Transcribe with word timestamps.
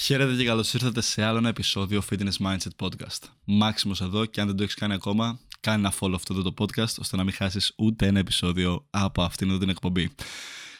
Χαίρετε 0.00 0.36
και 0.36 0.44
καλώς 0.44 0.74
ήρθατε 0.74 1.00
σε 1.00 1.22
άλλο 1.22 1.38
ένα 1.38 1.48
επεισόδιο 1.48 2.02
Fitness 2.10 2.36
Mindset 2.42 2.86
Podcast. 2.86 3.18
Μάξιμος 3.44 4.00
εδώ 4.00 4.26
και 4.26 4.40
αν 4.40 4.46
δεν 4.46 4.56
το 4.56 4.62
έχεις 4.62 4.74
κάνει 4.74 4.92
ακόμα, 4.94 5.40
κάνε 5.60 5.78
ένα 5.78 5.92
follow 6.00 6.14
αυτό 6.14 6.42
το 6.42 6.54
podcast 6.58 6.94
ώστε 6.98 7.16
να 7.16 7.24
μην 7.24 7.32
χάσεις 7.32 7.72
ούτε 7.76 8.06
ένα 8.06 8.18
επεισόδιο 8.18 8.86
από 8.90 9.22
αυτήν 9.22 9.48
εδώ 9.48 9.58
την 9.58 9.68
εκπομπή. 9.68 10.14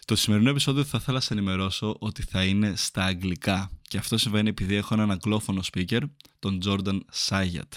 Το 0.05 0.17
σημερινό 0.17 0.51
επεισόδιο 0.51 0.85
θα 0.85 0.99
ήθελα 1.01 1.17
να 1.17 1.23
σε 1.23 1.33
ενημερώσω 1.33 1.97
ότι 1.99 2.23
θα 2.23 2.45
είναι 2.45 2.73
στα 2.77 3.05
αγγλικά 3.05 3.71
και 3.83 3.99
αυτό 3.99 4.19
συμβαίνει 4.19 4.49
επειδή 4.49 4.75
έχω 4.75 4.95
έναν 4.95 5.11
αγγλόφωνο 5.11 5.61
speaker, 5.73 6.01
τον 6.39 6.61
Jordan 6.65 7.01
Sayat, 7.29 7.73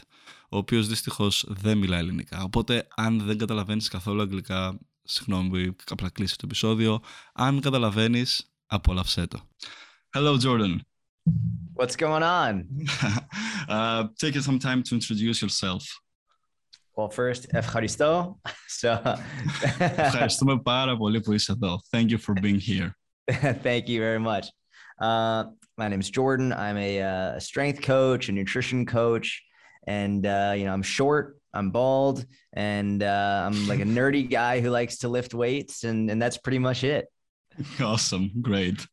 ο 0.50 0.58
οποίος 0.58 0.88
δυστυχώς 0.88 1.46
δεν 1.48 1.78
μιλά 1.78 1.98
ελληνικά. 1.98 2.44
Οπότε 2.44 2.88
αν 2.96 3.20
δεν 3.20 3.38
καταλαβαίνεις 3.38 3.88
καθόλου 3.88 4.22
αγγλικά, 4.22 4.80
συγγνώμη, 5.04 5.76
απλά 5.90 6.10
κλείσει 6.10 6.36
το 6.36 6.46
επεισόδιο. 6.46 7.02
Αν 7.34 7.60
καταλαβαίνεις, 7.60 8.54
απόλαυσέ 8.66 9.28
το. 9.28 9.48
Hello 10.14 10.40
Jordan. 10.42 10.76
What's 11.75 11.97
going 11.97 12.23
on? 12.23 12.69
uh, 13.69 14.09
take 14.19 14.35
some 14.37 14.59
time 14.59 14.83
to 14.85 14.95
introduce 14.95 15.43
yourself. 15.43 15.85
Well, 16.97 17.11
first, 17.11 17.47
ευχαριστώ. 17.51 18.41
So, 18.69 19.03
Ευχαριστούμε 19.79 20.61
πάρα 20.61 20.97
πολύ 20.97 21.21
που 21.21 21.33
είσαι 21.33 21.53
εδώ. 21.53 21.81
Thank 21.91 22.11
you 22.11 22.19
for 22.19 22.35
being 22.41 22.59
here. 22.59 22.91
thank 23.63 23.89
you 23.89 24.01
very 24.01 24.19
much. 24.19 24.47
Uh, 25.01 25.45
my 25.77 25.89
name 25.89 26.01
is 26.01 26.11
Jordan. 26.11 26.53
I'm 26.53 26.79
a 26.79 27.03
uh, 27.03 27.39
strength 27.39 27.83
coach, 27.83 28.29
a 28.29 28.33
nutrition 28.33 28.87
coach, 28.87 29.43
and 29.87 30.25
uh, 30.27 30.55
you 30.57 30.65
know 30.65 30.73
I'm 30.73 30.83
short, 30.83 31.39
I'm 31.53 31.71
bald, 31.71 32.25
and 32.55 33.03
uh, 33.03 33.43
I'm 33.47 33.69
like 33.69 33.81
a 33.81 33.89
nerdy 33.99 34.25
guy 34.39 34.61
who 34.61 34.71
likes 34.71 34.99
to 34.99 35.09
lift 35.09 35.35
weights, 35.35 35.85
and 35.85 36.11
and 36.11 36.19
that's 36.23 36.39
pretty 36.39 36.59
much 36.69 36.83
it. 36.83 37.05
Awesome. 37.82 38.32
Great. 38.42 38.86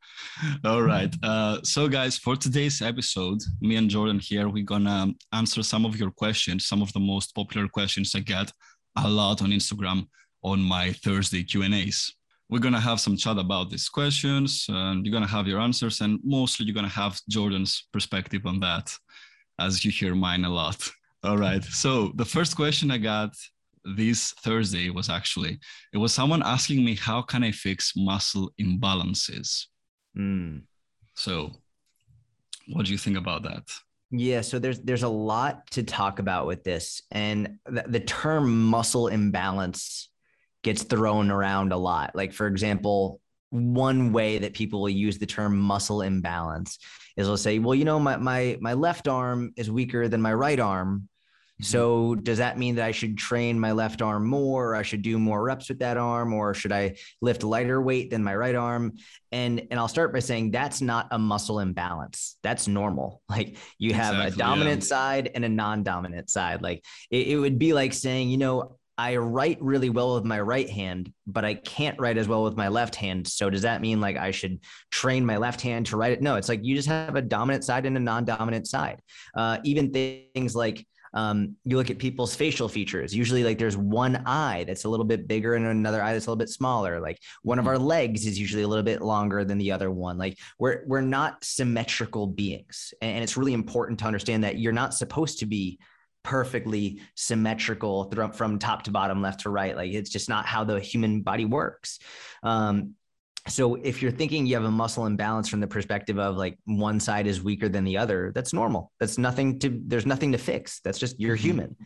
All 0.65 0.83
right. 0.83 1.15
Uh, 1.23 1.59
so, 1.63 1.89
guys, 1.89 2.19
for 2.19 2.37
today's 2.37 2.83
episode, 2.83 3.41
me 3.61 3.77
and 3.77 3.91
Jordan 3.91 4.19
here, 4.19 4.49
we're 4.49 4.65
to 4.85 5.15
answer 5.33 5.63
some 5.63 5.85
of 5.85 5.99
your 5.99 6.11
questions, 6.11 6.67
some 6.67 6.83
of 6.83 6.93
the 6.93 7.01
most 7.01 7.35
popular 7.35 7.69
questions 7.69 8.15
I 8.15 8.21
get 8.21 8.53
a 8.97 9.09
lot 9.09 9.43
on 9.43 9.51
Instagram 9.51 10.07
on 10.43 10.61
my 10.61 10.93
Thursday 10.93 11.43
Q&As. 11.45 12.11
We're 12.51 12.61
going 12.61 12.75
to 12.75 12.81
have 12.81 13.01
some 13.01 13.17
chat 13.17 13.39
about 13.39 13.71
these 13.71 13.89
questions 13.89 14.67
and 14.69 15.05
you're 15.05 15.13
to 15.27 15.31
have 15.31 15.47
your 15.47 15.61
answers 15.61 16.01
and 16.01 16.19
mostly 16.25 16.65
you're 16.65 16.75
to 16.87 16.93
have 16.93 17.21
Jordan's 17.29 17.89
perspective 17.93 18.47
on 18.47 18.59
that 18.61 18.91
as 19.59 19.85
you 19.85 19.91
hear 19.91 20.15
mine 20.15 20.45
a 20.45 20.51
lot. 20.51 20.89
All 21.25 21.37
right. 21.37 21.63
So 21.63 22.13
the 22.15 22.25
first 22.25 22.57
question 22.57 22.91
I 22.91 22.99
got 22.99 23.35
this 23.97 24.33
Thursday 24.33 24.91
was 24.91 25.09
actually 25.09 25.59
it 25.93 25.99
was 25.99 26.13
someone 26.13 26.43
asking 26.43 26.85
me 26.85 26.95
how 26.95 27.23
can 27.23 27.43
I 27.43 27.53
fix 27.53 27.93
muscle 27.97 28.53
imbalances. 28.61 29.67
Mm. 30.17 30.63
So, 31.15 31.53
what 32.69 32.87
do 32.87 32.93
you 32.93 32.99
think 32.99 33.17
about 33.17 33.43
that? 33.45 33.63
Yeah, 34.11 34.41
so 34.41 34.59
there's 34.59 34.81
there's 34.81 35.03
a 35.03 35.09
lot 35.09 35.71
to 35.73 35.83
talk 35.83 36.19
about 36.19 36.47
with 36.47 36.65
this, 36.65 37.03
and 37.11 37.59
the, 37.67 37.85
the 37.87 38.01
term 38.01 38.69
muscle 38.69 39.09
imbalance 39.09 40.09
gets 40.63 40.83
thrown 40.83 41.31
around 41.31 41.73
a 41.73 41.77
lot. 41.77 42.15
Like 42.15 42.33
for 42.33 42.47
example, 42.47 43.21
one 43.51 44.13
way 44.13 44.39
that 44.39 44.55
people 44.55 44.81
will 44.81 44.89
use 44.89 45.19
the 45.19 45.27
term 45.27 45.59
muscle 45.59 46.03
imbalance 46.03 46.79
is 47.17 47.27
they'll 47.27 47.37
say, 47.37 47.59
"Well, 47.59 47.75
you 47.75 47.85
know, 47.85 47.99
my 47.99 48.17
my 48.17 48.57
my 48.61 48.73
left 48.73 49.09
arm 49.09 49.53
is 49.57 49.71
weaker 49.71 50.09
than 50.09 50.23
my 50.23 50.33
right 50.33 50.59
arm." 50.59 51.09
Mm-hmm. 51.61 51.65
So 51.65 52.15
does 52.15 52.39
that 52.39 52.57
mean 52.57 52.77
that 52.77 52.85
I 52.85 52.93
should 52.93 53.19
train 53.19 53.59
my 53.59 53.73
left 53.73 54.01
arm 54.01 54.27
more? 54.27 54.71
Or 54.71 54.75
I 54.77 54.83
should 54.83 55.03
do 55.03 55.19
more 55.19 55.43
reps 55.43 55.69
with 55.69 55.81
that 55.81 55.97
arm, 55.97 56.33
or 56.33 56.55
should 56.55 56.73
I 56.73 56.97
lift 57.21 57.43
lighter 57.43 57.83
weight 57.83 58.11
than 58.11 58.23
my 58.23 58.35
right 58.35 58.55
arm? 58.55 58.95
And 59.33 59.67
and 59.71 59.81
I'll 59.81 59.89
start 59.89 60.13
by 60.13 60.21
saying 60.21 60.53
that's 60.53 60.81
not 60.81 61.09
a 61.11 61.19
muscle 61.19 61.59
imbalance. 61.59 62.37
That's 62.43 62.69
normal. 62.69 63.23
Like 63.39 63.57
you 63.79 63.95
have 63.95 64.15
exactly, 64.15 64.35
a 64.35 64.37
dominant 64.47 64.83
yeah. 64.83 64.89
side 64.89 65.31
and 65.35 65.45
a 65.45 65.49
non-dominant 65.49 66.29
side. 66.29 66.61
Like 66.61 66.85
it, 67.11 67.29
it 67.29 67.37
would 67.37 67.57
be 67.57 67.73
like 67.73 67.93
saying, 67.93 68.31
you 68.31 68.39
know, 68.39 68.79
I 68.97 69.17
write 69.17 69.63
really 69.63 69.91
well 69.91 70.17
with 70.17 70.25
my 70.25 70.41
right 70.41 70.69
hand, 70.69 71.13
but 71.25 71.45
I 71.45 71.55
can't 71.55 71.99
write 72.01 72.19
as 72.19 72.27
well 72.27 72.43
with 72.43 72.57
my 72.57 72.67
left 72.67 72.97
hand. 72.97 73.29
So 73.29 73.49
does 73.49 73.63
that 73.63 73.81
mean 73.81 74.01
like 74.01 74.17
I 74.17 74.33
should 74.33 74.59
train 74.91 75.25
my 75.25 75.37
left 75.37 75.61
hand 75.61 75.87
to 75.87 75.97
write 75.97 76.13
it? 76.13 76.21
No, 76.21 76.35
it's 76.35 76.49
like 76.49 76.65
you 76.65 76.75
just 76.75 76.89
have 76.89 77.15
a 77.15 77.23
dominant 77.23 77.63
side 77.63 77.87
and 77.87 77.97
a 77.97 78.01
non-dominant 78.01 78.67
side. 78.67 79.01
Uh, 79.37 79.59
even 79.63 79.93
things 79.93 80.57
like 80.57 80.85
um, 81.15 81.57
you 81.65 81.77
look 81.77 81.91
at 81.91 81.99
people's 81.99 82.35
facial 82.35 82.69
features. 82.69 83.15
Usually 83.15 83.45
like 83.45 83.59
there's 83.59 83.77
one 83.77 84.23
eye 84.27 84.65
that's 84.67 84.85
a 84.85 84.89
little 84.89 85.07
bit 85.07 85.29
bigger 85.29 85.55
and 85.55 85.67
another 85.67 86.03
eye 86.03 86.13
that's 86.13 86.27
a 86.27 86.31
little 86.31 86.39
bit 86.39 86.49
smaller. 86.49 87.01
Like 87.01 87.19
one 87.43 87.59
of 87.59 87.65
mm-hmm. 87.65 87.71
our 87.71 87.79
legs 87.79 88.27
is 88.27 88.39
usually 88.39 88.63
a 88.63 88.69
little 88.69 88.85
bit 88.85 89.03
longer 89.03 89.45
than 89.45 89.59
the 89.59 89.73
other 89.73 89.91
one. 89.91 90.19
Like 90.19 90.39
we're 90.59 90.85
we're 90.87 91.01
not 91.01 91.43
symmetrical 91.45 92.27
beings 92.27 92.93
and 93.03 93.23
it's 93.23 93.37
really 93.37 93.55
important 93.55 93.99
to 94.01 94.07
understand 94.07 94.45
that 94.45 94.59
you're 94.59 94.73
not 94.73 94.95
supposed 94.95 95.39
to 95.41 95.47
be 95.47 95.79
perfectly 96.25 97.01
symmetrical 97.15 98.13
from 98.35 98.59
top 98.59 98.83
to 98.83 98.91
bottom 98.91 99.23
left 99.23 99.41
to 99.41 99.51
right. 99.51 99.77
Like 99.77 99.93
it's 99.93 100.11
just 100.11 100.29
not 100.29 100.45
how 100.45 100.65
the 100.65 100.79
human 100.79 101.23
body 101.23 101.45
works. 101.45 102.01
Um, 102.43 102.95
so 103.49 103.77
if 103.77 104.03
you're 104.03 104.11
thinking 104.11 104.47
you 104.47 104.55
have 104.55 104.65
a 104.65 104.71
muscle 104.71 105.07
imbalance 105.07 105.49
from 105.49 105.61
the 105.61 105.67
perspective 105.67 106.19
of 106.19 106.37
like 106.37 106.59
one 106.65 107.01
side 107.01 107.27
is 107.27 107.43
weaker 107.43 107.69
than 107.69 107.85
the 107.85 107.97
other 107.97 108.33
that's 108.35 108.53
normal. 108.53 108.93
That's 109.01 109.19
nothing 109.19 109.59
to 109.61 109.81
there's 109.87 110.07
nothing 110.07 110.33
to 110.33 110.39
fix. 110.39 110.81
That's 110.81 110.99
just 110.99 111.19
you're 111.19 111.37
mm-hmm. 111.37 111.45
human. 111.45 111.77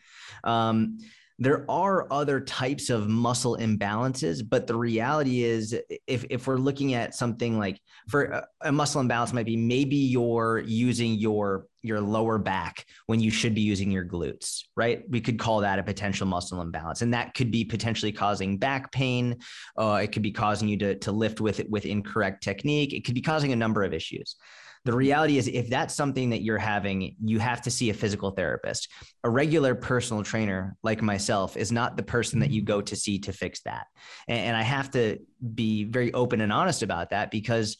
Um, 0.44 0.98
there 1.38 1.68
are 1.70 2.12
other 2.12 2.40
types 2.40 2.90
of 2.90 3.08
muscle 3.08 3.56
imbalances 3.56 4.42
but 4.46 4.66
the 4.66 4.76
reality 4.76 5.42
is 5.42 5.74
if, 6.06 6.24
if 6.30 6.46
we're 6.46 6.56
looking 6.56 6.94
at 6.94 7.14
something 7.14 7.58
like 7.58 7.80
for 8.08 8.24
a, 8.24 8.46
a 8.62 8.72
muscle 8.72 9.00
imbalance 9.00 9.32
might 9.32 9.46
be 9.46 9.56
maybe 9.56 9.96
you're 9.96 10.62
using 10.66 11.14
your 11.14 11.66
your 11.82 12.00
lower 12.00 12.38
back 12.38 12.86
when 13.06 13.20
you 13.20 13.30
should 13.30 13.54
be 13.54 13.60
using 13.60 13.90
your 13.90 14.04
glutes, 14.04 14.64
right? 14.76 15.02
We 15.08 15.20
could 15.20 15.38
call 15.38 15.60
that 15.60 15.78
a 15.78 15.82
potential 15.82 16.26
muscle 16.26 16.60
imbalance. 16.60 17.02
And 17.02 17.12
that 17.12 17.34
could 17.34 17.50
be 17.50 17.64
potentially 17.64 18.12
causing 18.12 18.56
back 18.56 18.92
pain. 18.92 19.38
Uh, 19.76 20.00
it 20.02 20.12
could 20.12 20.22
be 20.22 20.32
causing 20.32 20.68
you 20.68 20.76
to, 20.78 20.94
to 20.96 21.12
lift 21.12 21.40
with 21.40 21.60
it 21.60 21.68
with 21.68 21.84
incorrect 21.84 22.42
technique. 22.42 22.92
It 22.92 23.04
could 23.04 23.14
be 23.14 23.20
causing 23.20 23.52
a 23.52 23.56
number 23.56 23.82
of 23.82 23.92
issues. 23.92 24.36
The 24.84 24.92
reality 24.92 25.38
is, 25.38 25.46
if 25.46 25.70
that's 25.70 25.94
something 25.94 26.30
that 26.30 26.42
you're 26.42 26.58
having, 26.58 27.14
you 27.22 27.38
have 27.38 27.62
to 27.62 27.70
see 27.70 27.90
a 27.90 27.94
physical 27.94 28.32
therapist. 28.32 28.88
A 29.22 29.30
regular 29.30 29.76
personal 29.76 30.24
trainer 30.24 30.76
like 30.82 31.00
myself 31.02 31.56
is 31.56 31.70
not 31.70 31.96
the 31.96 32.02
person 32.02 32.40
that 32.40 32.50
you 32.50 32.62
go 32.62 32.80
to 32.80 32.96
see 32.96 33.20
to 33.20 33.32
fix 33.32 33.60
that. 33.62 33.86
And, 34.26 34.38
and 34.38 34.56
I 34.56 34.62
have 34.62 34.90
to 34.92 35.18
be 35.54 35.84
very 35.84 36.12
open 36.12 36.40
and 36.40 36.52
honest 36.52 36.82
about 36.82 37.10
that 37.10 37.30
because 37.30 37.76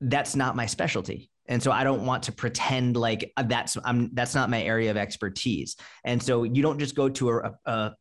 that's 0.00 0.34
not 0.34 0.56
my 0.56 0.66
specialty 0.66 1.30
and 1.50 1.62
so 1.62 1.70
i 1.70 1.84
don't 1.84 2.06
want 2.06 2.22
to 2.22 2.32
pretend 2.32 2.96
like 2.96 3.30
uh, 3.36 3.42
that's 3.42 3.76
i'm 3.84 4.08
that's 4.14 4.34
not 4.34 4.48
my 4.48 4.62
area 4.62 4.90
of 4.90 4.96
expertise. 4.96 5.76
And 6.04 6.22
so 6.22 6.44
you 6.44 6.62
don't 6.62 6.78
just 6.78 6.94
go 6.94 7.08
to 7.08 7.30
a, 7.30 7.52
a, 7.66 7.92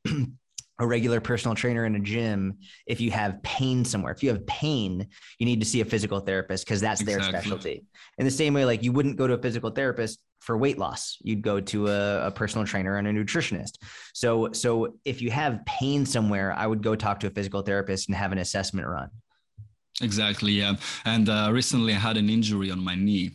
a 0.80 0.88
regular 0.88 1.20
personal 1.20 1.56
trainer 1.56 1.86
in 1.86 1.96
a 1.96 2.00
gym 2.00 2.60
if 2.86 3.02
you 3.02 3.12
have 3.12 3.42
pain 3.44 3.84
somewhere. 3.84 4.14
If 4.14 4.24
you 4.24 4.30
have 4.30 4.46
pain 4.46 5.08
you 5.40 5.46
need 5.46 5.60
to 5.60 5.66
see 5.66 5.82
a 5.82 5.86
physical 5.86 6.20
therapist 6.20 6.66
because 6.66 6.82
that's 6.82 7.02
exactly. 7.02 7.32
their 7.32 7.42
specialty. 7.42 7.86
In 8.18 8.26
the 8.26 8.32
same 8.32 8.54
way 8.54 8.66
like 8.66 8.84
you 8.84 8.92
wouldn't 8.92 9.18
go 9.18 9.28
to 9.28 9.34
a 9.34 9.42
physical 9.42 9.72
therapist 9.72 10.20
for 10.40 10.58
weight 10.58 10.78
loss. 10.78 11.18
You'd 11.22 11.42
go 11.42 11.60
to 11.60 11.88
a, 11.88 12.28
a 12.28 12.32
personal 12.32 12.66
trainer 12.66 12.96
and 12.98 13.08
a 13.08 13.12
nutritionist. 13.12 13.74
So 14.14 14.52
so 14.54 14.96
if 15.06 15.22
you 15.22 15.32
have 15.32 15.66
pain 15.66 16.06
somewhere 16.06 16.54
i 16.54 16.66
would 16.66 16.84
go 16.84 16.96
talk 16.96 17.20
to 17.22 17.28
a 17.28 17.32
physical 17.32 17.62
therapist 17.62 18.08
and 18.08 18.16
have 18.16 18.32
an 18.32 18.38
assessment 18.38 18.88
run 18.88 19.10
Exactly, 20.02 20.54
yeah. 20.54 20.76
And 21.06 21.30
uh, 21.30 21.50
recently 21.52 21.94
I 21.94 22.00
had 22.00 22.18
an 22.18 22.30
injury 22.30 22.72
on 22.72 22.84
my 22.84 22.96
knee, 22.96 23.32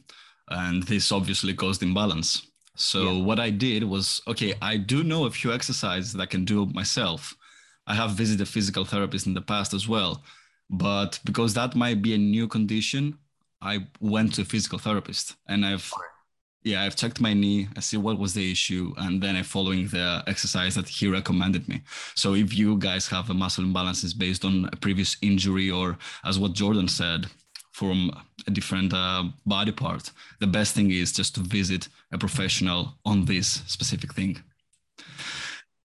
and 0.48 0.82
this 0.84 1.12
obviously 1.12 1.54
caused 1.54 1.82
imbalance. 1.82 2.46
So 2.76 3.12
yeah. 3.12 3.22
what 3.22 3.38
I 3.38 3.50
did 3.50 3.84
was, 3.84 4.22
okay, 4.26 4.54
I 4.60 4.76
do 4.76 5.04
know 5.04 5.26
a 5.26 5.30
few 5.30 5.52
exercises 5.52 6.12
that 6.12 6.22
I 6.22 6.26
can 6.26 6.44
do 6.44 6.66
myself. 6.66 7.34
I 7.86 7.94
have 7.94 8.12
visited 8.12 8.42
a 8.42 8.46
physical 8.46 8.84
therapist 8.84 9.26
in 9.26 9.34
the 9.34 9.42
past 9.42 9.74
as 9.74 9.86
well, 9.86 10.24
but 10.70 11.20
because 11.24 11.54
that 11.54 11.74
might 11.76 12.02
be 12.02 12.14
a 12.14 12.18
new 12.18 12.48
condition, 12.48 13.18
I 13.60 13.86
went 14.00 14.34
to 14.34 14.42
a 14.42 14.44
physical 14.44 14.78
therapist, 14.78 15.36
and 15.48 15.64
I've 15.64 15.92
yeah, 16.64 16.82
I've 16.82 16.96
checked 16.96 17.20
my 17.20 17.34
knee. 17.34 17.68
I 17.76 17.80
see 17.80 17.98
what 17.98 18.18
was 18.18 18.32
the 18.32 18.50
issue, 18.50 18.94
and 18.96 19.22
then 19.22 19.36
I'm 19.36 19.44
following 19.44 19.86
the 19.86 20.24
exercise 20.26 20.74
that 20.74 20.88
he 20.88 21.08
recommended 21.08 21.68
me. 21.68 21.82
So 22.14 22.34
if 22.34 22.56
you 22.56 22.78
guys 22.78 23.06
have 23.08 23.28
a 23.28 23.34
muscle 23.34 23.64
imbalances 23.64 24.16
based 24.16 24.44
on 24.44 24.70
a 24.72 24.76
previous 24.76 25.16
injury, 25.20 25.70
or 25.70 25.98
as 26.24 26.38
what 26.38 26.54
Jordan 26.54 26.88
said, 26.88 27.26
from 27.72 28.10
a 28.46 28.50
different 28.50 28.94
uh, 28.94 29.24
body 29.44 29.72
part, 29.72 30.10
the 30.40 30.46
best 30.46 30.74
thing 30.74 30.90
is 30.90 31.12
just 31.12 31.34
to 31.34 31.40
visit 31.40 31.88
a 32.12 32.18
professional 32.18 32.94
on 33.04 33.24
this 33.24 33.62
specific 33.66 34.14
thing. 34.14 34.42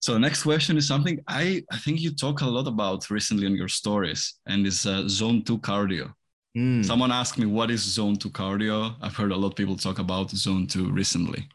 So 0.00 0.18
next 0.18 0.42
question 0.42 0.76
is 0.76 0.86
something 0.86 1.20
I, 1.26 1.64
I 1.72 1.78
think 1.78 2.00
you 2.00 2.10
talk 2.10 2.42
a 2.42 2.46
lot 2.46 2.66
about 2.68 3.08
recently 3.08 3.46
on 3.46 3.56
your 3.56 3.68
stories, 3.68 4.34
and 4.46 4.66
is 4.66 4.84
uh, 4.84 5.08
zone 5.08 5.42
two 5.42 5.58
cardio. 5.58 6.12
Mm. 6.56 6.84
Someone 6.84 7.12
asked 7.12 7.38
me, 7.38 7.46
what 7.46 7.70
is 7.70 7.82
zone 7.82 8.16
two 8.16 8.30
cardio? 8.30 8.94
I've 9.02 9.14
heard 9.14 9.30
a 9.30 9.36
lot 9.36 9.48
of 9.48 9.56
people 9.56 9.76
talk 9.76 9.98
about 9.98 10.30
zone 10.30 10.66
two 10.66 10.90
recently. 10.90 11.48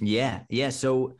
Yeah. 0.00 0.40
Yeah. 0.48 0.70
So 0.70 1.14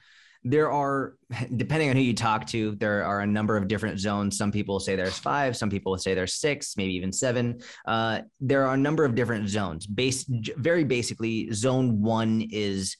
there 0.44 0.70
are 0.70 1.16
depending 1.56 1.90
on 1.90 1.96
who 1.96 2.02
you 2.02 2.14
talk 2.14 2.46
to 2.46 2.74
there 2.76 3.04
are 3.04 3.20
a 3.20 3.26
number 3.26 3.56
of 3.56 3.68
different 3.68 3.98
zones 4.00 4.38
some 4.38 4.50
people 4.50 4.80
say 4.80 4.96
there's 4.96 5.18
five 5.18 5.56
some 5.56 5.68
people 5.68 5.96
say 5.98 6.14
there's 6.14 6.34
six 6.34 6.76
maybe 6.76 6.94
even 6.94 7.12
seven 7.12 7.60
uh, 7.86 8.20
there 8.40 8.66
are 8.66 8.74
a 8.74 8.78
number 8.78 9.04
of 9.04 9.14
different 9.14 9.48
zones 9.48 9.86
based 9.86 10.28
very 10.56 10.84
basically 10.84 11.52
zone 11.52 12.00
one 12.00 12.46
is 12.50 12.96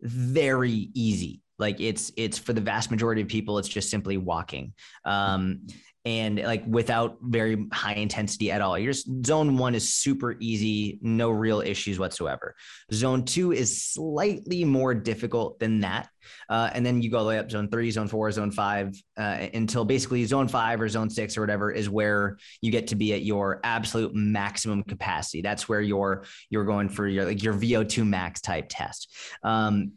very 0.00 0.90
easy 0.94 1.40
like 1.58 1.80
it's 1.80 2.12
it's 2.16 2.38
for 2.38 2.52
the 2.52 2.60
vast 2.60 2.90
majority 2.90 3.22
of 3.22 3.28
people 3.28 3.58
it's 3.58 3.68
just 3.68 3.90
simply 3.90 4.16
walking 4.16 4.72
um, 5.04 5.60
and 6.06 6.42
like 6.42 6.62
without 6.66 7.16
very 7.22 7.66
high 7.72 7.94
intensity 7.94 8.50
at 8.50 8.60
all. 8.60 8.78
Your 8.78 8.92
zone 8.92 9.56
one 9.56 9.74
is 9.74 9.94
super 9.94 10.36
easy, 10.38 10.98
no 11.00 11.30
real 11.30 11.62
issues 11.62 11.98
whatsoever. 11.98 12.54
Zone 12.92 13.24
two 13.24 13.52
is 13.52 13.82
slightly 13.82 14.64
more 14.64 14.94
difficult 14.94 15.58
than 15.58 15.80
that. 15.80 16.08
Uh, 16.48 16.68
and 16.74 16.84
then 16.84 17.00
you 17.00 17.10
go 17.10 17.18
all 17.18 17.24
the 17.24 17.30
way 17.30 17.38
up 17.38 17.50
zone 17.50 17.70
three, 17.70 17.90
zone 17.90 18.08
four, 18.08 18.30
zone 18.30 18.50
five, 18.50 18.94
uh, 19.16 19.46
until 19.54 19.84
basically 19.84 20.24
zone 20.26 20.48
five 20.48 20.80
or 20.80 20.88
zone 20.88 21.08
six 21.08 21.38
or 21.38 21.40
whatever 21.40 21.70
is 21.70 21.88
where 21.88 22.36
you 22.60 22.70
get 22.70 22.88
to 22.88 22.96
be 22.96 23.14
at 23.14 23.22
your 23.22 23.60
absolute 23.64 24.14
maximum 24.14 24.82
capacity. 24.82 25.40
That's 25.40 25.70
where 25.70 25.80
you're 25.80 26.24
you're 26.50 26.64
going 26.64 26.90
for 26.90 27.08
your 27.08 27.24
like 27.24 27.42
your 27.42 27.54
VO2 27.54 28.06
max 28.06 28.42
type 28.42 28.66
test. 28.68 29.10
Um, 29.42 29.92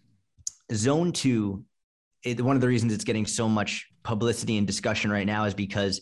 zone 0.74 1.12
two, 1.12 1.64
it, 2.24 2.42
one 2.42 2.56
of 2.56 2.62
the 2.62 2.68
reasons 2.68 2.94
it's 2.94 3.04
getting 3.04 3.26
so 3.26 3.48
much 3.48 3.88
publicity 4.04 4.58
and 4.58 4.68
discussion 4.68 5.12
right 5.12 5.28
now 5.28 5.46
is 5.46 5.54
because 5.54 6.02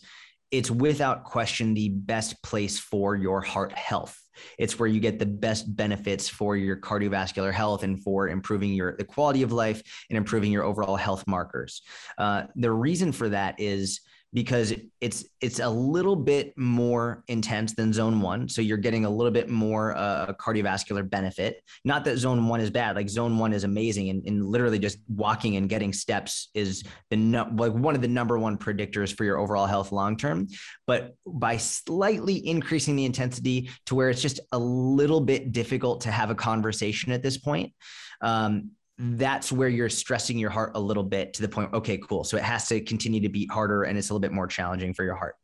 it's 0.50 0.70
without 0.70 1.24
question 1.24 1.74
the 1.74 1.88
best 1.88 2.40
place 2.42 2.78
for 2.78 3.16
your 3.16 3.40
heart 3.40 3.72
health. 3.72 4.18
It's 4.58 4.78
where 4.78 4.88
you 4.88 5.00
get 5.00 5.18
the 5.18 5.26
best 5.26 5.74
benefits 5.74 6.28
for 6.28 6.56
your 6.56 6.76
cardiovascular 6.76 7.52
health 7.52 7.82
and 7.82 8.02
for 8.02 8.28
improving 8.28 8.72
your 8.72 8.96
the 8.96 9.04
quality 9.04 9.42
of 9.42 9.50
life 9.50 9.82
and 10.10 10.16
improving 10.16 10.52
your 10.52 10.64
overall 10.64 10.96
health 10.96 11.24
markers. 11.26 11.82
Uh, 12.18 12.44
the 12.54 12.70
reason 12.70 13.12
for 13.12 13.30
that 13.30 13.58
is 13.58 14.00
because 14.32 14.74
it's 15.00 15.24
it's 15.40 15.60
a 15.60 15.68
little 15.68 16.16
bit 16.16 16.52
more 16.56 17.24
intense 17.28 17.74
than 17.74 17.92
zone 17.92 18.20
one. 18.20 18.48
So 18.48 18.60
you're 18.60 18.76
getting 18.76 19.04
a 19.04 19.10
little 19.10 19.30
bit 19.30 19.48
more 19.48 19.96
uh, 19.96 20.32
cardiovascular 20.34 21.08
benefit. 21.08 21.62
Not 21.84 22.04
that 22.04 22.18
zone 22.18 22.46
one 22.46 22.60
is 22.60 22.70
bad 22.70 22.96
like 22.96 23.08
zone 23.08 23.38
one 23.38 23.52
is 23.52 23.64
amazing 23.64 24.10
and, 24.10 24.26
and 24.26 24.44
literally 24.44 24.78
just 24.78 24.98
walking 25.08 25.56
and 25.56 25.68
getting 25.68 25.92
steps 25.92 26.50
is 26.54 26.82
the 27.10 27.16
no, 27.16 27.48
like 27.54 27.72
one 27.72 27.94
of 27.94 28.02
the 28.02 28.08
number 28.08 28.38
one 28.38 28.58
predictors 28.58 29.16
for 29.16 29.24
your 29.24 29.38
overall 29.38 29.66
health 29.66 29.92
long 29.92 30.16
term. 30.16 30.48
But 30.86 31.14
by 31.26 31.56
slightly 31.56 32.46
increasing 32.46 32.96
the 32.96 33.04
intensity 33.04 33.70
to 33.86 33.94
where 33.94 34.10
it's 34.10 34.22
just 34.22 34.40
a 34.52 34.58
little 34.58 35.20
bit 35.20 35.52
difficult 35.52 36.02
to 36.02 36.10
have 36.10 36.30
a 36.30 36.34
conversation 36.34 37.12
at 37.12 37.22
this 37.22 37.38
point 37.38 37.72
um, 38.20 38.70
that's 38.98 39.52
where 39.52 39.68
you're 39.68 39.90
stressing 39.90 40.38
your 40.38 40.50
heart 40.50 40.72
a 40.74 40.80
little 40.80 41.02
bit 41.02 41.34
to 41.34 41.42
the 41.42 41.48
point 41.48 41.72
okay 41.74 41.98
cool. 41.98 42.24
So 42.24 42.36
it 42.36 42.42
has 42.42 42.66
to 42.68 42.80
continue 42.80 43.20
to 43.20 43.28
beat 43.28 43.50
harder 43.50 43.82
and 43.84 43.98
it's 43.98 44.10
a 44.10 44.12
little 44.12 44.20
bit 44.20 44.32
more 44.32 44.46
challenging 44.46 44.94
for 44.94 45.04
your 45.04 45.16
heart. 45.16 45.36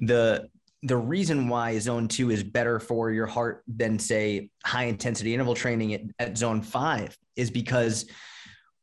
The 0.00 0.48
the 0.82 0.96
reason 0.96 1.48
why 1.48 1.78
zone 1.78 2.06
2 2.06 2.30
is 2.30 2.42
better 2.42 2.78
for 2.78 3.10
your 3.10 3.26
heart 3.26 3.62
than 3.66 3.98
say 3.98 4.50
high 4.64 4.84
intensity 4.84 5.34
interval 5.34 5.54
training 5.54 5.94
at, 5.94 6.02
at 6.18 6.38
zone 6.38 6.62
5 6.62 7.16
is 7.34 7.50
because 7.50 8.08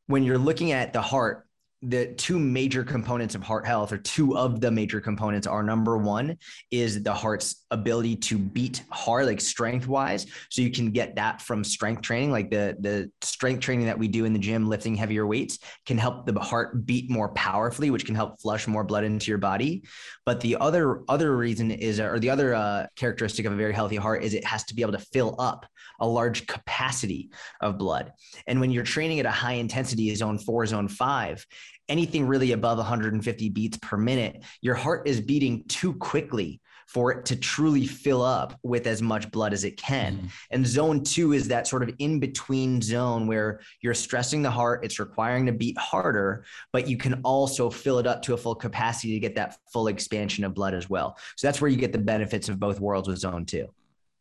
when 0.08 0.24
you're 0.24 0.38
looking 0.38 0.72
at 0.72 0.92
the 0.92 1.02
heart 1.02 1.46
the 1.89 2.07
two 2.15 2.39
major 2.39 2.83
components 2.83 3.35
of 3.35 3.44
heart 3.44 3.65
health 3.65 3.91
or 3.91 3.97
two 3.97 4.38
of 4.38 4.59
the 4.59 4.71
major 4.71 5.00
components 5.00 5.47
are 5.47 5.63
number 5.63 5.97
one 5.97 6.38
is 6.71 7.03
the 7.03 7.13
heart's 7.13 7.65
ability 7.71 8.15
to 8.15 8.38
beat 8.38 8.83
hard 8.89 9.25
like 9.25 9.41
strength 9.41 9.88
wise 9.88 10.25
so 10.50 10.62
you 10.62 10.71
can 10.71 10.91
get 10.91 11.15
that 11.15 11.41
from 11.41 11.63
strength 11.63 12.01
training 12.01 12.31
like 12.31 12.50
the 12.50 12.75
the 12.80 13.09
strength 13.21 13.62
training 13.62 13.85
that 13.85 13.97
we 13.97 14.07
do 14.07 14.25
in 14.25 14.33
the 14.33 14.39
gym 14.39 14.68
lifting 14.68 14.95
heavier 14.95 15.25
weights 15.25 15.59
can 15.85 15.97
help 15.97 16.25
the 16.25 16.39
heart 16.39 16.85
beat 16.85 17.09
more 17.09 17.30
powerfully 17.30 17.89
which 17.89 18.06
can 18.06 18.15
help 18.15 18.41
flush 18.41 18.68
more 18.68 18.83
blood 18.83 19.03
into 19.03 19.31
your 19.31 19.38
body. 19.38 19.83
But 20.25 20.41
the 20.41 20.57
other 20.57 21.03
other 21.07 21.35
reason 21.38 21.71
is 21.71 22.00
or 22.00 22.19
the 22.19 22.30
other 22.30 22.53
uh, 22.53 22.88
characteristic 22.95 23.45
of 23.45 23.53
a 23.53 23.56
very 23.56 23.74
healthy 23.74 23.95
heart 23.95 24.24
is 24.24 24.33
it 24.33 24.45
has 24.45 24.63
to 24.65 24.75
be 24.75 24.81
able 24.81 24.94
to 24.94 25.00
fill 25.00 25.35
up 25.39 25.65
a 26.00 26.07
large 26.07 26.47
capacity 26.47 27.30
of 27.62 27.77
blood. 27.77 28.12
And 28.47 28.59
when 28.59 28.71
you're 28.71 28.83
training 28.83 29.19
at 29.19 29.25
a 29.25 29.31
high 29.31 29.53
intensity 29.53 30.13
zone 30.15 30.39
4 30.39 30.65
zone 30.65 30.88
5 30.88 31.45
anything 31.89 32.25
really 32.27 32.51
above 32.51 32.77
150 32.77 33.50
beats 33.50 33.77
per 33.77 33.97
minute, 33.97 34.44
your 34.62 34.75
heart 34.75 35.07
is 35.07 35.21
beating 35.21 35.63
too 35.68 35.94
quickly 35.94 36.62
for 36.88 37.12
it 37.12 37.25
to 37.25 37.35
truly 37.35 37.88
fill 37.88 38.21
up 38.21 38.59
with 38.63 38.88
as 38.88 39.01
much 39.01 39.31
blood 39.31 39.53
as 39.53 39.63
it 39.63 39.77
can. 39.77 40.18
Mm-hmm. 40.18 40.27
And 40.51 40.68
zone 40.68 41.03
two 41.03 41.33
is 41.33 41.47
that 41.47 41.68
sort 41.68 41.83
of 41.83 41.95
in 42.00 42.19
between 42.19 42.81
zone 42.81 43.25
where 43.25 43.62
you're 43.81 43.94
stressing 43.94 44.41
the 44.41 44.51
heart, 44.51 44.83
it's 44.83 45.00
requiring 45.00 45.45
to 45.45 45.51
beat 45.51 45.77
harder, 45.77 46.45
but 46.71 46.88
you 46.88 46.97
can 46.97 47.21
also 47.24 47.69
fill 47.69 48.00
it 48.00 48.07
up 48.07 48.21
to 48.24 48.33
a 48.33 48.38
full 48.38 48.56
capacity 48.56 49.13
to 49.13 49.19
get 49.19 49.35
that 49.35 49.57
full 49.71 49.88
expansion 49.88 50.44
of 50.44 50.53
blood 50.53 50.74
as 50.74 50.89
well. 50.89 51.18
So 51.35 51.47
that's 51.47 51.62
where 51.62 51.71
you 51.71 51.77
get 51.77 51.94
the 51.94 52.00
benefits 52.00 52.50
of 52.50 52.59
both 52.59 52.80
worlds 52.80 53.07
with 53.07 53.18
zone 53.18 53.45
two. 53.45 53.69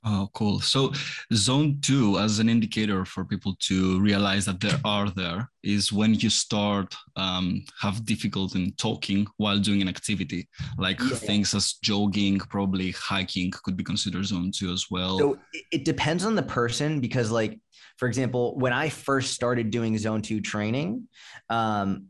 Oh, 0.04 0.28
cool. 0.34 0.58
So, 0.60 0.93
zone 1.32 1.78
two, 1.81 2.19
as 2.19 2.40
an 2.40 2.49
indicator 2.49 3.04
for 3.04 3.25
people 3.25 3.54
to 3.60 4.00
realize 4.00 4.44
that 4.46 4.60
they 4.60 4.72
are 4.84 5.08
there, 5.10 5.49
is 5.62 5.93
when 5.93 6.14
you 6.14 6.28
start 6.28 6.93
um, 7.14 7.64
have 7.81 8.04
difficulty 8.04 8.64
in 8.64 8.72
talking 8.72 9.28
while 9.37 9.58
doing 9.60 9.81
an 9.81 9.88
activity, 9.88 10.49
like 10.76 10.99
yeah. 10.99 11.14
things 11.14 11.54
as 11.54 11.75
jogging, 11.75 12.40
probably 12.40 12.90
hiking 12.90 13.52
could 13.62 13.76
be 13.76 13.84
considered 13.84 14.25
zone 14.25 14.50
two 14.50 14.72
as 14.72 14.87
well. 14.90 15.19
So 15.19 15.38
it 15.70 15.84
depends 15.84 16.25
on 16.25 16.34
the 16.34 16.43
person 16.43 17.00
because, 17.00 17.31
like, 17.31 17.60
for 17.96 18.08
example, 18.08 18.58
when 18.58 18.72
I 18.72 18.88
first 18.88 19.34
started 19.34 19.70
doing 19.70 19.96
zone 19.98 20.22
two 20.22 20.40
training, 20.40 21.06
um, 21.48 22.06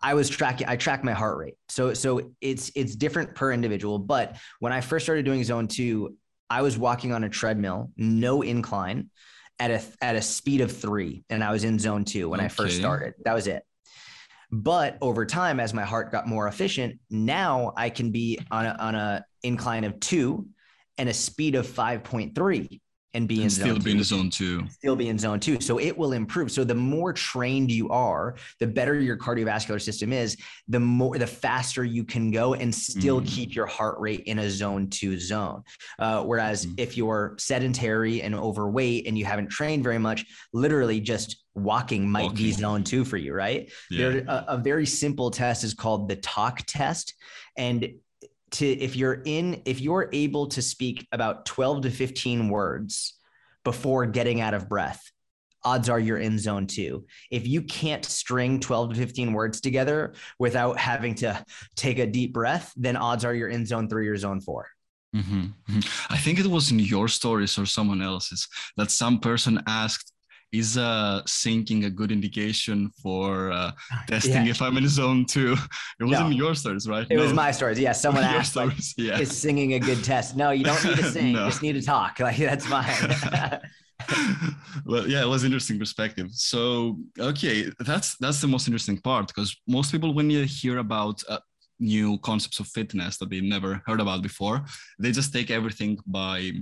I 0.00 0.14
was 0.14 0.28
tracking 0.28 0.68
I 0.68 0.76
track 0.76 1.02
my 1.02 1.12
heart 1.12 1.36
rate. 1.38 1.56
So 1.68 1.94
so 1.94 2.30
it's 2.40 2.70
it's 2.76 2.94
different 2.94 3.34
per 3.34 3.52
individual, 3.52 3.98
but 3.98 4.36
when 4.60 4.72
I 4.72 4.80
first 4.80 5.04
started 5.04 5.24
doing 5.24 5.42
zone 5.42 5.66
2, 5.66 6.14
I 6.50 6.62
was 6.62 6.78
walking 6.78 7.12
on 7.12 7.24
a 7.24 7.28
treadmill, 7.28 7.90
no 7.96 8.42
incline, 8.42 9.10
at 9.58 9.70
a 9.70 9.82
at 10.00 10.16
a 10.16 10.22
speed 10.22 10.60
of 10.60 10.70
three, 10.70 11.24
and 11.28 11.42
I 11.42 11.52
was 11.52 11.64
in 11.64 11.78
zone 11.78 12.04
two 12.04 12.28
when 12.28 12.40
okay. 12.40 12.46
I 12.46 12.48
first 12.48 12.76
started. 12.76 13.14
That 13.24 13.34
was 13.34 13.46
it. 13.46 13.62
But 14.50 14.96
over 15.02 15.26
time, 15.26 15.60
as 15.60 15.74
my 15.74 15.84
heart 15.84 16.10
got 16.10 16.26
more 16.26 16.48
efficient, 16.48 17.00
now 17.10 17.72
I 17.76 17.90
can 17.90 18.12
be 18.12 18.38
on 18.50 18.66
a 18.66 18.76
on 18.78 18.94
a 18.94 19.24
incline 19.42 19.84
of 19.84 20.00
two 20.00 20.46
and 20.96 21.08
a 21.08 21.14
speed 21.14 21.54
of 21.54 21.66
five 21.66 22.02
point 22.02 22.34
three 22.34 22.80
and 23.14 23.26
be 23.26 23.36
and 23.36 23.44
in 23.44 23.50
still 23.50 23.66
zone 23.68 23.78
be 23.78 23.92
two. 23.92 23.98
in 23.98 24.04
zone 24.04 24.30
two. 24.30 24.68
Still 24.68 24.96
be 24.96 25.08
in 25.08 25.18
zone 25.18 25.40
two. 25.40 25.60
So 25.60 25.78
it 25.78 25.96
will 25.96 26.12
improve. 26.12 26.50
So 26.50 26.64
the 26.64 26.74
more 26.74 27.12
trained 27.12 27.70
you 27.70 27.88
are, 27.88 28.36
the 28.60 28.66
better 28.66 28.94
your 28.98 29.16
cardiovascular 29.16 29.80
system 29.80 30.12
is, 30.12 30.36
the 30.68 30.80
more 30.80 31.16
the 31.18 31.26
faster 31.26 31.84
you 31.84 32.04
can 32.04 32.30
go 32.30 32.54
and 32.54 32.74
still 32.74 33.20
mm. 33.20 33.26
keep 33.26 33.54
your 33.54 33.66
heart 33.66 33.98
rate 33.98 34.24
in 34.26 34.40
a 34.40 34.50
zone 34.50 34.88
two 34.90 35.18
zone. 35.18 35.62
Uh, 35.98 36.22
whereas 36.22 36.66
mm. 36.66 36.74
if 36.78 36.96
you're 36.96 37.34
sedentary 37.38 38.22
and 38.22 38.34
overweight 38.34 39.06
and 39.06 39.16
you 39.16 39.24
haven't 39.24 39.48
trained 39.48 39.82
very 39.82 39.98
much, 39.98 40.26
literally 40.52 41.00
just 41.00 41.44
walking 41.54 42.08
might 42.08 42.24
walking. 42.24 42.36
be 42.36 42.52
zone 42.52 42.84
two 42.84 43.04
for 43.04 43.16
you, 43.16 43.32
right? 43.32 43.72
Yeah. 43.90 44.10
There, 44.10 44.24
a, 44.28 44.44
a 44.48 44.58
very 44.58 44.86
simple 44.86 45.30
test 45.30 45.64
is 45.64 45.74
called 45.74 46.08
the 46.08 46.16
talk 46.16 46.62
test. 46.66 47.14
And 47.56 47.88
to 48.50 48.66
if 48.66 48.96
you're 48.96 49.22
in 49.24 49.62
if 49.64 49.80
you're 49.80 50.08
able 50.12 50.46
to 50.48 50.62
speak 50.62 51.06
about 51.12 51.46
12 51.46 51.82
to 51.82 51.90
15 51.90 52.48
words 52.48 53.14
before 53.64 54.06
getting 54.06 54.40
out 54.40 54.54
of 54.54 54.68
breath 54.68 55.02
odds 55.64 55.88
are 55.88 56.00
you're 56.00 56.18
in 56.18 56.38
zone 56.38 56.66
2 56.66 57.04
if 57.30 57.46
you 57.46 57.62
can't 57.62 58.04
string 58.04 58.60
12 58.60 58.90
to 58.90 58.96
15 58.96 59.32
words 59.32 59.60
together 59.60 60.14
without 60.38 60.78
having 60.78 61.14
to 61.16 61.44
take 61.76 61.98
a 61.98 62.06
deep 62.06 62.32
breath 62.32 62.72
then 62.76 62.96
odds 62.96 63.24
are 63.24 63.34
you're 63.34 63.48
in 63.48 63.66
zone 63.66 63.88
3 63.88 64.08
or 64.08 64.16
zone 64.16 64.40
4 64.40 64.66
mm-hmm. 65.16 65.40
mm-hmm. 65.40 66.12
i 66.12 66.16
think 66.16 66.38
it 66.38 66.46
was 66.46 66.70
in 66.70 66.78
your 66.78 67.08
stories 67.08 67.58
or 67.58 67.66
someone 67.66 68.02
else's 68.02 68.48
that 68.76 68.90
some 68.90 69.18
person 69.18 69.60
asked 69.66 70.12
is 70.52 70.78
uh 70.78 71.22
syncing 71.26 71.86
a 71.86 71.90
good 71.90 72.10
indication 72.10 72.90
for 73.02 73.52
uh, 73.52 73.70
testing 74.06 74.44
yeah. 74.46 74.50
if 74.50 74.62
I'm 74.62 74.76
in 74.76 74.84
a 74.84 74.88
zone 74.88 75.24
two? 75.24 75.56
It 76.00 76.04
wasn't 76.04 76.30
no. 76.30 76.36
your 76.36 76.54
stories, 76.54 76.88
right? 76.88 77.06
It 77.10 77.16
no. 77.16 77.22
was 77.22 77.32
my 77.32 77.50
stories. 77.50 77.78
Yeah, 77.78 77.92
someone 77.92 78.24
asked, 78.38 78.56
like, 78.56 78.72
yeah. 78.96 79.18
"Is 79.18 79.36
singing 79.36 79.74
a 79.74 79.78
good 79.80 80.02
test?" 80.04 80.36
No, 80.36 80.50
you 80.50 80.64
don't 80.64 80.82
need 80.84 80.96
to 80.96 81.10
sing. 81.16 81.32
no. 81.32 81.44
You 81.44 81.50
just 81.50 81.62
need 81.62 81.74
to 81.74 81.82
talk. 81.82 82.20
Like 82.20 82.36
that's 82.36 82.66
fine. 82.66 83.60
well, 84.86 85.06
yeah, 85.08 85.22
it 85.22 85.28
was 85.28 85.44
interesting 85.44 85.78
perspective. 85.78 86.28
So, 86.32 86.98
okay, 87.18 87.70
that's 87.80 88.16
that's 88.18 88.40
the 88.40 88.46
most 88.46 88.66
interesting 88.68 88.98
part 88.98 89.26
because 89.28 89.56
most 89.66 89.92
people, 89.92 90.14
when 90.14 90.30
you 90.30 90.44
hear 90.44 90.78
about 90.78 91.22
uh, 91.28 91.38
new 91.80 92.18
concepts 92.18 92.60
of 92.60 92.66
fitness 92.68 93.18
that 93.18 93.30
they 93.30 93.40
never 93.40 93.82
heard 93.86 94.00
about 94.00 94.22
before, 94.22 94.64
they 94.98 95.12
just 95.12 95.32
take 95.32 95.50
everything 95.50 95.98
by 96.06 96.52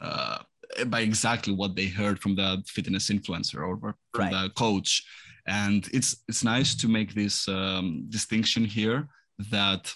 uh, 0.00 0.38
by 0.86 1.00
exactly 1.00 1.54
what 1.54 1.74
they 1.74 1.86
heard 1.86 2.18
from 2.20 2.34
the 2.36 2.62
fitness 2.66 3.10
influencer 3.10 3.66
or 3.66 3.78
from 3.78 3.94
right. 4.16 4.32
the 4.32 4.50
coach 4.50 5.04
and 5.46 5.88
it's 5.92 6.24
it's 6.28 6.44
nice 6.44 6.74
to 6.74 6.88
make 6.88 7.14
this 7.14 7.48
um, 7.48 8.06
distinction 8.10 8.64
here 8.64 9.08
that 9.50 9.92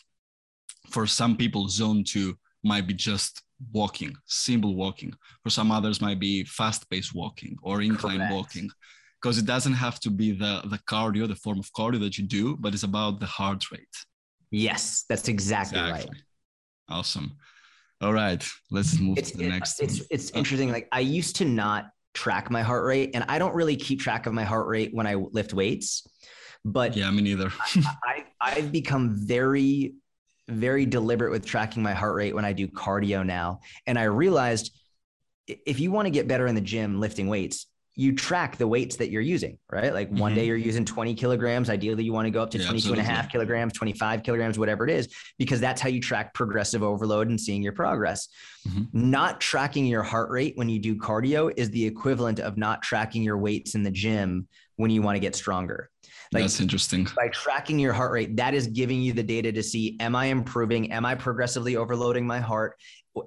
for 0.90 1.06
some 1.06 1.36
people 1.36 1.68
zone 1.68 2.02
two 2.04 2.36
might 2.64 2.86
be 2.86 2.94
just 2.94 3.42
walking 3.72 4.14
simple 4.26 4.74
walking 4.74 5.12
for 5.42 5.50
some 5.50 5.70
others 5.70 6.00
might 6.00 6.18
be 6.18 6.42
fast 6.44 6.88
paced 6.90 7.14
walking 7.14 7.56
or 7.62 7.82
incline 7.82 8.18
Correct. 8.18 8.32
walking 8.32 8.70
because 9.22 9.38
it 9.38 9.46
doesn't 9.46 9.74
have 9.74 10.00
to 10.00 10.10
be 10.10 10.32
the 10.32 10.62
the 10.64 10.78
cardio, 10.78 11.28
the 11.28 11.36
form 11.36 11.58
of 11.58 11.72
cardio 11.72 12.00
that 12.00 12.18
you 12.18 12.24
do, 12.24 12.56
but 12.56 12.74
it's 12.74 12.82
about 12.82 13.20
the 13.20 13.26
heart 13.26 13.70
rate. 13.70 13.96
Yes, 14.50 15.04
that's 15.08 15.28
exactly, 15.28 15.78
exactly. 15.78 16.10
right. 16.10 16.22
Awesome. 16.88 17.36
All 18.02 18.12
right, 18.12 18.44
let's 18.70 18.98
move 18.98 19.18
it's, 19.18 19.30
to 19.30 19.38
the 19.38 19.48
next. 19.48 19.80
It's 19.80 19.98
one. 19.98 20.06
it's 20.10 20.30
interesting. 20.30 20.72
Like 20.72 20.88
I 20.90 21.00
used 21.00 21.36
to 21.36 21.44
not 21.44 21.90
track 22.14 22.50
my 22.50 22.62
heart 22.62 22.84
rate, 22.84 23.12
and 23.14 23.24
I 23.28 23.38
don't 23.38 23.54
really 23.54 23.76
keep 23.76 24.00
track 24.00 24.26
of 24.26 24.32
my 24.32 24.44
heart 24.44 24.66
rate 24.66 24.92
when 24.92 25.06
I 25.06 25.14
lift 25.14 25.54
weights. 25.54 26.06
But 26.64 26.96
yeah, 26.96 27.10
me 27.10 27.22
neither. 27.22 27.52
I, 27.60 27.84
I 28.04 28.24
I've 28.40 28.72
become 28.72 29.16
very 29.16 29.94
very 30.48 30.84
deliberate 30.84 31.30
with 31.30 31.46
tracking 31.46 31.82
my 31.82 31.94
heart 31.94 32.16
rate 32.16 32.34
when 32.34 32.44
I 32.44 32.52
do 32.52 32.66
cardio 32.66 33.24
now, 33.24 33.60
and 33.86 33.96
I 33.96 34.04
realized 34.04 34.76
if 35.46 35.78
you 35.78 35.92
want 35.92 36.06
to 36.06 36.10
get 36.10 36.26
better 36.26 36.46
in 36.46 36.54
the 36.54 36.60
gym 36.60 36.98
lifting 36.98 37.28
weights, 37.28 37.66
you 37.94 38.14
track 38.14 38.56
the 38.56 38.66
weights 38.66 38.96
that 38.96 39.10
you're 39.10 39.22
using, 39.22 39.58
right? 39.70 39.92
Like 39.92 40.08
one 40.08 40.32
mm-hmm. 40.32 40.40
day 40.40 40.46
you're 40.46 40.56
using 40.56 40.84
20 40.84 41.14
kilograms. 41.14 41.68
Ideally, 41.68 42.04
you 42.04 42.12
want 42.12 42.26
to 42.26 42.30
go 42.30 42.42
up 42.42 42.50
to 42.50 42.58
yeah, 42.58 42.64
22 42.64 42.76
absolutely. 42.76 43.00
and 43.00 43.10
a 43.10 43.14
half 43.14 43.30
kilograms, 43.30 43.74
25 43.74 44.22
kilograms, 44.22 44.58
whatever 44.58 44.86
it 44.88 44.90
is, 44.90 45.14
because 45.38 45.60
that's 45.60 45.80
how 45.80 45.90
you 45.90 46.00
track 46.00 46.32
progressive 46.32 46.82
overload 46.82 47.28
and 47.28 47.38
seeing 47.38 47.62
your 47.62 47.74
progress. 47.74 48.28
Mm-hmm. 48.66 49.10
Not 49.10 49.40
tracking 49.40 49.84
your 49.84 50.02
heart 50.02 50.30
rate 50.30 50.56
when 50.56 50.70
you 50.70 50.78
do 50.78 50.96
cardio 50.96 51.52
is 51.56 51.70
the 51.70 51.84
equivalent 51.84 52.40
of 52.40 52.56
not 52.56 52.82
tracking 52.82 53.22
your 53.22 53.36
weights 53.36 53.74
in 53.74 53.82
the 53.82 53.90
gym 53.90 54.48
when 54.76 54.90
you 54.90 55.02
want 55.02 55.16
to 55.16 55.20
get 55.20 55.36
stronger. 55.36 55.90
Like, 56.32 56.44
That's 56.44 56.60
interesting. 56.60 57.06
By 57.14 57.28
tracking 57.28 57.78
your 57.78 57.92
heart 57.92 58.12
rate, 58.12 58.36
that 58.36 58.54
is 58.54 58.66
giving 58.66 59.02
you 59.02 59.12
the 59.12 59.22
data 59.22 59.52
to 59.52 59.62
see: 59.62 59.98
Am 60.00 60.16
I 60.16 60.26
improving? 60.26 60.90
Am 60.90 61.04
I 61.04 61.14
progressively 61.14 61.76
overloading 61.76 62.26
my 62.26 62.40
heart? 62.40 62.76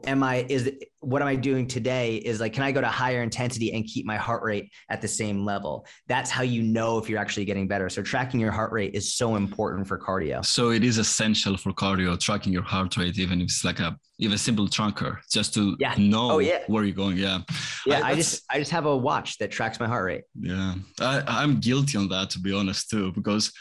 Am 0.06 0.24
I 0.24 0.46
is 0.50 0.72
what 1.02 1.22
am 1.22 1.28
I 1.28 1.36
doing 1.36 1.68
today 1.68 2.16
is 2.16 2.40
like 2.40 2.54
can 2.54 2.64
I 2.64 2.72
go 2.72 2.82
to 2.82 2.88
higher 2.88 3.22
intensity 3.22 3.74
and 3.74 3.86
keep 3.86 4.06
my 4.06 4.18
heart 4.18 4.44
rate 4.44 4.72
at 4.90 5.02
the 5.02 5.08
same 5.08 5.46
level? 5.46 5.86
That's 6.08 6.32
how 6.32 6.44
you 6.44 6.64
know 6.64 6.98
if 6.98 7.10
you're 7.10 7.20
actually 7.20 7.46
getting 7.46 7.68
better. 7.68 7.90
So 7.90 8.02
tracking 8.02 8.40
your 8.40 8.52
heart 8.52 8.72
rate 8.72 8.96
is 8.96 9.14
so 9.14 9.36
important 9.36 9.88
for 9.88 10.00
cardio. 10.00 10.44
So 10.44 10.72
it 10.72 10.84
is 10.84 10.98
essential 10.98 11.58
for 11.58 11.72
cardio 11.72 12.20
tracking 12.20 12.52
your 12.52 12.64
heart 12.64 12.98
rate 12.98 13.20
even 13.20 13.42
if 13.42 13.46
it's 13.46 13.64
like 13.64 13.80
a 13.80 13.98
even 14.18 14.34
a 14.34 14.38
simple 14.38 14.68
tracker 14.68 15.22
just 15.32 15.54
to 15.56 15.76
yeah. 15.80 15.94
know 15.98 16.32
oh, 16.32 16.40
yeah. 16.40 16.64
where 16.68 16.84
you're 16.84 16.96
going. 16.96 17.18
Yeah. 17.18 17.40
Yeah, 17.86 18.00
I, 18.00 18.12
I 18.12 18.16
just 18.16 18.44
I 18.50 18.58
just 18.58 18.72
have 18.72 18.86
a 18.86 18.98
watch 18.98 19.38
that 19.38 19.52
tracks 19.52 19.80
my 19.80 19.88
heart 19.88 20.06
rate. 20.06 20.24
Yeah. 20.40 20.76
I 21.00 21.24
I'm 21.28 21.60
guilty 21.60 21.98
on 21.98 22.10
that 22.10 22.32
to 22.32 22.40
be 22.40 22.54
honest 22.54 22.90
too 22.90 23.12
because 23.12 23.52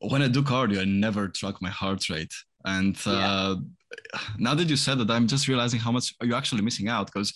when 0.00 0.22
I 0.22 0.28
do 0.28 0.42
cardio 0.42 0.80
I 0.80 0.84
never 0.84 1.28
track 1.28 1.56
my 1.60 1.70
heart 1.70 2.08
rate 2.08 2.32
and 2.64 2.96
uh, 3.06 3.56
now 4.38 4.54
that 4.54 4.68
you 4.68 4.76
said 4.76 4.98
that, 4.98 5.10
I'm 5.10 5.26
just 5.26 5.48
realizing 5.48 5.80
how 5.80 5.92
much 5.92 6.14
you're 6.22 6.36
actually 6.36 6.62
missing 6.62 6.88
out 6.88 7.06
because 7.06 7.32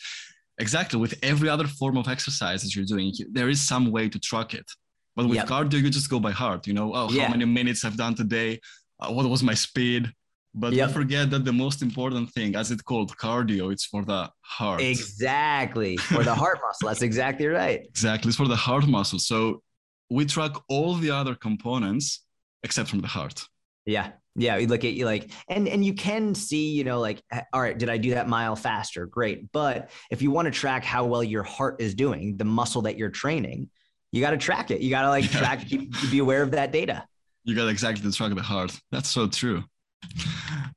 exactly 0.58 0.98
with 0.98 1.14
every 1.22 1.48
other 1.48 1.66
form 1.66 1.96
of 1.96 2.08
exercise 2.08 2.62
that 2.62 2.74
you're 2.74 2.84
doing, 2.84 3.12
there 3.32 3.48
is 3.48 3.60
some 3.60 3.90
way 3.90 4.08
to 4.08 4.18
track 4.18 4.54
it. 4.54 4.68
But 5.14 5.26
with 5.26 5.36
yep. 5.36 5.46
cardio, 5.48 5.80
you 5.80 5.90
just 5.90 6.10
go 6.10 6.20
by 6.20 6.30
heart. 6.30 6.66
You 6.66 6.74
know, 6.74 6.92
oh, 6.94 7.10
yeah. 7.10 7.24
how 7.24 7.30
many 7.30 7.46
minutes 7.46 7.84
I've 7.84 7.96
done 7.96 8.14
today? 8.14 8.60
Uh, 9.00 9.12
what 9.12 9.28
was 9.28 9.42
my 9.42 9.54
speed? 9.54 10.12
But 10.54 10.72
yep. 10.72 10.88
don't 10.88 10.94
forget 10.94 11.30
that 11.30 11.44
the 11.44 11.52
most 11.52 11.82
important 11.82 12.30
thing, 12.30 12.56
as 12.56 12.70
it's 12.70 12.82
called 12.82 13.14
cardio, 13.16 13.72
it's 13.72 13.84
for 13.84 14.04
the 14.04 14.30
heart. 14.40 14.80
Exactly. 14.80 15.96
For 15.98 16.22
the 16.22 16.34
heart 16.34 16.58
muscle. 16.62 16.88
That's 16.88 17.02
exactly 17.02 17.46
right. 17.46 17.80
Exactly. 17.84 18.28
It's 18.28 18.36
for 18.36 18.48
the 18.48 18.56
heart 18.56 18.86
muscle. 18.86 19.18
So 19.18 19.62
we 20.10 20.24
track 20.24 20.52
all 20.68 20.94
the 20.94 21.10
other 21.10 21.34
components 21.34 22.24
except 22.62 22.88
from 22.88 23.00
the 23.00 23.08
heart. 23.08 23.46
Yeah. 23.84 24.12
Yeah. 24.36 24.56
You 24.58 24.66
look 24.66 24.84
at 24.84 24.92
you 24.92 25.06
like, 25.06 25.30
and, 25.48 25.66
and 25.66 25.84
you 25.84 25.94
can 25.94 26.34
see, 26.34 26.70
you 26.70 26.84
know, 26.84 27.00
like, 27.00 27.22
all 27.52 27.60
right, 27.60 27.76
did 27.76 27.88
I 27.88 27.96
do 27.96 28.10
that 28.10 28.28
mile 28.28 28.54
faster? 28.54 29.06
Great. 29.06 29.50
But 29.52 29.90
if 30.10 30.22
you 30.22 30.30
want 30.30 30.46
to 30.46 30.52
track 30.52 30.84
how 30.84 31.06
well 31.06 31.24
your 31.24 31.42
heart 31.42 31.80
is 31.80 31.94
doing, 31.94 32.36
the 32.36 32.44
muscle 32.44 32.82
that 32.82 32.96
you're 32.96 33.10
training, 33.10 33.70
you 34.12 34.20
got 34.20 34.30
to 34.30 34.38
track 34.38 34.70
it. 34.70 34.80
You 34.80 34.90
got 34.90 35.02
to 35.02 35.08
like 35.08 35.32
yeah. 35.32 35.38
track, 35.38 35.68
be 36.10 36.18
aware 36.18 36.42
of 36.42 36.52
that 36.52 36.70
data. 36.72 37.06
You 37.44 37.54
got 37.54 37.68
exactly 37.68 38.02
to 38.08 38.16
track 38.16 38.34
the 38.34 38.42
heart. 38.42 38.78
That's 38.90 39.10
so 39.10 39.26
true. 39.26 39.64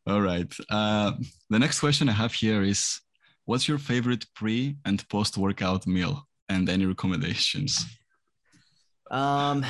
All 0.07 0.21
right. 0.21 0.51
Uh, 0.69 1.13
the 1.49 1.59
next 1.59 1.79
question 1.79 2.09
I 2.09 2.13
have 2.13 2.33
here 2.33 2.63
is 2.63 3.01
what's 3.45 3.67
your 3.67 3.77
favorite 3.77 4.25
pre 4.35 4.77
and 4.85 5.07
post 5.09 5.37
workout 5.37 5.85
meal 5.87 6.27
and 6.47 6.69
any 6.69 6.85
recommendations? 6.85 7.85
Um, 9.11 9.65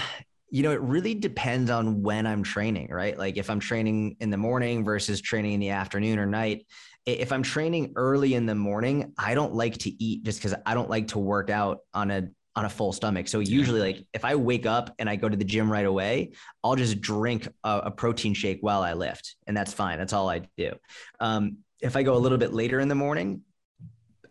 you 0.51 0.63
know, 0.63 0.71
it 0.71 0.81
really 0.81 1.13
depends 1.13 1.69
on 1.69 2.01
when 2.01 2.25
I'm 2.25 2.43
training, 2.43 2.89
right? 2.89 3.17
Like 3.17 3.37
if 3.37 3.49
I'm 3.49 3.59
training 3.59 4.17
in 4.19 4.29
the 4.29 4.37
morning 4.37 4.83
versus 4.83 5.21
training 5.21 5.53
in 5.53 5.59
the 5.59 5.69
afternoon 5.69 6.19
or 6.19 6.25
night. 6.25 6.65
If 7.05 7.31
I'm 7.31 7.41
training 7.41 7.93
early 7.95 8.35
in 8.35 8.45
the 8.45 8.53
morning, 8.53 9.13
I 9.17 9.33
don't 9.33 9.53
like 9.53 9.77
to 9.79 10.03
eat 10.03 10.23
just 10.23 10.39
because 10.39 10.53
I 10.65 10.75
don't 10.75 10.89
like 10.89 11.07
to 11.09 11.19
work 11.19 11.49
out 11.49 11.79
on 11.93 12.11
a 12.11 12.29
on 12.55 12.65
a 12.65 12.69
full 12.69 12.91
stomach. 12.91 13.27
So 13.27 13.39
usually, 13.39 13.79
like 13.79 14.05
if 14.13 14.25
I 14.25 14.35
wake 14.35 14.65
up 14.65 14.93
and 14.99 15.09
I 15.09 15.15
go 15.15 15.29
to 15.29 15.37
the 15.37 15.45
gym 15.45 15.71
right 15.71 15.85
away, 15.85 16.33
I'll 16.63 16.75
just 16.75 16.99
drink 16.99 17.47
a, 17.63 17.81
a 17.85 17.91
protein 17.91 18.33
shake 18.33 18.59
while 18.61 18.83
I 18.83 18.93
lift, 18.93 19.37
and 19.47 19.55
that's 19.55 19.73
fine. 19.73 19.97
That's 19.97 20.13
all 20.13 20.29
I 20.29 20.47
do. 20.57 20.73
Um, 21.19 21.59
if 21.81 21.95
I 21.95 22.03
go 22.03 22.15
a 22.15 22.19
little 22.19 22.37
bit 22.37 22.53
later 22.53 22.79
in 22.79 22.89
the 22.89 22.95
morning, 22.95 23.41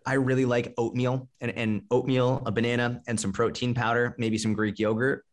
I 0.06 0.14
really 0.14 0.44
like 0.44 0.74
oatmeal 0.76 1.28
and, 1.40 1.50
and 1.52 1.82
oatmeal, 1.90 2.42
a 2.46 2.52
banana, 2.52 3.02
and 3.08 3.18
some 3.18 3.32
protein 3.32 3.74
powder, 3.74 4.14
maybe 4.18 4.38
some 4.38 4.52
Greek 4.52 4.78
yogurt 4.78 5.24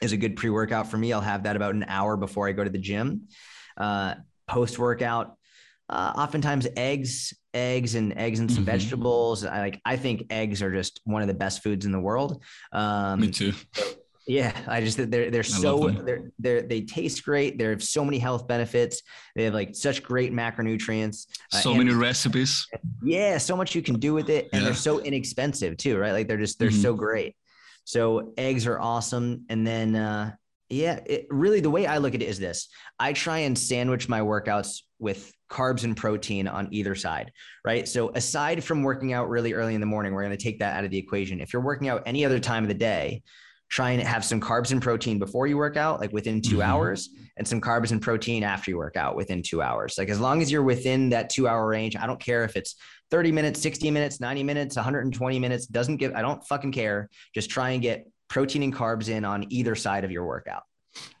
is 0.00 0.12
a 0.12 0.16
good 0.16 0.36
pre 0.36 0.50
workout 0.50 0.90
for 0.90 0.96
me. 0.96 1.12
I'll 1.12 1.20
have 1.20 1.44
that 1.44 1.56
about 1.56 1.74
an 1.74 1.84
hour 1.88 2.16
before 2.16 2.48
I 2.48 2.52
go 2.52 2.64
to 2.64 2.70
the 2.70 2.78
gym. 2.78 3.28
Uh, 3.76 4.14
Post 4.46 4.78
workout, 4.78 5.38
uh, 5.88 6.12
oftentimes 6.16 6.66
eggs, 6.76 7.32
eggs 7.54 7.94
and 7.94 8.16
eggs 8.18 8.40
and 8.40 8.50
some 8.50 8.58
mm-hmm. 8.58 8.72
vegetables. 8.72 9.42
I 9.42 9.60
like. 9.60 9.80
I 9.86 9.96
think 9.96 10.26
eggs 10.28 10.62
are 10.62 10.70
just 10.70 11.00
one 11.04 11.22
of 11.22 11.28
the 11.28 11.34
best 11.34 11.62
foods 11.62 11.86
in 11.86 11.92
the 11.92 12.00
world. 12.00 12.42
Um, 12.72 13.20
me 13.20 13.30
too. 13.30 13.54
Yeah, 14.26 14.56
I 14.66 14.80
just 14.80 14.96
they're 15.10 15.30
they're 15.30 15.42
so 15.42 15.90
they're 15.90 16.30
they 16.38 16.62
they 16.62 16.80
taste 16.80 17.24
great. 17.24 17.58
They 17.58 17.64
have 17.64 17.82
so 17.82 18.04
many 18.04 18.18
health 18.18 18.46
benefits. 18.46 19.02
They 19.36 19.44
have 19.44 19.52
like 19.54 19.74
such 19.74 20.02
great 20.02 20.32
macronutrients. 20.32 21.26
Uh, 21.52 21.58
so 21.58 21.74
many 21.74 21.92
recipes. 21.92 22.66
Yeah, 23.02 23.36
so 23.36 23.54
much 23.54 23.74
you 23.74 23.82
can 23.82 23.98
do 23.98 24.14
with 24.14 24.30
it, 24.30 24.48
and 24.52 24.62
yeah. 24.62 24.68
they're 24.68 24.76
so 24.76 25.00
inexpensive 25.00 25.76
too, 25.76 25.98
right? 25.98 26.12
Like 26.12 26.26
they're 26.26 26.38
just 26.38 26.58
they're 26.58 26.70
mm-hmm. 26.70 26.80
so 26.80 26.94
great. 26.94 27.36
So 27.84 28.32
eggs 28.36 28.66
are 28.66 28.78
awesome. 28.78 29.44
And 29.48 29.66
then, 29.66 29.94
uh, 29.94 30.32
yeah, 30.70 31.00
it, 31.06 31.26
really 31.30 31.60
the 31.60 31.70
way 31.70 31.86
I 31.86 31.98
look 31.98 32.14
at 32.14 32.22
it 32.22 32.28
is 32.28 32.38
this 32.38 32.68
I 32.98 33.12
try 33.12 33.38
and 33.38 33.56
sandwich 33.56 34.08
my 34.08 34.20
workouts 34.20 34.80
with 34.98 35.32
carbs 35.50 35.84
and 35.84 35.96
protein 35.96 36.48
on 36.48 36.68
either 36.72 36.94
side, 36.94 37.30
right? 37.64 37.86
So 37.86 38.10
aside 38.14 38.64
from 38.64 38.82
working 38.82 39.12
out 39.12 39.28
really 39.28 39.52
early 39.52 39.74
in 39.74 39.80
the 39.80 39.86
morning, 39.86 40.12
we're 40.12 40.24
going 40.24 40.36
to 40.36 40.42
take 40.42 40.58
that 40.60 40.76
out 40.76 40.84
of 40.84 40.90
the 40.90 40.98
equation. 40.98 41.40
If 41.40 41.52
you're 41.52 41.62
working 41.62 41.88
out 41.88 42.02
any 42.06 42.24
other 42.24 42.40
time 42.40 42.64
of 42.64 42.68
the 42.68 42.74
day, 42.74 43.22
try 43.74 43.90
and 43.90 44.00
have 44.00 44.24
some 44.24 44.40
carbs 44.40 44.70
and 44.70 44.80
protein 44.80 45.18
before 45.18 45.48
you 45.48 45.56
work 45.56 45.76
out, 45.76 45.98
like 45.98 46.12
within 46.12 46.40
2 46.40 46.50
mm-hmm. 46.50 46.62
hours, 46.62 47.10
and 47.36 47.46
some 47.46 47.60
carbs 47.60 47.90
and 47.90 48.00
protein 48.00 48.44
after 48.44 48.70
you 48.70 48.76
work 48.76 48.96
out 48.96 49.16
within 49.16 49.42
two 49.42 49.60
hours. 49.60 49.96
Like 49.98 50.08
as 50.10 50.20
long 50.20 50.40
as 50.40 50.52
you're 50.52 50.62
within 50.62 51.08
that 51.08 51.28
two 51.28 51.48
hour 51.48 51.66
range, 51.66 51.96
I 51.96 52.06
don't 52.06 52.20
care 52.20 52.44
if 52.44 52.54
it's 52.54 52.76
30 53.10 53.32
minutes, 53.32 53.60
60 53.60 53.90
minutes, 53.90 54.20
90 54.20 54.44
minutes, 54.44 54.76
120 54.76 55.38
minutes, 55.40 55.66
doesn't 55.66 55.96
give, 55.96 56.14
I 56.14 56.22
don't 56.22 56.40
fucking 56.46 56.70
care. 56.70 57.10
Just 57.34 57.50
try 57.50 57.70
and 57.70 57.82
get 57.82 58.06
protein 58.28 58.62
and 58.62 58.72
carbs 58.72 59.08
in 59.08 59.24
on 59.24 59.44
either 59.50 59.74
side 59.74 60.04
of 60.04 60.12
your 60.12 60.24
workout. 60.24 60.62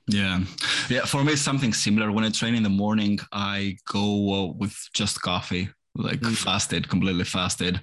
Yeah. 0.06 0.44
Yeah. 0.88 1.04
For 1.06 1.24
me, 1.24 1.32
it's 1.32 1.42
something 1.42 1.72
similar. 1.72 2.12
When 2.12 2.22
I 2.22 2.30
train 2.30 2.54
in 2.54 2.62
the 2.62 2.68
morning, 2.68 3.18
I 3.32 3.78
go 3.90 4.32
uh, 4.32 4.52
with 4.52 4.76
just 4.94 5.20
coffee, 5.22 5.70
like 5.96 6.20
mm. 6.20 6.36
fasted, 6.36 6.88
completely 6.88 7.24
fasted. 7.24 7.80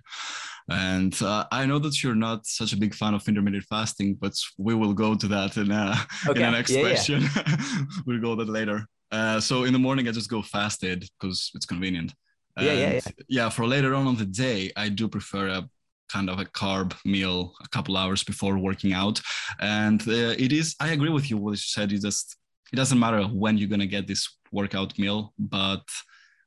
And 0.69 1.19
uh, 1.21 1.45
I 1.51 1.65
know 1.65 1.79
that 1.79 2.01
you're 2.03 2.15
not 2.15 2.45
such 2.45 2.73
a 2.73 2.77
big 2.77 2.93
fan 2.93 3.13
of 3.13 3.27
intermittent 3.27 3.65
fasting, 3.65 4.15
but 4.15 4.33
we 4.57 4.75
will 4.75 4.93
go 4.93 5.15
to 5.15 5.27
that 5.27 5.57
in, 5.57 5.71
uh, 5.71 5.95
okay. 6.27 6.43
in 6.43 6.51
the 6.51 6.57
next 6.57 6.71
yeah, 6.71 6.81
question. 6.81 7.21
Yeah. 7.21 7.57
we'll 8.05 8.21
go 8.21 8.35
that 8.35 8.49
later. 8.49 8.85
Uh, 9.11 9.39
so 9.39 9.65
in 9.65 9.73
the 9.73 9.79
morning, 9.79 10.07
I 10.07 10.11
just 10.11 10.29
go 10.29 10.41
fasted 10.41 11.05
because 11.19 11.51
it's 11.53 11.65
convenient. 11.65 12.13
Yeah, 12.57 12.73
yeah, 12.73 12.93
yeah. 12.93 13.01
Yeah, 13.27 13.49
for 13.49 13.65
later 13.65 13.93
on 13.93 14.07
in 14.07 14.15
the 14.15 14.25
day, 14.25 14.71
I 14.75 14.89
do 14.89 15.07
prefer 15.07 15.47
a 15.47 15.69
kind 16.11 16.29
of 16.29 16.39
a 16.39 16.45
carb 16.45 16.93
meal 17.05 17.53
a 17.63 17.67
couple 17.69 17.97
hours 17.97 18.23
before 18.23 18.57
working 18.57 18.93
out. 18.93 19.21
And 19.59 20.01
uh, 20.07 20.35
it 20.37 20.51
is, 20.51 20.75
I 20.79 20.89
agree 20.89 21.09
with 21.09 21.29
you 21.29 21.37
what 21.37 21.51
you 21.51 21.57
said. 21.57 21.91
It 21.91 22.01
just, 22.01 22.37
it 22.71 22.75
doesn't 22.75 22.99
matter 22.99 23.23
when 23.23 23.57
you're 23.57 23.69
going 23.69 23.79
to 23.79 23.87
get 23.87 24.07
this 24.07 24.37
workout 24.51 24.97
meal, 24.99 25.33
but 25.39 25.83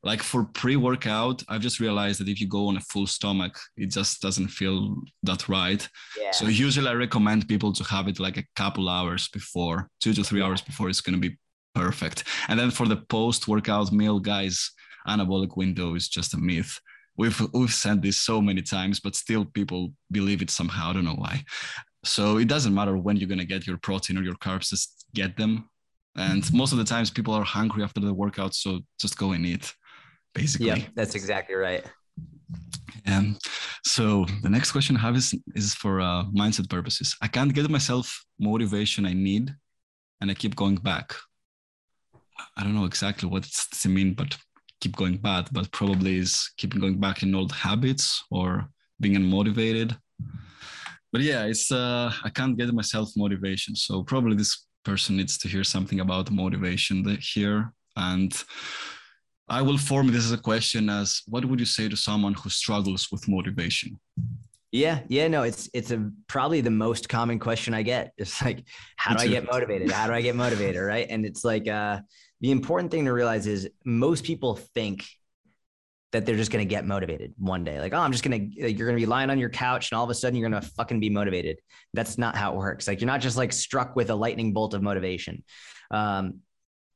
like 0.05 0.23
for 0.23 0.45
pre-workout 0.45 1.43
i've 1.49 1.63
just 1.63 1.81
realized 1.81 2.21
that 2.21 2.29
if 2.29 2.41
you 2.41 2.47
go 2.47 2.69
on 2.69 2.77
a 2.77 2.81
full 2.81 3.07
stomach 3.07 3.59
it 3.77 3.91
just 3.91 4.21
doesn't 4.21 4.49
feel 4.49 4.97
that 5.23 5.49
right. 5.49 5.89
Yeah. 6.21 6.31
so 6.31 6.47
usually 6.47 6.89
i 6.89 6.93
recommend 6.93 7.49
people 7.49 7.73
to 7.73 7.85
have 7.85 8.07
it 8.09 8.21
like 8.21 8.37
a 8.37 8.45
couple 8.55 8.89
hours 8.89 9.29
before 9.29 9.89
two 10.01 10.13
to 10.13 10.23
three 10.23 10.43
hours 10.43 10.61
before 10.61 10.89
it's 10.89 11.01
going 11.01 11.21
to 11.21 11.29
be 11.29 11.37
perfect. 11.75 12.25
And 12.49 12.59
then 12.59 12.71
for 12.71 12.87
the 12.87 12.97
post-workout 12.97 13.93
meal 13.93 14.21
guys 14.21 14.71
anabolic 15.07 15.57
window 15.57 15.95
is 15.95 16.09
just 16.09 16.35
a 16.35 16.39
myth. 16.39 16.81
We've 17.17 17.41
we've 17.53 17.73
said 17.73 18.03
this 18.03 18.17
so 18.17 18.41
many 18.41 18.63
times 18.63 19.01
but 19.01 19.15
still 19.15 19.45
people 19.45 19.93
believe 20.11 20.41
it 20.43 20.51
somehow. 20.51 20.91
I 20.91 20.93
don't 20.95 21.05
know 21.05 21.15
why. 21.15 21.45
So 22.05 22.39
it 22.39 22.49
doesn't 22.49 22.75
matter 22.75 22.97
when 22.97 23.17
you're 23.17 23.29
going 23.29 23.41
to 23.41 23.45
get 23.47 23.67
your 23.67 23.79
protein 23.79 24.19
or 24.19 24.23
your 24.23 24.35
carbs 24.35 24.71
just 24.71 25.07
get 25.15 25.37
them. 25.37 25.69
And 26.17 26.51
most 26.53 26.73
of 26.73 26.79
the 26.79 26.85
times 26.85 27.11
people 27.11 27.35
are 27.35 27.45
hungry 27.45 27.83
after 27.83 28.01
the 28.01 28.15
workout 28.15 28.55
so 28.55 28.81
just 29.01 29.19
go 29.19 29.33
and 29.33 29.45
eat 29.45 29.75
basically. 30.35 30.67
Yeah, 30.69 30.79
that's 30.95 31.15
exactly 31.15 31.55
right. 31.55 31.85
Um, 33.07 33.39
so 33.85 34.25
the 34.43 34.49
next 34.49 34.73
question 34.73 34.97
I 34.97 35.01
have 35.01 35.17
is, 35.17 35.35
is 35.55 35.75
for 35.75 36.01
uh, 36.01 36.25
mindset 36.25 36.71
purposes. 36.71 37.17
I 37.21 37.29
can't 37.29 37.55
get 37.55 37.69
myself 37.71 38.25
motivation 38.39 39.07
I 39.07 39.13
need, 39.13 39.55
and 40.21 40.31
I 40.31 40.35
keep 40.35 40.57
going 40.57 40.77
back. 40.77 41.15
I 42.57 42.63
don't 42.63 42.75
know 42.75 42.87
exactly 42.87 43.29
what 43.29 43.47
it 43.47 43.89
mean, 43.89 44.15
but 44.15 44.37
keep 44.81 44.97
going 44.97 45.19
back. 45.19 45.47
But 45.53 45.71
probably 45.71 46.19
is 46.19 46.51
keeping 46.57 46.81
going 46.81 46.99
back 46.99 47.23
in 47.23 47.35
old 47.35 47.53
habits 47.53 48.25
or 48.31 48.69
being 49.01 49.17
unmotivated. 49.17 49.97
But 51.13 51.21
yeah, 51.21 51.45
it's 51.45 51.71
uh, 51.71 52.13
I 52.25 52.31
can't 52.31 52.57
get 52.57 52.73
myself 52.73 53.11
motivation. 53.17 53.77
So 53.77 54.03
probably 54.03 54.37
this 54.37 54.67
person 54.85 55.17
needs 55.17 55.39
to 55.39 55.49
hear 55.49 55.65
something 55.65 56.01
about 56.01 56.31
motivation 56.31 57.19
here 57.21 57.73
and 57.97 58.33
I 59.49 59.63
will 59.63 59.79
form 59.79 60.09
this 60.09 60.25
as 60.25 60.33
a 60.33 60.39
question 60.39 60.89
as 60.89 61.23
what 61.27 61.45
would 61.45 61.61
you 61.61 61.67
say 61.67 61.89
to 61.89 61.97
someone 61.97 62.35
who 62.35 62.49
struggles 62.49 63.09
with 63.13 63.29
motivation? 63.29 63.99
Yeah, 64.73 65.01
yeah, 65.09 65.29
no, 65.29 65.43
it's 65.45 65.69
it's 65.73 65.93
a 65.93 66.11
probably 66.27 66.61
the 66.61 66.71
most 66.71 67.09
common 67.09 67.39
question 67.39 67.75
I 67.75 67.83
get. 67.83 68.13
It's 68.19 68.43
like, 68.43 68.65
how 68.97 69.15
do 69.15 69.23
I 69.23 69.29
get 69.29 69.45
motivated? 69.45 69.91
How 69.91 70.07
do 70.07 70.15
I 70.15 70.23
get 70.23 70.35
motivated? 70.35 70.83
Right. 70.83 71.07
And 71.09 71.25
it's 71.25 71.45
like 71.45 71.69
uh 71.69 72.01
the 72.41 72.51
important 72.51 72.91
thing 72.91 73.05
to 73.05 73.13
realize 73.13 73.47
is 73.47 73.69
most 73.85 74.25
people 74.25 74.57
think 74.57 75.07
that 76.15 76.25
they're 76.25 76.37
just 76.37 76.53
going 76.53 76.67
to 76.67 76.69
get 76.69 76.87
motivated 76.87 77.35
one 77.39 77.65
day. 77.65 77.81
Like, 77.81 77.93
oh, 77.93 77.99
I'm 77.99 78.13
just 78.13 78.23
going 78.23 78.53
to, 78.53 78.71
you're 78.71 78.87
going 78.87 78.97
to 78.97 79.03
be 79.03 79.07
lying 79.07 79.31
on 79.31 79.39
your 79.39 79.49
couch 79.49 79.91
and 79.91 79.99
all 79.99 80.05
of 80.05 80.11
a 80.11 80.15
sudden 80.15 80.39
you're 80.39 80.49
going 80.49 80.63
to 80.63 80.69
fucking 80.71 81.01
be 81.01 81.11
motivated. 81.11 81.59
That's 81.93 82.19
not 82.19 82.37
how 82.37 82.53
it 82.53 82.57
works. 82.57 82.87
Like, 82.87 83.01
you're 83.01 83.09
not 83.09 83.21
just 83.21 83.37
like 83.37 83.53
struck 83.53 83.97
with 83.97 84.11
a 84.11 84.15
lightning 84.15 84.53
bolt 84.53 84.75
of 84.75 84.83
motivation. 84.83 85.43
Um, 85.91 86.41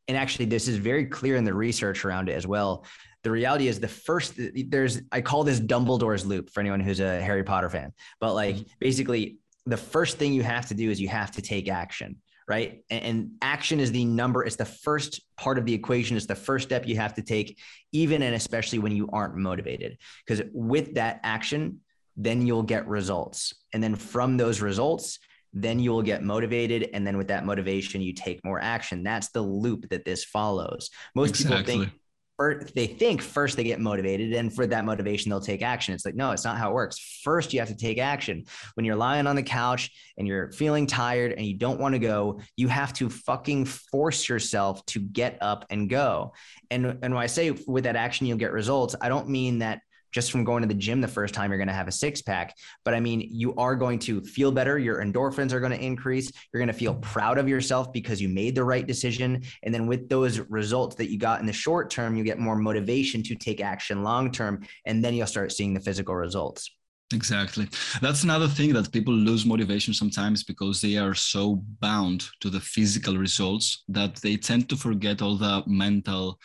and 0.09 0.17
actually 0.17 0.47
this 0.47 0.67
is 0.69 0.77
very 0.77 1.07
clear 1.07 1.37
in 1.37 1.45
the 1.45 1.55
research 1.55 2.05
around 2.05 2.29
it 2.29 2.33
as 2.33 2.47
well. 2.47 2.85
The 3.23 3.31
reality 3.31 3.69
is 3.69 3.79
the 3.79 3.89
first 3.89 4.35
there's 4.69 5.03
i 5.13 5.21
call 5.21 5.45
this 5.45 5.61
dumbledore's 5.61 6.25
loop 6.25 6.51
for 6.51 6.61
anyone 6.61 6.81
who's 6.81 7.01
a 7.01 7.21
harry 7.21 7.45
potter 7.45 7.69
fan. 7.69 7.93
But 8.21 8.35
like 8.35 8.57
mm-hmm. 8.57 8.69
basically 8.81 9.39
the 9.67 9.77
first 9.77 10.17
thing 10.17 10.33
you 10.33 10.43
have 10.43 10.67
to 10.69 10.75
do 10.75 10.91
is 10.91 11.01
you 11.01 11.09
have 11.09 11.31
to 11.33 11.43
take 11.43 11.69
action 11.69 12.17
right? 12.49 12.83
And, 12.89 13.05
and 13.05 13.31
action 13.43 13.79
is 13.79 13.93
the 13.93 14.07
number 14.07 14.43
it's 14.43 14.57
the 14.57 14.65
first 14.65 15.21
part 15.37 15.59
of 15.59 15.67
the 15.67 15.75
equation. 15.75 16.17
It's 16.17 16.25
the 16.25 16.35
first 16.35 16.67
step 16.69 16.89
you 16.89 16.97
have 16.97 17.15
to 17.15 17.23
take 17.23 17.59
even 17.93 18.23
and 18.23 18.35
especially 18.35 18.79
when 18.79 18.93
you 18.93 19.11
aren't 19.13 19.37
motivated. 19.37 19.99
Because 20.27 20.43
with 20.53 20.95
that 20.95 21.21
action 21.23 21.81
then 22.21 22.45
you'll 22.45 22.65
get 22.65 22.89
results. 22.89 23.55
And 23.73 23.83
then 23.83 23.95
from 23.95 24.37
those 24.37 24.61
results 24.61 25.21
then 25.53 25.79
you 25.79 25.91
will 25.91 26.03
get 26.03 26.23
motivated 26.23 26.91
and 26.93 27.07
then 27.07 27.17
with 27.17 27.29
that 27.29 27.45
motivation 27.45 28.01
you 28.01 28.13
take 28.13 28.45
more 28.45 28.61
action. 28.61 29.03
That's 29.03 29.29
the 29.31 29.43
loop 29.43 29.89
that 29.91 30.05
this 30.05 30.25
follows. 30.25 30.91
Most 31.15 31.31
exactly. 31.31 31.59
people 31.59 31.85
think 31.85 31.93
or 32.41 32.63
they 32.77 32.87
think 32.87 33.21
first 33.21 33.57
they 33.57 33.65
get 33.65 33.81
motivated 33.81 34.33
and 34.33 34.55
for 34.55 34.65
that 34.65 34.85
motivation 34.85 35.29
they'll 35.29 35.41
take 35.41 35.63
action. 35.63 35.93
It's 35.93 36.05
like 36.05 36.15
no 36.15 36.31
it's 36.31 36.45
not 36.45 36.57
how 36.57 36.71
it 36.71 36.75
works. 36.75 37.21
First 37.25 37.53
you 37.53 37.59
have 37.59 37.69
to 37.69 37.77
take 37.77 37.99
action. 37.99 38.45
When 38.75 38.87
you're 38.87 38.97
lying 38.97 39.27
on 39.27 39.37
the 39.37 39.43
couch 39.43 39.91
and 40.17 40.27
you're 40.27 40.53
feeling 40.53 40.87
tired 40.87 41.33
and 41.33 41.45
you 41.45 41.55
don't 41.55 41.81
want 41.81 41.95
to 41.95 41.99
go 41.99 42.41
you 42.57 42.69
have 42.69 42.93
to 42.95 43.11
fucking 43.11 43.65
force 43.65 44.29
yourself 44.29 44.85
to 44.87 45.01
get 45.01 45.39
up 45.41 45.65
and 45.71 45.91
go. 45.91 46.33
And 46.71 46.99
and 47.03 47.15
when 47.15 47.23
i 47.23 47.27
say 47.27 47.51
with 47.67 47.85
that 47.85 47.97
action 47.97 48.27
you'll 48.27 48.39
get 48.39 48.53
results 48.53 48.95
i 49.01 49.09
don't 49.09 49.29
mean 49.29 49.61
that 49.61 49.81
just 50.13 50.31
from 50.31 50.45
going 50.45 50.63
to 50.63 50.69
the 50.69 50.75
gym 50.75 51.01
the 51.01 51.09
first 51.09 51.35
time 51.35 51.51
you're 51.51 51.59
going 51.59 51.69
to 51.69 51.75
have 51.75 51.89
a 51.89 51.93
six 51.93 52.23
pack. 52.23 52.55
But 52.85 52.95
i 52.95 53.01
mean 53.01 53.21
you 53.21 53.55
are 53.57 53.75
going 53.75 53.99
to 54.01 54.21
feel 54.23 54.53
better. 54.53 54.79
Your 54.79 55.03
endorphins 55.03 55.53
are 55.53 55.61
going 55.61 55.73
to 55.73 55.85
increase. 55.85 56.31
You're 56.53 56.61
going 56.61 56.69
to 56.69 56.73
feel 56.73 56.95
proud 56.95 57.39
of 57.39 57.49
yourself 57.49 57.93
because 57.93 58.21
you 58.21 58.29
made 58.29 58.55
the 58.55 58.65
right 58.65 58.87
decision. 58.87 59.43
And 59.63 59.75
then 59.75 59.87
with 59.87 60.09
those 60.09 60.39
results 60.39 60.97
that 60.97 61.11
you 61.11 61.19
got 61.19 61.41
in 61.41 61.47
the 61.47 61.53
short 61.53 61.91
term 61.91 62.17
you 62.17 62.25
get 62.25 62.39
more 62.39 62.57
motivation 62.57 63.23
to 63.25 63.35
take 63.35 63.61
action 63.61 64.03
long 64.03 64.31
term 64.31 64.63
and 64.87 65.05
then 65.05 65.15
you'll 65.15 65.27
start 65.27 65.53
seeing 65.53 65.75
the 65.75 65.81
physical 65.81 66.15
results. 66.15 66.71
Exactly. 67.15 67.67
That's 68.03 68.23
another 68.23 68.49
thing 68.49 68.75
that 68.75 68.93
people 68.93 69.15
lose 69.15 69.47
motivation 69.47 69.95
sometimes 69.95 70.45
because 70.45 70.83
they 70.83 70.99
are 70.99 71.15
so 71.15 71.63
bound 71.81 72.25
to 72.41 72.51
the 72.51 72.61
physical 72.61 73.17
results 73.17 73.85
that 73.89 74.17
they 74.17 74.37
tend 74.37 74.69
to 74.69 74.77
forget 74.77 75.23
all 75.23 75.37
the 75.37 75.63
mental 75.67 76.39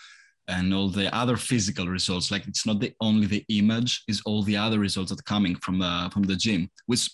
and 0.48 0.74
all 0.74 0.90
the 0.90 1.14
other 1.16 1.38
physical 1.38 1.88
results 1.88 2.32
like 2.32 2.48
it's 2.48 2.66
not 2.66 2.80
the 2.80 2.94
only 3.00 3.28
the 3.28 3.46
image 3.50 4.04
is 4.08 4.22
all 4.26 4.44
the 4.44 4.58
other 4.58 4.80
results 4.80 5.10
that 5.10 5.20
are 5.20 5.24
coming 5.24 5.56
from 5.56 5.80
the 5.80 6.10
from 6.12 6.24
the 6.24 6.36
gym 6.36 6.70
which 6.86 7.10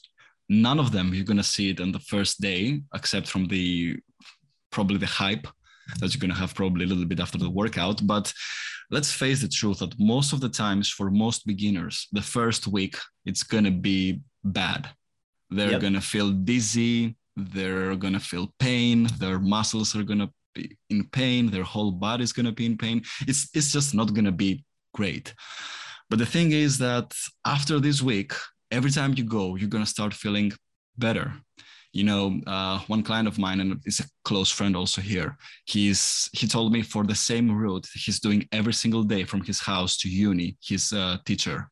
none 0.49 0.79
of 0.79 0.91
them 0.91 1.13
you're 1.13 1.23
going 1.25 1.37
to 1.37 1.43
see 1.43 1.69
it 1.69 1.79
on 1.79 1.91
the 1.91 1.99
first 1.99 2.41
day 2.41 2.81
except 2.95 3.27
from 3.27 3.47
the 3.47 3.97
probably 4.71 4.97
the 4.97 5.05
hype 5.05 5.47
that 5.99 6.13
you're 6.13 6.19
going 6.19 6.31
to 6.31 6.39
have 6.39 6.55
probably 6.55 6.85
a 6.85 6.87
little 6.87 7.05
bit 7.05 7.19
after 7.19 7.37
the 7.37 7.49
workout 7.49 8.05
but 8.05 8.33
let's 8.89 9.11
face 9.11 9.41
the 9.41 9.47
truth 9.47 9.79
that 9.79 9.99
most 9.99 10.33
of 10.33 10.41
the 10.41 10.49
times 10.49 10.89
for 10.89 11.11
most 11.11 11.45
beginners 11.45 12.07
the 12.11 12.21
first 12.21 12.67
week 12.67 12.97
it's 13.25 13.43
going 13.43 13.63
to 13.63 13.71
be 13.71 14.21
bad 14.43 14.89
they're 15.51 15.71
yep. 15.71 15.81
going 15.81 15.93
to 15.93 16.01
feel 16.01 16.31
dizzy 16.31 17.15
they're 17.35 17.95
going 17.95 18.13
to 18.13 18.19
feel 18.19 18.53
pain 18.59 19.07
their 19.19 19.39
muscles 19.39 19.95
are 19.95 20.03
going 20.03 20.19
to 20.19 20.29
be 20.53 20.77
in 20.89 21.03
pain 21.09 21.49
their 21.49 21.63
whole 21.63 21.91
body 21.91 22.23
is 22.23 22.33
going 22.33 22.45
to 22.45 22.51
be 22.51 22.65
in 22.65 22.77
pain. 22.77 23.03
It's 23.27 23.49
it's 23.53 23.71
just 23.71 23.93
not 23.93 24.13
going 24.13 24.25
to 24.25 24.31
be 24.31 24.63
great. 24.93 25.33
But 26.09 26.19
the 26.19 26.25
thing 26.25 26.51
is 26.51 26.77
that 26.79 27.13
after 27.45 27.79
this 27.79 28.01
week 28.01 28.33
every 28.71 28.91
time 28.91 29.13
you 29.15 29.23
go 29.23 29.55
you're 29.55 29.69
going 29.69 29.83
to 29.83 29.89
start 29.89 30.13
feeling 30.13 30.51
better. 30.97 31.33
You 31.91 32.03
know 32.03 32.39
uh, 32.45 32.79
one 32.87 33.03
client 33.03 33.27
of 33.27 33.39
mine 33.39 33.61
and 33.61 33.81
is 33.85 33.99
a 33.99 34.05
close 34.23 34.51
friend 34.51 34.75
also 34.75 35.01
here 35.01 35.37
he's 35.65 36.29
he 36.33 36.45
told 36.47 36.71
me 36.71 36.83
for 36.83 37.03
the 37.03 37.15
same 37.15 37.51
route 37.51 37.87
he's 37.95 38.19
doing 38.19 38.47
every 38.51 38.73
single 38.73 39.03
day 39.03 39.23
from 39.23 39.43
his 39.43 39.59
house 39.59 39.97
to 39.97 40.09
uni 40.09 40.57
his 40.61 40.93
uh, 40.93 41.17
teacher. 41.25 41.69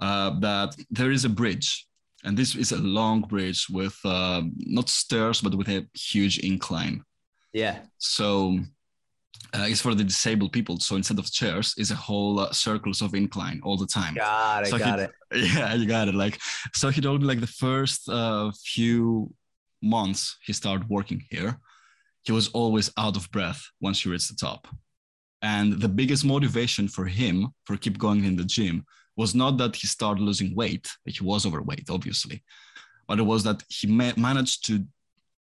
Uh, 0.00 0.30
that 0.40 0.74
there 0.90 1.12
is 1.12 1.24
a 1.24 1.28
bridge 1.28 1.86
and 2.24 2.36
this 2.36 2.56
is 2.56 2.72
a 2.72 2.78
long 2.78 3.20
bridge 3.20 3.66
with 3.70 3.96
uh, 4.04 4.42
not 4.56 4.88
stairs 4.88 5.40
but 5.40 5.54
with 5.54 5.68
a 5.68 5.86
huge 5.94 6.38
incline 6.38 7.04
yeah. 7.54 7.78
So 7.98 8.58
uh, 9.54 9.66
it's 9.68 9.80
for 9.80 9.94
the 9.94 10.04
disabled 10.04 10.52
people. 10.52 10.78
So 10.80 10.96
instead 10.96 11.18
of 11.18 11.30
chairs, 11.30 11.74
it's 11.78 11.92
a 11.92 11.94
whole 11.94 12.40
uh, 12.40 12.52
circles 12.52 13.00
of 13.00 13.14
incline 13.14 13.60
all 13.62 13.76
the 13.76 13.86
time. 13.86 14.14
Got 14.14 14.64
it. 14.64 14.70
So 14.70 14.78
got 14.78 14.98
he, 14.98 15.04
it. 15.04 15.10
Yeah, 15.54 15.74
you 15.74 15.86
got 15.86 16.08
it. 16.08 16.14
Like 16.14 16.40
so, 16.74 16.90
he 16.90 17.00
told 17.00 17.22
me 17.22 17.28
like 17.28 17.40
the 17.40 17.46
first 17.46 18.08
uh, 18.08 18.50
few 18.64 19.32
months 19.80 20.36
he 20.44 20.52
started 20.52 20.88
working 20.88 21.22
here, 21.30 21.58
he 22.22 22.32
was 22.32 22.48
always 22.48 22.90
out 22.98 23.16
of 23.16 23.30
breath 23.30 23.62
once 23.80 24.02
he 24.02 24.10
reached 24.10 24.28
the 24.28 24.36
top. 24.36 24.66
And 25.40 25.74
the 25.74 25.88
biggest 25.88 26.24
motivation 26.24 26.88
for 26.88 27.04
him 27.04 27.48
for 27.64 27.76
keep 27.76 27.98
going 27.98 28.24
in 28.24 28.34
the 28.34 28.44
gym 28.44 28.84
was 29.16 29.34
not 29.34 29.58
that 29.58 29.76
he 29.76 29.86
started 29.86 30.22
losing 30.22 30.56
weight. 30.56 30.88
He 31.04 31.22
was 31.22 31.46
overweight, 31.46 31.88
obviously, 31.90 32.42
but 33.06 33.20
it 33.20 33.22
was 33.22 33.44
that 33.44 33.62
he 33.68 33.86
ma- 33.86 34.16
managed 34.16 34.66
to 34.66 34.84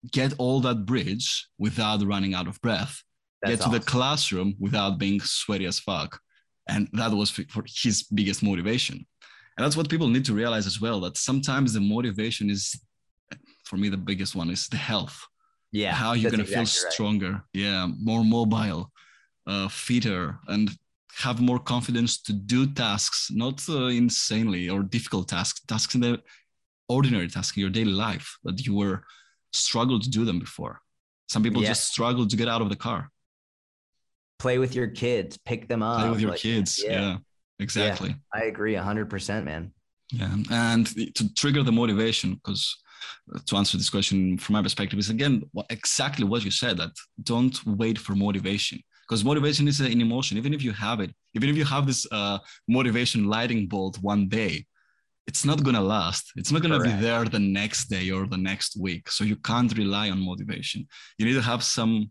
get 0.09 0.33
all 0.37 0.61
that 0.61 0.85
bridge 0.85 1.47
without 1.59 2.01
running 2.05 2.33
out 2.33 2.47
of 2.47 2.59
breath, 2.61 3.03
That's 3.41 3.57
get 3.57 3.63
to 3.65 3.69
the 3.69 3.85
classroom 3.85 4.55
without 4.59 4.97
being 4.97 5.19
sweaty 5.21 5.65
as 5.65 5.79
fuck. 5.79 6.19
And 6.67 6.87
that 6.93 7.11
was 7.11 7.29
for 7.29 7.63
his 7.67 8.03
biggest 8.03 8.43
motivation. 8.43 9.05
And 9.57 9.65
that's 9.65 9.75
what 9.75 9.89
people 9.89 10.07
need 10.07 10.25
to 10.25 10.33
realize 10.33 10.65
as 10.65 10.79
well 10.79 11.01
that 11.01 11.17
sometimes 11.17 11.73
the 11.73 11.81
motivation 11.81 12.49
is, 12.49 12.79
for 13.65 13.77
me, 13.77 13.89
the 13.89 13.97
biggest 13.97 14.35
one 14.35 14.49
is 14.49 14.67
the 14.67 14.77
health. 14.77 15.19
Yeah. 15.71 15.93
How 15.93 16.13
you're 16.13 16.31
going 16.31 16.43
to 16.45 16.51
exactly 16.51 16.65
feel 16.65 16.91
stronger. 16.91 17.31
Right. 17.31 17.41
Yeah. 17.53 17.87
More 17.99 18.23
mobile, 18.23 18.91
uh, 19.47 19.67
fitter, 19.67 20.39
and 20.47 20.71
have 21.17 21.41
more 21.41 21.59
confidence 21.59 22.21
to 22.23 22.33
do 22.33 22.71
tasks, 22.73 23.29
not 23.31 23.67
uh, 23.69 23.87
insanely 23.87 24.69
or 24.69 24.83
difficult 24.83 25.27
tasks, 25.27 25.61
tasks 25.65 25.95
in 25.95 26.01
the 26.01 26.21
ordinary 26.87 27.27
tasks 27.27 27.57
in 27.57 27.61
your 27.61 27.69
daily 27.69 27.91
life 27.91 28.37
that 28.43 28.65
you 28.65 28.75
were 28.75 29.03
struggled 29.53 30.03
to 30.03 30.09
do 30.09 30.25
them 30.25 30.39
before. 30.39 30.81
Some 31.27 31.43
people 31.43 31.61
yeah. 31.61 31.69
just 31.69 31.91
struggle 31.91 32.27
to 32.27 32.35
get 32.35 32.47
out 32.47 32.61
of 32.61 32.69
the 32.69 32.75
car. 32.75 33.09
Play 34.39 34.57
with 34.57 34.75
your 34.75 34.87
kids, 34.87 35.37
pick 35.37 35.67
them 35.67 35.83
up. 35.83 36.01
Play 36.01 36.09
with 36.09 36.21
your 36.21 36.31
like, 36.31 36.39
kids. 36.39 36.81
Yeah, 36.83 36.91
yeah 36.91 37.17
exactly. 37.59 38.09
Yeah, 38.09 38.41
I 38.41 38.45
agree 38.45 38.73
100%, 38.73 39.43
man. 39.43 39.71
Yeah. 40.11 40.35
And 40.49 40.87
to 41.15 41.33
trigger 41.35 41.63
the 41.63 41.71
motivation, 41.71 42.33
because 42.33 42.75
to 43.45 43.55
answer 43.55 43.77
this 43.77 43.89
question 43.89 44.37
from 44.37 44.53
my 44.53 44.61
perspective 44.61 44.99
is 44.99 45.09
again 45.09 45.43
exactly 45.69 46.25
what 46.25 46.43
you 46.43 46.51
said 46.51 46.77
that 46.77 46.91
don't 47.23 47.65
wait 47.65 47.97
for 47.97 48.15
motivation 48.15 48.79
because 49.07 49.23
motivation 49.23 49.67
is 49.67 49.79
an 49.79 50.01
emotion 50.01 50.37
even 50.37 50.53
if 50.53 50.61
you 50.61 50.71
have 50.71 50.99
it 50.99 51.11
even 51.33 51.49
if 51.49 51.55
you 51.55 51.65
have 51.65 51.87
this 51.87 52.05
uh, 52.11 52.37
motivation 52.67 53.25
lighting 53.25 53.67
bolt 53.67 53.97
one 54.01 54.27
day 54.27 54.65
it's 55.27 55.45
not 55.45 55.63
going 55.63 55.75
to 55.75 55.81
last. 55.81 56.31
It's 56.35 56.51
not 56.51 56.61
going 56.61 56.77
to 56.77 56.83
be 56.83 56.95
there 57.01 57.25
the 57.25 57.39
next 57.39 57.85
day 57.85 58.09
or 58.11 58.25
the 58.27 58.37
next 58.37 58.75
week. 58.79 59.09
So 59.09 59.23
you 59.23 59.35
can't 59.37 59.75
rely 59.77 60.09
on 60.09 60.19
motivation. 60.19 60.87
You 61.17 61.25
need 61.25 61.35
to 61.35 61.41
have 61.41 61.63
some, 61.63 62.09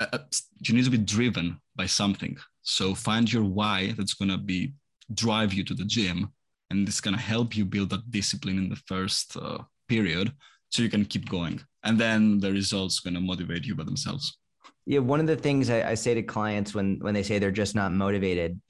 uh, 0.00 0.06
uh 0.12 0.18
you 0.60 0.74
need 0.74 0.84
to 0.84 0.90
be 0.90 0.98
driven 0.98 1.60
by 1.76 1.86
something. 1.86 2.36
So 2.62 2.94
find 2.94 3.32
your 3.32 3.44
why 3.44 3.94
that's 3.96 4.14
going 4.14 4.30
to 4.30 4.38
be 4.38 4.74
drive 5.14 5.52
you 5.52 5.64
to 5.64 5.74
the 5.74 5.84
gym. 5.84 6.32
And 6.70 6.86
it's 6.86 7.00
going 7.00 7.16
to 7.16 7.22
help 7.22 7.56
you 7.56 7.64
build 7.64 7.90
that 7.90 8.10
discipline 8.10 8.58
in 8.58 8.68
the 8.68 8.82
first 8.86 9.36
uh, 9.36 9.58
period 9.88 10.32
so 10.68 10.82
you 10.82 10.88
can 10.88 11.04
keep 11.04 11.28
going. 11.28 11.60
And 11.82 11.98
then 11.98 12.38
the 12.38 12.52
results 12.52 13.00
going 13.00 13.14
to 13.14 13.20
motivate 13.20 13.64
you 13.64 13.74
by 13.74 13.84
themselves. 13.84 14.38
Yeah. 14.86 15.00
One 15.00 15.20
of 15.20 15.26
the 15.26 15.36
things 15.36 15.70
I, 15.70 15.90
I 15.90 15.94
say 15.94 16.14
to 16.14 16.22
clients 16.22 16.74
when, 16.74 16.98
when 17.00 17.14
they 17.14 17.22
say 17.22 17.38
they're 17.38 17.50
just 17.50 17.74
not 17.74 17.92
motivated 17.92 18.60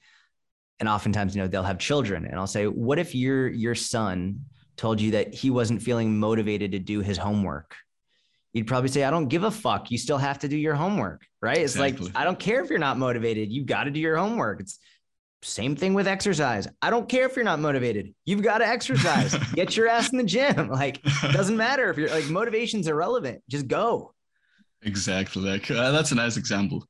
and 0.81 0.89
oftentimes, 0.89 1.35
you 1.35 1.41
know, 1.41 1.47
they'll 1.47 1.63
have 1.63 1.77
children, 1.77 2.25
and 2.25 2.35
I'll 2.37 2.47
say, 2.47 2.65
"What 2.67 2.97
if 2.99 3.13
your 3.15 3.47
your 3.47 3.75
son 3.75 4.41
told 4.75 4.99
you 4.99 5.11
that 5.11 5.33
he 5.33 5.51
wasn't 5.51 5.81
feeling 5.81 6.19
motivated 6.19 6.71
to 6.73 6.79
do 6.79 6.99
his 7.01 7.17
homework?" 7.17 7.75
You'd 8.51 8.65
probably 8.67 8.89
say, 8.89 9.03
"I 9.03 9.11
don't 9.11 9.27
give 9.27 9.43
a 9.43 9.51
fuck. 9.51 9.91
You 9.91 9.97
still 9.99 10.17
have 10.17 10.39
to 10.39 10.47
do 10.47 10.57
your 10.57 10.73
homework, 10.73 11.21
right?" 11.39 11.59
It's 11.59 11.75
Exactly. 11.75 12.07
like 12.07 12.17
I 12.17 12.23
don't 12.25 12.39
care 12.39 12.63
if 12.63 12.69
you're 12.71 12.79
not 12.79 12.97
motivated. 12.97 13.51
You've 13.51 13.67
got 13.67 13.83
to 13.83 13.91
do 13.91 13.99
your 13.99 14.17
homework. 14.17 14.59
It's 14.59 14.79
same 15.43 15.75
thing 15.75 15.93
with 15.93 16.07
exercise. 16.07 16.67
I 16.81 16.89
don't 16.89 17.07
care 17.07 17.25
if 17.27 17.35
you're 17.35 17.45
not 17.45 17.59
motivated. 17.59 18.13
You've 18.25 18.41
got 18.41 18.57
to 18.57 18.67
exercise. 18.67 19.35
Get 19.53 19.77
your 19.77 19.87
ass 19.87 20.11
in 20.11 20.17
the 20.17 20.23
gym. 20.23 20.67
Like 20.81 20.99
it 21.05 21.31
doesn't 21.31 21.57
matter 21.57 21.89
if 21.91 21.97
you're 21.97 22.09
like 22.09 22.25
motivation's 22.27 22.87
irrelevant. 22.87 23.43
Just 23.49 23.67
go. 23.67 24.13
Exactly. 24.81 25.43
Like 25.43 25.69
uh, 25.69 25.91
that's 25.91 26.11
a 26.11 26.15
nice 26.15 26.37
example. 26.37 26.87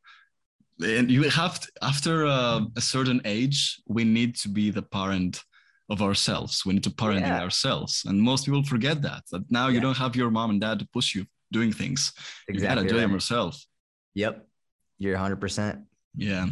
And 0.83 1.11
you 1.11 1.23
have 1.29 1.59
to, 1.59 1.67
after 1.81 2.25
uh, 2.25 2.61
a 2.75 2.81
certain 2.81 3.21
age, 3.25 3.81
we 3.87 4.03
need 4.03 4.35
to 4.37 4.49
be 4.49 4.71
the 4.71 4.81
parent 4.81 5.43
of 5.89 6.01
ourselves. 6.01 6.65
We 6.65 6.73
need 6.73 6.83
to 6.83 6.89
parent 6.93 7.21
Yeah. 7.21 7.41
ourselves, 7.41 8.03
and 8.05 8.21
most 8.21 8.45
people 8.45 8.63
forget 8.63 9.01
that. 9.01 9.23
That 9.31 9.43
now 9.49 9.67
you 9.67 9.79
don't 9.81 9.97
have 9.97 10.15
your 10.15 10.31
mom 10.31 10.49
and 10.51 10.61
dad 10.61 10.79
to 10.79 10.87
push 10.93 11.13
you 11.15 11.25
doing 11.51 11.71
things. 11.73 12.13
You 12.47 12.59
gotta 12.61 12.81
do 12.83 12.95
right. 12.95 13.01
them 13.01 13.11
yourself. 13.11 13.61
Yep. 14.15 14.47
You're 14.99 15.17
100%. 15.17 15.83
Yeah. 16.15 16.47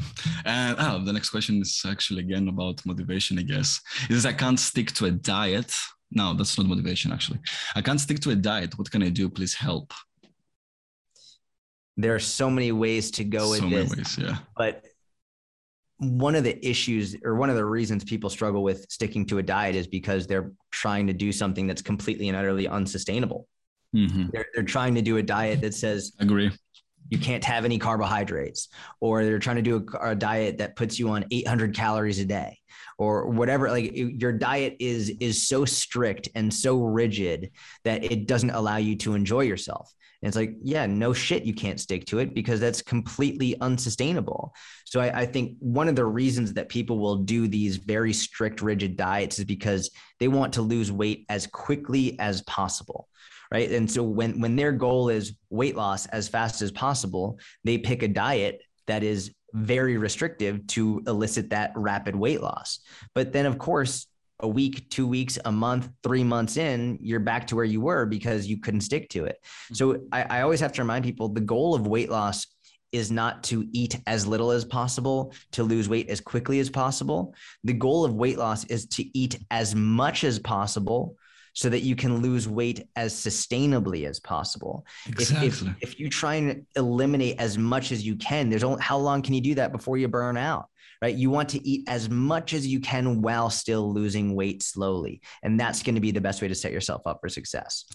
And 0.46 0.76
oh, 0.80 1.04
the 1.04 1.14
next 1.14 1.30
question 1.30 1.62
is 1.62 1.82
actually 1.86 2.22
again 2.22 2.48
about 2.48 2.86
motivation, 2.86 3.40
I 3.40 3.44
guess. 3.44 3.80
Is 4.10 4.26
I 4.26 4.34
can't 4.34 4.60
stick 4.60 4.92
to 4.94 5.06
a 5.06 5.12
diet. 5.12 5.74
No, 6.12 6.34
that's 6.34 6.58
not 6.58 6.68
motivation, 6.68 7.12
actually. 7.12 7.40
I 7.76 7.82
can't 7.82 8.00
stick 8.00 8.20
to 8.22 8.32
a 8.32 8.36
diet. 8.36 8.78
What 8.78 8.90
can 8.90 9.04
I 9.04 9.10
do? 9.10 9.30
Please 9.30 9.54
help. 9.54 9.94
There 12.02 12.16
are 12.16 12.20
so 12.20 12.50
many 12.50 12.72
ways 12.72 13.12
to 13.12 13.24
go 13.24 13.50
with 13.50 13.60
so 13.60 13.68
many 13.68 13.84
this, 13.84 13.96
ways. 13.98 14.18
Yeah. 14.18 14.38
but 14.56 14.86
one 15.98 16.34
of 16.34 16.46
the 16.46 16.66
issues 16.66 17.16
or 17.26 17.36
one 17.36 17.50
of 17.50 17.58
the 17.58 17.66
reasons 17.66 18.06
people 18.06 18.30
struggle 18.30 18.64
with 18.64 18.86
sticking 18.90 19.26
to 19.26 19.40
a 19.40 19.44
diet 19.44 19.76
is 19.76 19.86
because 19.86 20.26
they're 20.28 20.52
trying 20.72 21.08
to 21.08 21.14
do 21.14 21.32
something 21.34 21.68
that's 21.68 21.82
completely 21.82 22.30
and 22.30 22.38
utterly 22.38 22.68
unsustainable. 22.70 23.48
Mhm. 23.94 24.32
They're, 24.32 24.46
they're 24.54 24.64
trying 24.64 24.96
to 24.96 25.02
do 25.02 25.18
a 25.18 25.24
diet 25.24 25.60
that 25.62 25.74
says 25.74 26.14
Agree. 26.20 26.52
you 27.10 27.18
can't 27.18 27.44
have 27.44 27.66
any 27.66 27.78
carbohydrates, 27.80 28.70
or 29.02 29.26
they're 29.26 29.40
trying 29.40 29.58
to 29.58 29.62
do 29.62 29.86
a, 30.02 30.12
a 30.12 30.16
diet 30.16 30.60
that 30.60 30.78
puts 30.78 31.00
you 31.00 31.10
on 31.10 31.26
800 31.32 31.76
calories 31.76 32.20
a 32.20 32.26
day, 32.26 32.59
or 33.00 33.30
whatever. 33.30 33.72
Like 33.72 33.86
it- 33.86 34.22
your 34.22 34.34
diet 34.34 34.76
is 34.80 35.10
is 35.20 35.48
so 35.48 35.66
strict 35.66 36.30
and 36.36 36.54
so 36.54 36.84
rigid 36.84 37.50
that 37.86 38.04
it 38.04 38.28
doesn't 38.28 38.52
allow 38.52 38.78
you 38.78 38.96
to 38.98 39.16
enjoy 39.16 39.42
yourself. 39.42 39.92
And 40.22 40.28
it's 40.28 40.36
like, 40.36 40.58
yeah, 40.62 40.86
no 40.86 41.14
shit, 41.14 41.44
you 41.44 41.54
can't 41.54 41.80
stick 41.80 42.06
to 42.08 42.20
it 42.20 42.36
because 42.36 42.60
that's 42.60 42.82
completely 42.82 43.58
unsustainable. 43.62 44.54
So 44.84 45.00
I, 45.00 45.22
I 45.22 45.26
think 45.26 45.56
one 45.60 45.88
of 45.88 45.96
the 45.96 46.06
reasons 46.06 46.54
that 46.54 46.68
people 46.68 47.00
will 47.00 47.16
do 47.16 47.48
these 47.48 47.78
very 47.78 48.12
strict, 48.12 48.62
rigid 48.62 48.98
diets 48.98 49.40
is 49.40 49.46
because 49.46 49.90
they 50.20 50.28
want 50.28 50.54
to 50.56 50.62
lose 50.62 50.92
weight 50.92 51.26
as 51.30 51.48
quickly 51.48 52.20
as 52.20 52.42
possible 52.44 53.08
right 53.52 53.72
and 53.72 53.90
so 53.90 54.04
when 54.04 54.40
when 54.40 54.56
their 54.56 54.72
goal 54.72 55.10
is 55.10 55.34
weight 55.50 55.76
loss 55.76 56.06
as 56.08 56.28
fast 56.28 56.62
as 56.62 56.72
possible 56.72 57.40
they 57.64 57.80
pick 57.80 58.04
a 58.04 58.08
diet 58.08 58.62
that 58.86 59.02
is 59.02 59.34
very 59.54 59.98
restrictive 59.98 60.66
to 60.68 61.02
elicit 61.08 61.50
that 61.50 61.72
rapid 61.76 62.16
weight 62.16 62.42
loss. 62.42 62.80
But 63.14 63.34
then 63.34 63.46
of 63.46 63.58
course 63.58 64.08
a 64.42 64.48
week 64.48 64.90
two 64.90 65.08
weeks 65.08 65.38
a 65.44 65.52
month 65.52 65.90
three 66.02 66.24
months 66.24 66.56
in 66.58 66.98
you're 67.02 67.20
back 67.20 67.48
to 67.48 67.56
where 67.56 67.66
you 67.66 67.82
were 67.82 68.06
because 68.06 68.48
you 68.48 68.60
couldn't 68.60 68.82
stick 68.82 69.10
to 69.10 69.26
it. 69.26 69.38
Mm-hmm. 69.44 69.76
So 69.76 70.02
I, 70.12 70.24
I 70.24 70.42
always 70.42 70.62
have 70.62 70.72
to 70.74 70.82
remind 70.82 71.04
people 71.06 71.30
the 71.30 71.42
goal 71.42 71.76
of 71.76 71.88
weight 71.88 72.10
loss 72.10 72.48
is 72.92 73.12
not 73.12 73.44
to 73.44 73.68
eat 73.72 74.00
as 74.08 74.26
little 74.26 74.52
as 74.52 74.66
possible 74.66 75.34
to 75.52 75.64
lose 75.64 75.88
weight 75.88 76.10
as 76.10 76.20
quickly 76.20 76.60
as 76.60 76.70
possible. 76.70 77.36
The 77.64 77.74
goal 77.74 78.04
of 78.04 78.16
weight 78.16 78.38
loss 78.38 78.66
is 78.66 78.88
to 78.88 79.18
eat 79.18 79.40
as 79.52 79.76
much 79.76 80.24
as 80.24 80.40
possible 80.40 81.16
so 81.54 81.70
that 81.70 81.82
you 81.82 81.96
can 81.96 82.22
lose 82.22 82.48
weight 82.48 82.88
as 82.96 83.14
sustainably 83.14 84.08
as 84.08 84.20
possible. 84.20 84.86
If, 85.06 85.20
Exactly. 85.20 85.48
if, 85.48 85.92
if 85.92 86.00
you 86.00 86.10
try 86.10 86.36
and 86.36 86.66
eliminate 86.76 87.40
as 87.40 87.58
much 87.58 87.92
as 87.92 88.06
you 88.06 88.16
can, 88.16 88.50
there's 88.50 88.64
only 88.64 88.82
how 88.82 88.98
long 88.98 89.22
can 89.22 89.34
you 89.34 89.42
do 89.42 89.56
that 89.56 89.72
before 89.72 89.98
you 89.98 90.08
burn 90.08 90.38
out? 90.38 90.68
Right. 91.02 91.16
You 91.16 91.30
want 91.30 91.48
to 91.50 91.66
eat 91.66 91.88
as 91.88 92.10
much 92.10 92.54
as 92.54 92.68
you 92.68 92.82
can 92.82 93.22
while 93.22 93.50
still 93.50 93.94
losing 93.94 94.36
weight 94.36 94.62
slowly. 94.62 95.22
And 95.44 95.58
that's 95.58 95.82
going 95.82 95.96
to 95.96 96.02
be 96.02 96.12
the 96.12 96.20
best 96.20 96.42
way 96.42 96.50
to 96.50 96.56
set 96.56 96.74
yourself 96.74 97.04
up 97.06 97.20
for 97.22 97.30
success. 97.30 97.86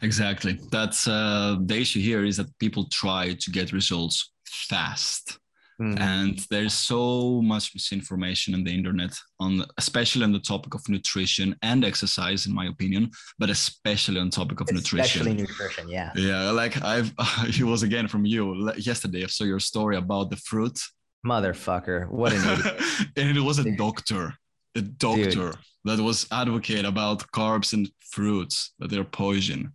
Exactly. 0.00 0.58
That's 0.70 1.06
uh, 1.06 1.58
the 1.60 1.76
issue 1.76 2.00
here 2.00 2.24
is 2.24 2.38
that 2.38 2.58
people 2.58 2.88
try 2.90 3.34
to 3.34 3.50
get 3.50 3.72
results 3.72 4.32
fast. 4.46 5.38
Mhm. 5.80 6.00
And 6.00 6.38
there's 6.50 6.72
so 6.72 7.42
much 7.42 7.74
misinformation 7.74 8.54
on 8.54 8.64
the 8.64 8.72
internet 8.74 9.12
on 9.38 9.62
especially 9.76 10.24
on 10.24 10.32
the 10.32 10.40
topic 10.40 10.72
of 10.74 10.88
nutrition 10.88 11.54
and 11.62 11.84
exercise, 11.84 12.46
in 12.46 12.54
my 12.54 12.66
opinion, 12.66 13.10
but 13.38 13.50
especially 13.50 14.18
on 14.18 14.30
topic 14.30 14.60
of 14.60 14.68
Especially 14.68 15.34
nutrition. 15.34 15.36
nutrition. 15.36 15.88
Yeah. 15.88 16.10
Yeah, 16.16 16.50
like 16.50 16.80
I've 16.82 17.12
it 17.60 17.62
was 17.62 17.82
again 17.82 18.08
from 18.08 18.24
you 18.24 18.72
yesterday. 18.78 19.24
I 19.24 19.26
saw 19.26 19.44
your 19.44 19.60
story 19.60 19.96
about 19.96 20.30
the 20.30 20.36
fruit. 20.36 20.78
Motherfucker. 21.26 22.08
What 22.10 22.32
an 22.32 22.42
idiot. 22.58 22.80
and 23.16 23.36
it 23.36 23.40
was 23.40 23.58
a 23.58 23.76
doctor, 23.76 24.34
a 24.76 24.80
doctor 24.80 25.52
that 25.84 25.98
was 26.00 26.26
advocate 26.30 26.84
about 26.84 27.18
carbs 27.32 27.72
and 27.72 27.90
fruits 28.00 28.72
that 28.78 28.88
they're 28.90 29.04
poison. 29.04 29.72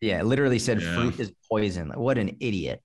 Yeah. 0.00 0.22
Literally 0.22 0.58
said 0.58 0.80
Yeah. 0.80 0.94
fruit 0.94 1.18
is 1.18 1.32
poison. 1.50 1.88
Like, 1.88 1.98
what 1.98 2.18
an 2.18 2.36
idiot. 2.40 2.80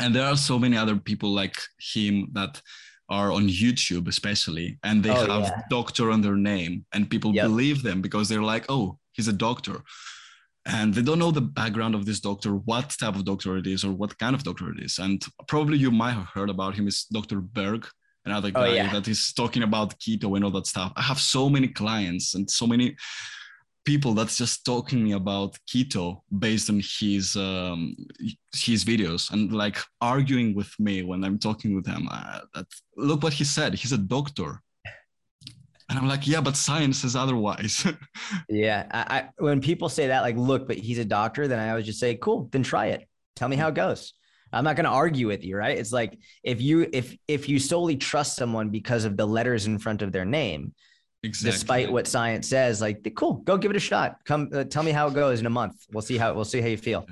And 0.00 0.14
there 0.14 0.26
are 0.26 0.36
so 0.36 0.58
many 0.58 0.76
other 0.76 0.96
people 0.96 1.30
like 1.30 1.56
him 1.94 2.28
that 2.32 2.60
are 3.08 3.32
on 3.32 3.48
YouTube 3.48 4.06
especially 4.08 4.78
and 4.84 5.02
they 5.02 5.10
Oh, 5.10 5.26
have 5.26 5.42
yeah. 5.42 5.62
doctor 5.68 6.10
on 6.10 6.20
their 6.20 6.36
name 6.36 6.84
and 6.92 7.10
people 7.10 7.34
Yep. 7.34 7.44
believe 7.48 7.82
them 7.82 8.00
because 8.00 8.28
they're 8.28 8.42
like 8.54 8.64
oh 8.68 8.98
he's 9.12 9.28
a 9.28 9.32
doctor 9.32 9.82
and 10.66 10.94
they 10.94 11.02
don't 11.02 11.18
know 11.18 11.30
the 11.32 11.40
background 11.62 11.94
of 11.94 12.04
this 12.06 12.20
doctor 12.20 12.50
what 12.70 12.94
type 13.00 13.16
of 13.16 13.24
doctor 13.24 13.56
it 13.56 13.66
is 13.66 13.82
or 13.84 13.92
what 13.92 14.16
kind 14.18 14.34
of 14.36 14.42
doctor 14.44 14.70
it 14.70 14.80
is 14.86 14.98
and 14.98 15.24
probably 15.48 15.76
you 15.78 15.90
might 15.90 16.12
have 16.12 16.28
heard 16.34 16.50
about 16.50 16.74
him 16.76 16.86
is 16.86 17.04
Dr. 17.18 17.40
Berg 17.40 17.86
another 18.26 18.50
Oh, 18.54 18.60
guy 18.64 18.74
yeah. 18.76 18.92
that 18.92 19.08
is 19.08 19.32
talking 19.32 19.62
about 19.64 19.98
keto 19.98 20.36
and 20.36 20.44
all 20.44 20.50
that 20.52 20.66
stuff 20.66 20.92
I 20.96 21.02
have 21.02 21.18
so 21.18 21.48
many 21.48 21.68
clients 21.68 22.34
and 22.36 22.48
so 22.48 22.66
many 22.66 22.94
people 23.84 24.14
that's 24.14 24.36
just 24.36 24.64
talking 24.64 25.14
about 25.14 25.58
keto 25.68 26.20
based 26.38 26.70
on 26.70 26.80
his 26.98 27.36
um, 27.36 27.96
his 28.54 28.84
videos 28.84 29.30
and 29.32 29.52
like 29.52 29.78
arguing 30.00 30.54
with 30.54 30.72
me 30.78 31.02
when 31.02 31.24
I'm 31.24 31.38
talking 31.38 31.74
with 31.74 31.86
him. 31.86 32.08
Uh, 32.10 32.40
that 32.54 32.66
look 32.96 33.22
what 33.22 33.32
he 33.32 33.44
said. 33.44 33.74
He's 33.74 33.92
a 33.92 33.98
doctor, 33.98 34.62
and 35.90 35.98
I'm 35.98 36.06
like, 36.06 36.26
yeah, 36.26 36.40
but 36.40 36.56
science 36.56 36.98
says 36.98 37.16
otherwise. 37.16 37.86
Yeah. 38.48 38.86
I, 38.92 39.18
I 39.18 39.28
when 39.38 39.60
people 39.60 39.88
say 39.88 40.08
that, 40.08 40.20
like, 40.20 40.36
look, 40.36 40.68
but 40.68 40.76
he's 40.76 40.98
a 40.98 41.04
doctor, 41.04 41.48
then 41.48 41.58
I 41.58 41.70
always 41.70 41.86
just 41.86 41.98
say, 41.98 42.14
cool, 42.14 42.48
then 42.52 42.62
try 42.62 42.86
it. 42.86 43.08
Tell 43.34 43.48
me 43.48 43.56
how 43.56 43.68
it 43.68 43.74
goes. 43.74 44.12
I'm 44.52 44.64
not 44.64 44.76
going 44.76 44.84
to 44.84 44.90
argue 44.90 45.26
with 45.26 45.44
you, 45.44 45.56
right? 45.56 45.78
It's 45.78 45.92
like 45.92 46.18
if 46.42 46.60
you 46.60 46.88
if 46.92 47.16
if 47.28 47.48
you 47.48 47.58
solely 47.58 47.96
trust 47.96 48.36
someone 48.36 48.70
because 48.70 49.04
of 49.04 49.16
the 49.16 49.26
letters 49.26 49.66
in 49.66 49.78
front 49.78 50.02
of 50.02 50.12
their 50.12 50.24
name, 50.24 50.74
exactly. 51.22 51.52
despite 51.52 51.92
what 51.92 52.06
science 52.06 52.48
says, 52.48 52.80
like, 52.80 53.06
cool, 53.16 53.34
go 53.34 53.56
give 53.56 53.70
it 53.70 53.76
a 53.76 53.80
shot. 53.80 54.18
Come, 54.24 54.48
uh, 54.54 54.64
tell 54.64 54.82
me 54.82 54.92
how 54.92 55.08
it 55.08 55.14
goes 55.14 55.40
in 55.40 55.46
a 55.46 55.50
month. 55.50 55.74
We'll 55.92 56.02
see 56.02 56.16
how 56.18 56.32
we'll 56.34 56.44
see 56.44 56.60
how 56.60 56.68
you 56.68 56.76
feel. 56.76 57.06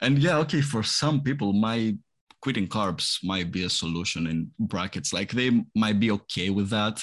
And 0.00 0.18
yeah, 0.18 0.38
okay, 0.38 0.60
for 0.60 0.82
some 0.82 1.20
people, 1.22 1.52
my 1.52 1.96
quitting 2.40 2.68
carbs 2.68 3.18
might 3.24 3.50
be 3.50 3.64
a 3.64 3.70
solution 3.70 4.26
in 4.26 4.50
brackets. 4.58 5.12
Like 5.12 5.32
they 5.32 5.64
might 5.74 5.98
be 5.98 6.10
okay 6.12 6.50
with 6.50 6.70
that. 6.70 7.02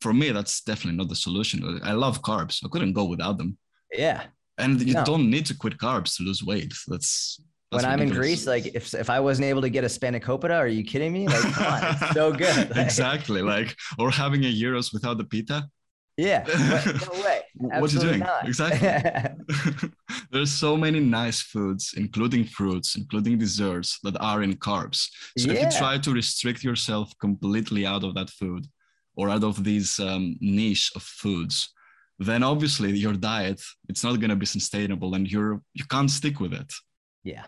For 0.00 0.12
me, 0.12 0.30
that's 0.30 0.60
definitely 0.60 0.98
not 0.98 1.08
the 1.08 1.16
solution. 1.16 1.80
I 1.82 1.92
love 1.92 2.22
carbs. 2.22 2.64
I 2.64 2.68
couldn't 2.68 2.92
go 2.92 3.04
without 3.04 3.38
them. 3.38 3.56
Yeah. 3.92 4.24
And 4.58 4.80
you 4.80 4.94
No. 4.94 5.04
don't 5.04 5.28
need 5.30 5.46
to 5.46 5.56
quit 5.56 5.78
carbs 5.78 6.16
to 6.16 6.22
lose 6.22 6.42
weight. 6.44 6.72
That's, 6.86 7.40
that's 7.72 7.84
when 7.84 7.92
I'm 7.92 8.00
in. 8.00 8.10
Greece, 8.10 8.46
like 8.46 8.66
if 8.74 8.94
if 8.94 9.10
I 9.10 9.20
wasn't 9.20 9.46
able 9.46 9.62
to 9.62 9.70
get 9.70 9.84
a 9.84 9.88
spanakopita, 9.88 10.56
are 10.56 10.68
you 10.68 10.84
kidding 10.84 11.12
me? 11.12 11.26
Like, 11.26 11.42
come 11.52 11.66
on, 11.74 11.82
it's 11.94 12.10
so 12.14 12.32
good. 12.44 12.70
Like, 12.70 12.86
exactly. 12.86 13.42
Like, 13.42 13.76
or 13.98 14.10
having 14.10 14.44
a 14.44 14.52
gyros 14.52 14.92
without 14.92 15.18
the 15.18 15.24
pita. 15.24 15.68
Yeah. 16.16 16.44
No 17.12 17.22
way. 17.24 17.40
What 17.80 17.92
you 17.92 18.00
doing? 18.00 18.20
not. 18.20 18.46
Exactly. 18.48 18.88
There's 20.30 20.50
so 20.50 20.76
many 20.76 21.00
nice 21.00 21.40
foods, 21.42 21.94
including 21.96 22.44
fruits, 22.44 22.96
including 22.96 23.38
desserts 23.38 23.98
that 24.02 24.16
are 24.20 24.42
in 24.42 24.54
carbs. 24.56 25.08
So 25.36 25.50
if 25.50 25.60
you 25.60 25.70
try 25.78 25.98
to 25.98 26.10
restrict 26.12 26.64
yourself 26.64 27.12
completely 27.18 27.84
out 27.86 28.02
of 28.04 28.14
that 28.14 28.30
food 28.30 28.66
or 29.14 29.28
out 29.28 29.44
of 29.44 29.62
these 29.64 29.98
um, 30.00 30.36
niche 30.40 30.90
of 30.96 31.02
foods, 31.02 31.70
then 32.18 32.42
obviously 32.42 32.96
your 32.96 33.12
diet 33.12 33.60
it's 33.90 34.02
not 34.02 34.18
going 34.20 34.30
to 34.30 34.36
be 34.36 34.46
sustainable 34.46 35.14
and 35.14 35.30
you're 35.30 35.60
you 35.74 35.84
can't 35.84 36.10
stick 36.10 36.40
with 36.40 36.54
it. 36.54 36.72
yeah. 37.24 37.44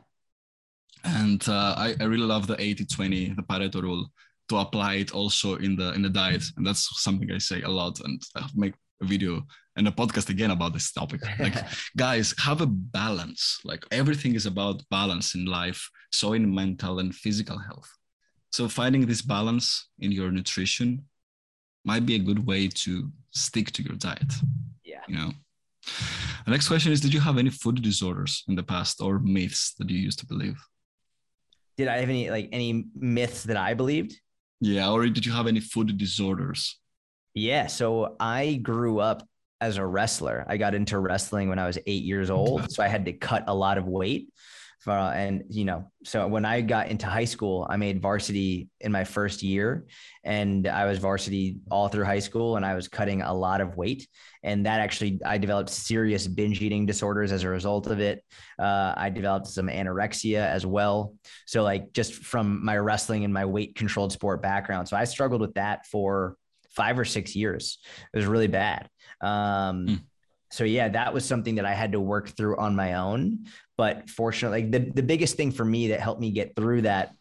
And 1.09 1.47
uh, 1.49 1.75
I, 1.77 1.94
I 2.01 2.05
really 2.05 2.27
love 2.27 2.47
the 2.47 2.57
80-20, 2.57 3.37
the 3.37 3.42
Pareto 3.42 3.83
rule, 3.83 4.11
to 4.49 4.57
apply 4.59 4.94
it 4.94 5.12
also 5.12 5.57
in 5.57 5.77
the 5.77 5.92
in 5.92 6.03
the 6.03 6.09
diet. 6.09 6.44
And 6.57 6.66
that's 6.66 7.03
something 7.03 7.31
I 7.31 7.38
say 7.38 7.62
a 7.62 7.68
lot. 7.68 8.01
And 8.01 8.23
I 8.37 8.47
make 8.55 8.75
a 9.01 9.07
video 9.07 9.47
and 9.77 9.87
a 9.87 9.92
podcast 9.92 10.29
again 10.29 10.51
about 10.51 10.73
this 10.73 10.92
topic. 10.92 11.21
Like, 11.38 11.55
guys, 11.97 12.35
have 12.38 12.61
a 12.61 12.66
balance. 12.66 13.61
Like 13.64 13.85
everything 13.90 14.35
is 14.35 14.47
about 14.47 14.83
balance 14.90 15.35
in 15.35 15.44
life, 15.44 15.88
so 16.12 16.33
in 16.33 16.53
mental 16.53 16.99
and 16.99 17.14
physical 17.14 17.59
health. 17.59 17.90
So 18.51 18.68
finding 18.68 19.07
this 19.07 19.23
balance 19.23 19.88
in 20.01 20.11
your 20.11 20.31
nutrition 20.31 21.05
might 21.85 22.07
be 22.07 22.16
a 22.16 22.18
good 22.18 22.47
way 22.47 22.68
to 22.68 23.11
stick 23.31 23.71
to 23.73 23.83
your 23.83 23.97
diet. 23.97 24.33
Yeah. 24.85 25.03
You 25.07 25.16
know. 25.16 25.33
The 26.44 26.51
next 26.51 26.68
question 26.68 26.92
is 26.92 27.01
Did 27.01 27.14
you 27.14 27.21
have 27.21 27.38
any 27.38 27.51
food 27.51 27.83
disorders 27.83 28.44
in 28.49 28.55
the 28.57 28.62
past 28.62 29.01
or 29.01 29.18
myths 29.21 29.75
that 29.79 29.88
you 29.90 29.99
used 29.99 30.18
to 30.21 30.27
believe? 30.27 30.59
Did 31.79 31.88
I 31.88 31.99
have 32.01 32.09
any 32.09 32.29
like 32.29 32.49
any 32.53 32.87
myths 32.95 33.45
that 33.45 33.57
I 33.57 33.73
believed? 33.75 34.21
Yeah, 34.61 34.91
or 34.91 35.07
did 35.07 35.25
you 35.25 35.33
have 35.33 35.47
any 35.47 35.61
food 35.61 35.97
disorders? 35.97 36.79
Yeah, 37.35 37.69
so 37.69 38.17
I 38.19 38.55
grew 38.55 38.99
up 38.99 39.27
as 39.61 39.77
a 39.77 39.87
wrestler. 39.87 40.45
I 40.49 40.57
got 40.57 40.75
into 40.75 40.99
wrestling 40.99 41.49
when 41.49 41.61
I 41.61 41.67
was 41.67 41.79
8 41.87 42.03
years 42.03 42.31
old, 42.31 42.73
so 42.73 42.83
I 42.83 42.88
had 42.88 43.05
to 43.05 43.12
cut 43.12 43.45
a 43.47 43.55
lot 43.55 43.79
of 43.79 43.87
weight. 43.87 44.29
For, 44.81 44.93
and 44.93 45.43
you 45.49 45.64
know, 45.64 45.91
so 46.05 46.29
when 46.29 46.45
I 46.45 46.61
got 46.61 46.87
into 46.88 47.07
high 47.07 47.25
school, 47.25 47.67
I 47.69 47.77
made 47.77 48.01
varsity 48.01 48.69
in 48.81 48.93
my 48.93 49.03
first 49.03 49.43
year, 49.43 49.87
and 50.23 50.69
I 50.69 50.85
was 50.85 50.99
varsity 50.99 51.57
all 51.69 51.88
through 51.88 52.05
high 52.05 52.21
school, 52.21 52.57
and 52.57 52.64
I 52.64 52.75
was 52.75 52.87
cutting 52.87 53.23
a 53.23 53.35
lot 53.35 53.61
of 53.61 53.77
weight, 53.77 54.07
and 54.45 54.67
that 54.67 54.81
actually 54.81 55.21
I 55.27 55.37
developed 55.38 55.71
serious 55.71 56.29
binge 56.29 56.62
eating 56.62 56.87
disorders 56.87 57.33
as 57.33 57.43
a 57.43 57.49
result 57.49 57.88
of 57.88 57.99
it. 57.99 58.25
Uh, 58.57 58.95
I 58.97 59.11
developed 59.11 59.49
some 59.49 59.67
anorexia 59.67 60.47
as 60.47 60.64
well. 60.64 61.14
So 61.47 61.64
like 61.64 61.93
just 61.93 62.14
from 62.14 62.64
my 62.64 62.79
wrestling 62.79 63.25
and 63.25 63.35
my 63.35 63.47
weight 63.47 63.75
controlled 63.75 64.12
sport 64.12 64.43
background, 64.43 64.88
so 64.88 64.97
I 64.97 65.05
struggled 65.05 65.41
with 65.41 65.55
that 65.55 65.87
for 65.87 66.37
five 66.71 67.01
or 67.01 67.05
six 67.05 67.35
years. 67.35 67.79
It 68.14 68.17
was 68.17 68.27
really 68.27 68.47
bad. 68.47 68.88
Um, 69.21 69.87
mm 69.87 69.99
so 70.51 70.64
yeah, 70.64 70.88
that 70.88 71.12
was 71.12 71.25
something 71.25 71.57
that 71.57 71.67
I 71.67 71.75
had 71.75 71.93
to 71.93 72.01
work 72.01 72.31
through 72.31 72.57
on 72.57 72.75
my 72.75 72.95
own. 72.95 73.47
But 73.79 74.11
fortunately, 74.11 74.64
the, 74.64 74.81
the 74.81 75.05
biggest 75.05 75.37
thing 75.37 75.53
for 75.53 75.64
me 75.64 75.88
that 75.88 76.01
helped 76.01 76.21
me 76.21 76.33
get 76.33 76.57
through 76.57 76.83
that, 76.83 77.14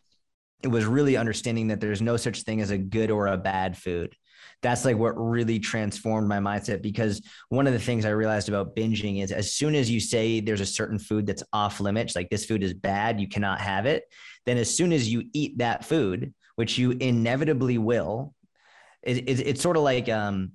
it 0.64 0.68
was 0.68 0.86
really 0.86 1.16
understanding 1.16 1.68
that 1.68 1.80
there's 1.80 2.02
no 2.02 2.18
such 2.18 2.42
thing 2.42 2.62
as 2.62 2.72
a 2.72 2.80
good 2.80 3.12
or 3.12 3.28
a 3.28 3.38
bad 3.38 3.78
food. 3.78 4.16
That's 4.64 4.84
like 4.84 4.98
what 4.98 5.12
really 5.12 5.60
transformed 5.60 6.28
my 6.28 6.40
mindset 6.40 6.82
because 6.82 7.22
one 7.50 7.68
of 7.68 7.74
the 7.74 7.80
things 7.80 8.06
I 8.06 8.10
realized 8.10 8.50
about 8.50 8.76
binging 8.76 9.22
is 9.22 9.32
as 9.32 9.54
soon 9.54 9.76
as 9.76 9.90
you 9.90 10.00
say 10.00 10.40
there's 10.40 10.62
a 10.62 10.66
certain 10.66 10.98
food 10.98 11.28
that's 11.28 11.44
off 11.54 11.80
limits, 11.80 12.16
like 12.16 12.32
this 12.32 12.46
food 12.46 12.64
is 12.64 12.74
bad, 12.74 13.22
you 13.22 13.28
cannot 13.28 13.62
have 13.62 13.86
it, 13.86 14.06
then 14.48 14.58
as 14.58 14.76
soon 14.76 14.92
as 14.92 15.08
you 15.08 15.26
eat 15.34 15.60
that 15.60 15.86
food, 15.86 16.34
which 16.56 16.80
you 16.80 16.90
inevitably 16.90 17.78
will, 17.78 18.34
it, 19.04 19.30
it, 19.30 19.48
it's 19.48 19.62
sort 19.62 19.78
of 19.78 19.84
like 19.84 20.10
um, 20.10 20.54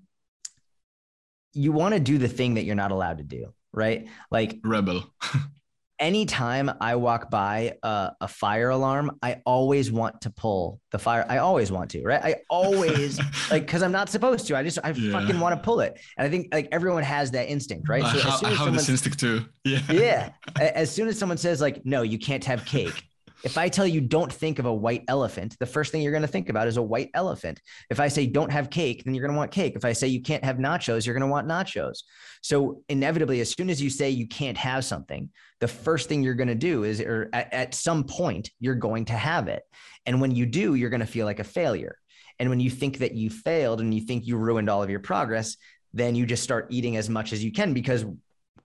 you 1.53 1.71
want 1.71 1.95
to 1.95 2.01
do 2.01 2.19
the 2.19 2.29
thing 2.29 2.55
that 2.55 2.65
you're 2.65 2.75
not 2.75 2.91
allowed 2.91 3.19
to 3.19 3.25
do, 3.25 3.55
right? 3.73 4.09
Like 4.33 4.59
rebel. 4.65 5.05
anytime 6.03 6.71
I 6.81 6.97
walk 6.97 7.31
by 7.31 7.75
a, 7.83 8.11
a, 8.21 8.29
fire 8.29 8.71
alarm, 8.71 9.19
I 9.23 9.41
always 9.47 9.93
want 9.93 10.21
to 10.23 10.31
pull 10.31 10.81
the 10.91 10.99
fire. 10.99 11.25
I 11.29 11.38
always 11.38 11.71
want 11.71 11.91
to, 11.93 12.03
right? 12.03 12.23
I 12.23 12.37
always 12.51 13.19
like 13.51 13.65
because 13.65 13.83
I'm 13.83 13.93
not 13.93 14.11
supposed 14.11 14.47
to. 14.49 14.57
I 14.57 14.62
just 14.65 14.79
I 14.83 14.91
yeah. 14.91 15.12
fucking 15.12 15.38
want 15.38 15.57
to 15.57 15.62
pull 15.62 15.81
it, 15.81 15.99
and 16.19 16.27
I 16.27 16.31
think 16.31 16.49
like 16.53 16.69
everyone 16.73 17.05
has 17.05 17.31
that 17.31 17.49
instinct, 17.49 17.88
right? 17.88 18.03
So 18.03 18.09
I, 18.09 18.33
as 18.33 18.41
soon 18.41 18.51
as 18.51 18.61
I 18.61 18.65
have 18.65 18.75
this 18.75 18.88
instinct 18.88 19.21
too. 19.21 19.47
Yeah. 19.65 19.81
Yeah. 19.93 20.31
As 20.59 20.91
soon 20.91 21.07
as 21.07 21.17
someone 21.17 21.38
says 21.38 21.61
like, 21.61 21.87
no, 21.87 22.03
you 22.03 22.19
can't 22.19 22.45
have 22.47 22.65
cake, 22.65 23.05
if 23.44 23.59
I 23.59 23.68
tell 23.68 23.87
you 23.87 24.00
don't 24.00 24.33
think 24.33 24.59
of 24.59 24.66
a 24.66 24.74
white 24.74 25.05
elephant, 25.09 25.57
the 25.59 25.66
first 25.66 25.90
thing 25.90 26.02
you're 26.02 26.12
going 26.12 26.22
to 26.22 26.28
think 26.28 26.48
about 26.48 26.68
is 26.68 26.76
a 26.76 26.83
white 26.83 27.11
elephant. 27.14 27.61
If 27.90 28.00
I 28.00 28.09
say 28.09 28.26
don't 28.26 28.52
have 28.52 28.70
cake, 28.70 29.02
then 29.05 29.14
you're 29.14 29.26
going 29.26 29.35
to 29.35 29.38
want 29.38 29.50
cake. 29.50 29.74
If 29.76 29.85
I 29.85 29.92
say 29.92 30.07
you 30.09 30.22
can't 30.22 30.44
have 30.44 30.59
nachos, 30.59 31.05
you're 31.05 31.14
going 31.14 31.28
to 31.28 31.33
want 31.33 31.48
nachos. 31.48 32.02
So 32.42 32.83
inevitably, 32.88 33.40
as 33.40 33.50
soon 33.50 33.70
as 33.70 33.83
you 33.83 33.90
say 33.90 34.11
you 34.11 34.28
can't 34.28 34.57
have 34.59 34.85
something, 34.85 35.31
the 35.61 35.68
first 35.68 36.09
thing 36.09 36.22
you're 36.22 36.35
going 36.35 36.48
to 36.48 36.55
do 36.55 36.85
is, 36.85 37.00
or 37.00 37.31
at, 37.33 37.52
at 37.52 37.74
some 37.74 38.05
point, 38.05 38.50
you're 38.61 38.74
going 38.74 39.07
to 39.07 39.14
have 39.14 39.48
it. 39.48 39.62
And 40.07 40.20
when 40.20 40.33
you 40.33 40.46
do, 40.46 40.74
you're 40.74 40.90
going 40.90 41.00
to 41.00 41.07
feel 41.07 41.26
like 41.26 41.40
a 41.40 41.44
failure. 41.44 41.98
And 42.38 42.48
when 42.48 42.61
you 42.61 42.70
think 42.70 42.98
that 42.98 43.14
you 43.14 43.31
failed 43.31 43.81
and 43.81 43.92
you 43.94 44.00
think 44.00 44.26
you 44.26 44.37
ruined 44.37 44.68
all 44.68 44.83
of 44.83 44.90
your 44.90 45.00
progress, 45.00 45.57
then 45.92 46.14
you 46.14 46.26
just 46.26 46.42
start 46.42 46.68
eating 46.70 46.96
as 46.96 47.09
much 47.09 47.33
as 47.33 47.44
you 47.44 47.52
can 47.52 47.74
because 47.74 48.05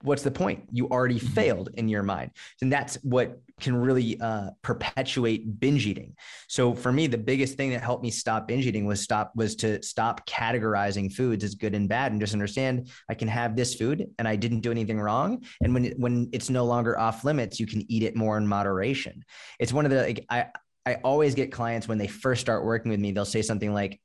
what's 0.02 0.22
the 0.22 0.30
point? 0.30 0.64
You 0.70 0.88
already 0.88 1.16
mm-hmm. 1.16 1.28
failed 1.28 1.70
in 1.74 1.88
your 1.88 2.02
mind. 2.02 2.30
And 2.62 2.72
that's 2.72 2.96
what 3.02 3.40
can 3.60 3.74
really 3.74 4.20
uh, 4.20 4.50
perpetuate 4.62 5.58
binge 5.58 5.86
eating. 5.86 6.14
So 6.46 6.74
for 6.74 6.92
me, 6.92 7.06
the 7.08 7.18
biggest 7.18 7.56
thing 7.56 7.70
that 7.70 7.82
helped 7.82 8.02
me 8.02 8.10
stop 8.10 8.46
binge 8.46 8.66
eating 8.66 8.86
was 8.86 9.00
stop 9.00 9.32
was 9.34 9.56
to 9.56 9.82
stop 9.82 10.26
categorizing 10.28 11.12
foods 11.12 11.42
as 11.42 11.54
good 11.54 11.74
and 11.74 11.88
bad 11.88 12.12
and 12.12 12.20
just 12.20 12.32
understand 12.32 12.90
I 13.08 13.14
can 13.14 13.28
have 13.28 13.56
this 13.56 13.74
food 13.74 14.06
and 14.18 14.28
I 14.28 14.36
didn't 14.36 14.60
do 14.60 14.70
anything 14.70 15.00
wrong. 15.00 15.44
And 15.60 15.74
when 15.74 15.86
when 15.96 16.28
it's 16.32 16.50
no 16.50 16.64
longer 16.64 16.98
off 16.98 17.24
limits, 17.24 17.58
you 17.58 17.66
can 17.66 17.84
eat 17.90 18.02
it 18.04 18.14
more 18.14 18.38
in 18.38 18.46
moderation. 18.46 19.24
It's 19.58 19.72
one 19.72 19.84
of 19.84 19.90
the 19.90 20.02
like 20.02 20.24
I 20.30 20.46
I 20.86 20.94
always 21.04 21.34
get 21.34 21.52
clients 21.52 21.86
when 21.86 21.98
they 21.98 22.06
first 22.06 22.40
start 22.40 22.64
working 22.64 22.90
with 22.90 23.00
me, 23.00 23.12
they'll 23.12 23.26
say 23.26 23.42
something 23.42 23.74
like, 23.74 24.00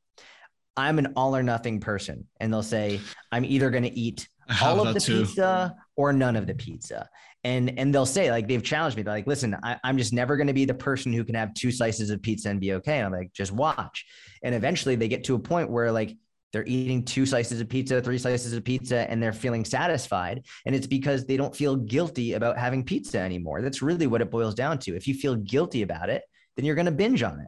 I'm 0.76 1.00
an 1.00 1.14
all 1.16 1.36
or 1.36 1.44
nothing 1.44 1.80
person. 1.80 2.28
And 2.40 2.52
they'll 2.52 2.62
say, 2.62 3.00
I'm 3.32 3.46
either 3.46 3.70
going 3.70 3.84
to 3.84 3.98
eat 3.98 4.28
all 4.62 4.86
of 4.86 4.94
the 4.94 5.00
too. 5.00 5.26
pizza 5.26 5.76
or 5.96 6.14
none 6.14 6.36
of 6.36 6.48
the 6.48 6.54
pizza. 6.54 7.10
And 7.44 7.78
and 7.78 7.94
they'll 7.94 8.06
say 8.06 8.32
like 8.32 8.48
they've 8.48 8.64
challenged 8.64 8.96
me. 8.96 9.04
They're 9.04 9.14
like, 9.14 9.28
listen, 9.28 9.56
I, 9.64 9.78
am 9.84 9.98
just 9.98 10.14
never 10.14 10.38
going 10.38 10.48
to 10.48 10.54
be 10.54 10.66
the 10.66 10.74
person 10.74 11.12
who 11.12 11.24
can 11.24 11.36
have 11.36 11.54
two 11.54 11.72
slices 11.72 12.10
of 12.10 12.22
pizza 12.22 12.50
and 12.50 12.60
be 12.60 12.74
okay. 12.74 12.98
And 12.98 13.08
I'm 13.08 13.12
like, 13.12 13.34
just 13.34 13.52
watch. 13.52 14.06
And 14.44 14.56
eventually 14.56 14.96
they 14.96 15.08
get 15.08 15.26
to 15.26 15.36
a 15.36 15.40
point 15.40 15.70
where 15.70 15.92
like 15.92 16.16
they're 16.54 16.66
eating 16.66 17.04
two 17.04 17.26
slices 17.26 17.60
of 17.60 17.68
pizza, 17.68 18.00
three 18.02 18.20
slices 18.20 18.54
of 18.54 18.64
pizza, 18.64 19.10
and 19.10 19.22
they're 19.22 19.34
feeling 19.34 19.66
satisfied. 19.66 20.46
And 20.66 20.76
it's 20.76 20.88
because 20.88 21.26
they 21.26 21.36
don't 21.36 21.56
feel 21.56 21.76
guilty 21.76 22.34
about 22.34 22.60
having 22.60 22.84
pizza 22.84 23.20
anymore. 23.20 23.62
That's 23.62 23.82
really 23.82 24.06
what 24.06 24.22
it 24.22 24.30
boils 24.30 24.54
down 24.54 24.78
to. 24.80 24.96
If 24.96 25.08
you 25.08 25.16
feel 25.16 25.36
guilty 25.36 25.82
about 25.82 26.10
it, 26.10 26.22
then 26.56 26.66
you're 26.66 26.76
going 26.76 26.86
to 26.86 26.92
binge 26.92 27.24
on 27.24 27.40
it. 27.40 27.48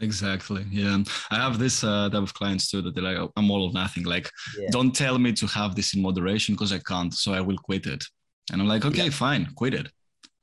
Exactly. 0.00 0.64
Yeah. 0.70 1.02
I 1.30 1.36
have 1.36 1.58
this 1.58 1.82
uh, 1.82 2.08
type 2.10 2.22
of 2.22 2.34
clients 2.34 2.70
too 2.70 2.82
that 2.82 2.94
they're 2.94 3.04
like, 3.04 3.30
I'm 3.36 3.50
all 3.50 3.64
or 3.64 3.72
nothing. 3.72 4.04
Like, 4.04 4.30
yeah. 4.58 4.68
don't 4.70 4.94
tell 4.94 5.18
me 5.18 5.32
to 5.32 5.46
have 5.46 5.74
this 5.74 5.94
in 5.94 6.02
moderation 6.02 6.54
because 6.54 6.72
I 6.72 6.78
can't. 6.78 7.14
So 7.14 7.32
I 7.32 7.40
will 7.40 7.58
quit 7.58 7.86
it. 7.86 8.04
And 8.52 8.60
I'm 8.60 8.68
like, 8.68 8.84
okay, 8.84 9.04
yeah. 9.04 9.10
fine, 9.10 9.46
quit 9.56 9.74
it. 9.74 9.88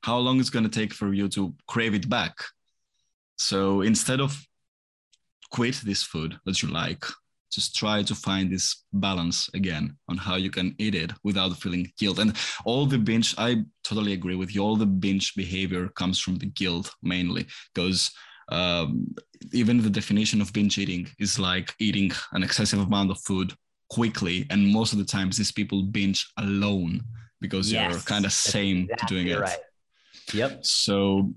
How 0.02 0.18
long 0.18 0.40
is 0.40 0.50
going 0.50 0.64
to 0.70 0.80
take 0.80 0.94
for 0.94 1.14
you 1.14 1.30
to 1.30 1.54
crave 1.68 1.94
it 1.94 2.10
back? 2.10 2.34
So 3.38 3.82
instead 3.82 4.20
of 4.20 4.46
quit 5.52 5.76
this 5.86 6.04
food 6.04 6.38
that 6.46 6.62
you 6.62 6.70
like, 6.70 7.06
just 7.54 7.76
try 7.76 8.02
to 8.02 8.16
find 8.16 8.52
this 8.52 8.84
balance 8.94 9.50
again 9.54 9.96
on 10.10 10.18
how 10.18 10.36
you 10.36 10.50
can 10.50 10.74
eat 10.80 10.96
it 10.96 11.12
without 11.24 11.56
feeling 11.58 11.92
guilt. 12.00 12.18
And 12.18 12.36
all 12.66 12.88
the 12.88 12.98
binge, 12.98 13.36
I 13.38 13.64
totally 13.84 14.14
agree 14.14 14.36
with 14.36 14.56
you. 14.56 14.64
All 14.64 14.76
the 14.76 14.88
binge 14.88 15.36
behavior 15.36 15.90
comes 15.90 16.20
from 16.20 16.38
the 16.38 16.48
guilt 16.48 16.94
mainly 17.04 17.46
because 17.74 18.12
um, 18.50 19.14
even 19.52 19.82
the 19.82 19.90
definition 19.90 20.42
of 20.42 20.54
binge 20.54 20.78
eating 20.78 21.08
is 21.20 21.40
like 21.40 21.74
eating 21.80 22.12
an 22.34 22.44
excessive 22.44 22.80
amount 22.80 23.12
of 23.12 23.20
food 23.22 23.54
quickly 23.90 24.46
and 24.50 24.68
most 24.68 24.94
of 24.94 25.00
the 25.00 25.06
times 25.06 25.38
these 25.38 25.52
people 25.52 25.84
binge 25.84 26.32
alone 26.38 27.02
because 27.42 27.72
yes, 27.72 27.92
you're 27.92 28.00
kind 28.02 28.26
of 28.26 28.32
same 28.32 28.84
exactly 28.84 29.08
to 29.08 29.14
doing 29.14 29.28
it. 29.28 29.40
right. 29.40 29.58
yep. 30.34 30.66
So 30.66 31.34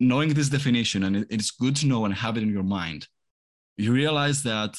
knowing 0.00 0.32
this 0.32 0.48
definition 0.48 1.04
and 1.04 1.26
it's 1.30 1.50
good 1.50 1.76
to 1.76 1.86
know 1.86 2.04
and 2.04 2.14
have 2.14 2.36
it 2.36 2.42
in 2.42 2.50
your 2.50 2.62
mind 2.62 3.06
you 3.78 3.90
realize 3.92 4.42
that 4.42 4.76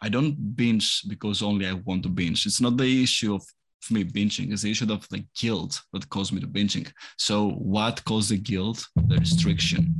i 0.00 0.08
don't 0.08 0.56
binge 0.56 1.02
because 1.08 1.42
only 1.42 1.66
i 1.66 1.72
want 1.72 2.02
to 2.02 2.08
binge. 2.08 2.46
It's 2.46 2.60
not 2.60 2.76
the 2.76 3.02
issue 3.02 3.34
of 3.34 3.42
for 3.80 3.94
me 3.94 4.04
binging 4.04 4.52
it's 4.52 4.62
the 4.62 4.70
issue 4.70 4.90
of 4.92 5.08
the 5.08 5.24
guilt 5.38 5.80
that 5.92 6.08
caused 6.08 6.32
me 6.32 6.40
to 6.40 6.46
binging. 6.46 6.90
So 7.16 7.50
what 7.50 8.04
caused 8.04 8.30
the 8.30 8.38
guilt? 8.38 8.84
The 9.06 9.16
restriction 9.16 9.94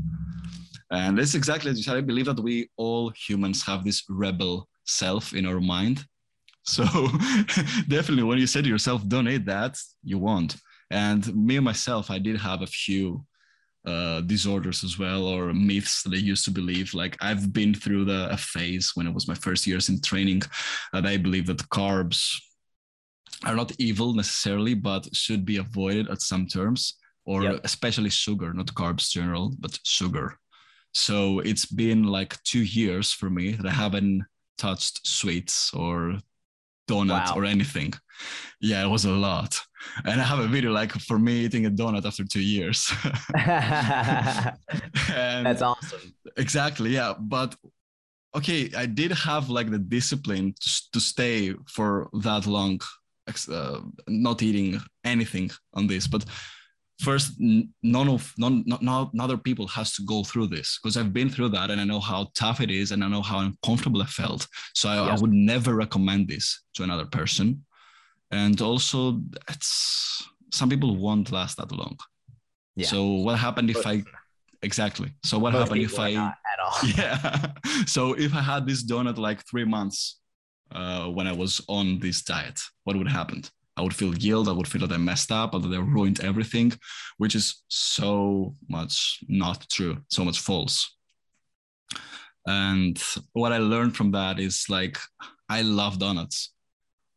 and 0.90 1.18
that's 1.18 1.34
exactly 1.34 1.70
as 1.70 1.78
you 1.78 1.84
said. 1.84 1.96
I 1.96 2.00
believe 2.00 2.26
that 2.26 2.40
we 2.40 2.70
all 2.76 3.10
humans 3.10 3.64
have 3.66 3.84
this 3.84 4.04
rebel 4.08 4.68
self 4.84 5.34
in 5.34 5.46
our 5.46 5.60
mind. 5.60 6.04
So 6.68 6.84
definitely 7.88 8.24
when 8.24 8.36
you 8.36 8.46
say 8.46 8.60
to 8.60 8.68
yourself, 8.68 9.00
don't 9.08 9.26
eat 9.26 9.46
that, 9.46 9.78
you 10.04 10.18
won't. 10.18 10.54
And 10.90 11.34
me 11.34 11.56
and 11.56 11.64
myself, 11.64 12.10
I 12.10 12.18
did 12.18 12.36
have 12.36 12.60
a 12.60 12.66
few 12.66 13.24
uh, 13.86 14.20
disorders 14.20 14.84
as 14.84 14.98
well 14.98 15.26
or 15.26 15.54
myths 15.54 16.02
that 16.02 16.12
I 16.12 16.16
used 16.16 16.44
to 16.44 16.50
believe. 16.50 16.92
Like 16.92 17.16
I've 17.22 17.54
been 17.54 17.72
through 17.74 18.04
the 18.04 18.28
a 18.30 18.36
phase 18.36 18.92
when 18.94 19.06
it 19.06 19.14
was 19.14 19.28
my 19.28 19.34
first 19.34 19.66
years 19.66 19.88
in 19.88 20.00
training 20.02 20.42
that 20.92 21.06
I 21.06 21.16
believe 21.16 21.46
that 21.46 21.68
carbs 21.70 22.34
are 23.46 23.56
not 23.56 23.72
evil 23.78 24.12
necessarily, 24.12 24.74
but 24.74 25.08
should 25.14 25.44
be 25.44 25.56
avoided 25.56 26.10
at 26.10 26.20
some 26.20 26.46
terms, 26.46 26.98
or 27.24 27.44
yep. 27.44 27.60
especially 27.64 28.10
sugar, 28.10 28.52
not 28.52 28.66
carbs 28.66 29.10
general, 29.10 29.54
but 29.58 29.78
sugar. 29.84 30.38
So 30.94 31.40
it's 31.40 31.66
been 31.66 32.04
like 32.04 32.42
two 32.42 32.62
years 32.62 33.12
for 33.12 33.30
me 33.30 33.52
that 33.52 33.66
I 33.66 33.70
haven't 33.70 34.24
touched 34.56 35.06
sweets 35.06 35.72
or 35.74 36.18
donuts 36.86 37.30
wow. 37.30 37.36
or 37.36 37.44
anything. 37.44 37.92
Yeah, 38.60 38.84
it 38.84 38.88
was 38.88 39.04
a 39.04 39.12
lot. 39.12 39.60
And 40.04 40.20
I 40.20 40.24
have 40.24 40.40
a 40.40 40.48
video 40.48 40.72
like 40.72 40.92
for 40.92 41.18
me 41.18 41.44
eating 41.44 41.66
a 41.66 41.70
donut 41.70 42.04
after 42.04 42.24
two 42.24 42.40
years. 42.40 42.90
That's 45.08 45.62
awesome. 45.62 46.14
Exactly. 46.36 46.90
Yeah. 46.90 47.14
But 47.18 47.54
okay, 48.34 48.70
I 48.76 48.86
did 48.86 49.12
have 49.12 49.50
like 49.50 49.70
the 49.70 49.78
discipline 49.78 50.54
to, 50.60 50.82
to 50.92 51.00
stay 51.00 51.54
for 51.66 52.08
that 52.22 52.46
long, 52.46 52.80
uh, 53.50 53.80
not 54.08 54.42
eating 54.42 54.80
anything 55.04 55.50
on 55.74 55.86
this. 55.86 56.08
But 56.08 56.24
first 57.00 57.34
none 57.38 58.08
of 58.08 58.32
none 58.38 58.64
not, 58.66 58.82
not 58.82 59.10
other 59.20 59.36
people 59.36 59.66
has 59.68 59.92
to 59.94 60.02
go 60.02 60.24
through 60.24 60.48
this 60.48 60.78
because 60.78 60.96
i've 60.96 61.12
been 61.12 61.30
through 61.30 61.48
that 61.48 61.70
and 61.70 61.80
i 61.80 61.84
know 61.84 62.00
how 62.00 62.28
tough 62.34 62.60
it 62.60 62.70
is 62.70 62.90
and 62.90 63.04
i 63.04 63.08
know 63.08 63.22
how 63.22 63.38
uncomfortable 63.38 64.02
i 64.02 64.06
felt. 64.06 64.46
So 64.74 64.88
I, 64.88 65.06
yes. 65.06 65.18
I 65.18 65.20
would 65.20 65.32
never 65.32 65.74
recommend 65.74 66.28
this 66.28 66.62
to 66.74 66.82
another 66.82 67.06
person. 67.06 67.64
And 68.30 68.60
also 68.60 69.20
it's 69.48 70.26
some 70.52 70.68
people 70.68 70.96
won't 70.96 71.30
last 71.30 71.56
that 71.58 71.72
long. 71.72 71.96
Yeah. 72.74 72.86
so 72.86 73.04
what 73.26 73.38
happened 73.38 73.70
if 73.70 73.86
i 73.86 74.02
exactly. 74.62 75.10
So 75.24 75.38
what 75.38 75.54
happened 75.54 75.82
if 75.82 75.98
i 75.98 76.10
at 76.14 76.58
all. 76.64 76.78
Yeah. 76.96 77.52
So 77.86 78.14
if 78.14 78.34
i 78.34 78.40
had 78.40 78.66
this 78.66 78.84
donut 78.84 79.18
like 79.18 79.40
three 79.48 79.64
months 79.64 80.20
uh, 80.72 81.06
when 81.06 81.26
i 81.26 81.32
was 81.32 81.60
on 81.68 81.98
this 82.00 82.22
diet 82.22 82.58
what 82.84 82.96
would 82.96 83.08
happen 83.08 83.42
I 83.78 83.82
would 83.82 83.94
feel 83.94 84.12
guilt. 84.12 84.48
I 84.48 84.52
would 84.52 84.66
feel 84.66 84.86
that 84.86 84.94
I 84.94 84.98
messed 84.98 85.30
up 85.30 85.54
or 85.54 85.60
that 85.60 85.72
I 85.72 85.78
ruined 85.78 86.20
everything, 86.20 86.72
which 87.18 87.36
is 87.36 87.62
so 87.68 88.56
much 88.68 89.20
not 89.28 89.66
true, 89.70 89.98
so 90.08 90.24
much 90.24 90.40
false. 90.40 90.96
And 92.46 93.00
what 93.34 93.52
I 93.52 93.58
learned 93.58 93.96
from 93.96 94.10
that 94.12 94.40
is 94.40 94.64
like, 94.68 94.98
I 95.48 95.62
love 95.62 95.98
donuts. 95.98 96.52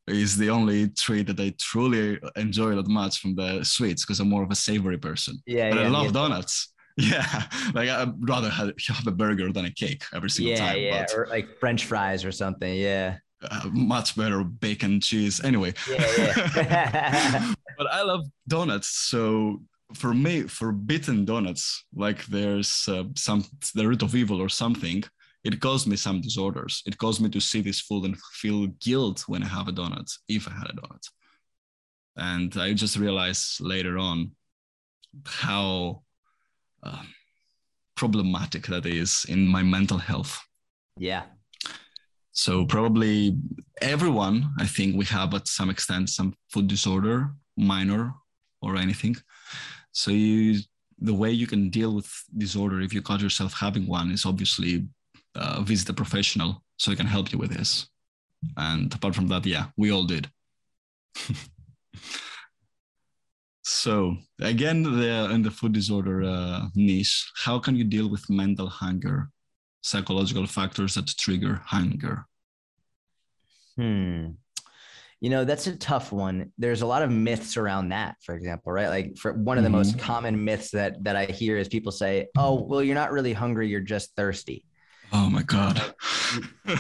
Is 0.08 0.38
the 0.38 0.50
only 0.50 0.90
treat 0.90 1.28
that 1.28 1.40
I 1.40 1.54
truly 1.60 2.20
enjoy 2.36 2.76
that 2.76 2.88
much 2.88 3.20
from 3.20 3.36
the 3.36 3.64
sweets 3.64 4.04
because 4.04 4.20
I'm 4.20 4.30
more 4.30 4.44
of 4.44 4.52
a 4.52 4.56
savory 4.56 4.98
person. 4.98 5.42
Yeah, 5.46 5.70
but 5.70 5.80
yeah, 5.80 5.86
I 5.86 5.90
love 5.90 6.06
yeah. 6.06 6.12
donuts. 6.12 6.68
Yeah, 6.98 7.44
like 7.74 7.88
I'd 7.88 8.14
rather 8.30 8.50
have, 8.50 8.74
have 8.90 9.08
a 9.08 9.12
burger 9.12 9.52
than 9.54 9.64
a 9.64 9.72
cake 9.72 10.04
every 10.14 10.30
single 10.30 10.52
yeah, 10.52 10.60
time. 10.60 10.78
Yeah, 10.78 11.06
yeah, 11.10 11.16
or 11.16 11.26
like 11.28 11.58
French 11.58 11.86
fries 11.86 12.26
or 12.26 12.34
something. 12.34 12.76
Yeah 12.76 13.18
uh, 13.50 13.70
much 13.72 14.16
better 14.16 14.44
bacon 14.44 15.00
cheese. 15.00 15.44
Anyway. 15.44 15.74
Yeah, 15.90 16.46
yeah. 16.56 17.54
but 17.78 17.88
i 17.92 18.02
love 18.04 18.26
donuts. 18.48 18.90
So 18.90 19.62
for 19.94 20.14
me 20.14 20.44
forbidden 20.44 21.26
donuts 21.26 21.86
like 21.94 22.26
there's 22.28 22.88
uh, 22.88 23.04
some 23.16 23.44
the 23.76 23.86
root 23.86 24.02
of 24.02 24.16
evil 24.16 24.42
or 24.42 24.48
something 24.48 25.04
it 25.44 25.60
caused 25.60 25.88
me 25.88 25.96
some 25.96 26.22
disorders. 26.22 26.84
It 26.86 27.00
caused 27.00 27.20
me 27.20 27.28
to 27.30 27.42
see 27.42 27.62
this 27.62 27.82
food 27.82 28.06
and 28.06 28.16
feel 28.34 28.68
guilt 28.80 29.24
when 29.28 29.44
i 29.44 29.48
have 29.48 29.68
a 29.68 29.74
donut 29.74 30.10
if 30.28 30.48
i 30.48 30.52
had 30.52 30.70
a 30.70 30.74
donut. 30.74 31.06
And 32.16 32.56
i 32.58 32.74
just 32.74 32.98
realized 32.98 33.60
later 33.60 33.98
on 33.98 34.32
how 35.26 36.04
uh, 36.84 37.04
problematic 37.96 38.68
that 38.68 38.86
is 38.86 39.26
in 39.28 39.48
my 39.48 39.64
mental 39.64 39.98
health. 39.98 40.40
Yeah 40.98 41.24
so 42.34 42.66
probably 42.66 43.38
everyone, 43.82 44.54
I 44.58 44.66
think 44.66 44.96
we 44.96 45.06
have 45.06 45.34
at 45.34 45.48
some 45.48 45.70
extent 45.70 46.10
some 46.10 46.34
food 46.50 46.68
disorder, 46.68 47.32
minor 47.58 48.14
or 48.62 48.78
anything. 48.78 49.18
So 49.92 50.12
you, 50.12 50.60
the 51.00 51.14
way 51.14 51.32
you 51.32 51.48
can 51.48 51.70
deal 51.70 51.94
with 51.94 52.10
disorder 52.38 52.80
if 52.82 52.94
you 52.94 53.02
caught 53.02 53.22
yourself 53.22 53.54
having 53.54 53.86
one 53.86 54.12
is 54.12 54.26
obviously 54.26 54.88
uh, 55.36 55.62
visit 55.62 55.90
a 55.90 55.94
professional 55.94 56.64
so 56.78 56.92
they 56.92 56.98
can 56.98 57.06
help 57.06 57.32
you 57.34 57.38
with 57.38 57.52
this. 57.52 57.90
And 58.56 58.94
apart 58.94 59.14
from 59.14 59.28
that, 59.28 59.46
yeah, 59.46 59.66
we 59.78 59.92
all 59.92 60.06
did. 60.06 60.30
so 63.64 64.16
again, 64.40 64.84
the, 64.84 65.30
in 65.32 65.42
the 65.42 65.52
food 65.52 65.74
disorder 65.74 66.24
uh, 66.24 66.68
niche, 66.76 67.30
how 67.36 67.60
can 67.60 67.76
you 67.76 67.84
deal 67.84 68.10
with 68.10 68.30
mental 68.30 68.68
hunger 68.68 69.30
psychological 69.82 70.48
factors 70.48 70.96
that 70.96 71.08
trigger 71.08 71.62
hunger? 71.66 72.26
Hmm. 73.76 74.30
You 75.20 75.30
know, 75.30 75.46
that's 75.46 75.68
a 75.68 75.76
tough 75.76 76.12
one. 76.12 76.52
There's 76.58 76.82
a 76.82 76.88
lot 76.88 77.04
of 77.04 77.12
myths 77.12 77.56
around 77.56 77.90
that, 77.90 78.16
for 78.24 78.34
example, 78.34 78.72
right? 78.72 78.88
Like 78.88 79.18
for 79.18 79.34
one 79.34 79.58
of 79.58 79.64
the 79.64 79.70
mm-hmm. 79.70 79.78
most 79.78 80.00
common 80.00 80.44
myths 80.44 80.72
that 80.72 81.04
that 81.04 81.16
I 81.16 81.26
hear 81.26 81.58
is 81.58 81.68
people 81.68 81.92
say, 81.92 82.28
"Oh, 82.36 82.56
well, 82.56 82.82
you're 82.82 82.96
not 82.96 83.12
really 83.12 83.34
hungry, 83.34 83.68
you're 83.68 83.82
just 83.82 84.16
thirsty." 84.16 84.66
Oh 85.14 85.30
my 85.30 85.44
god. 85.44 85.82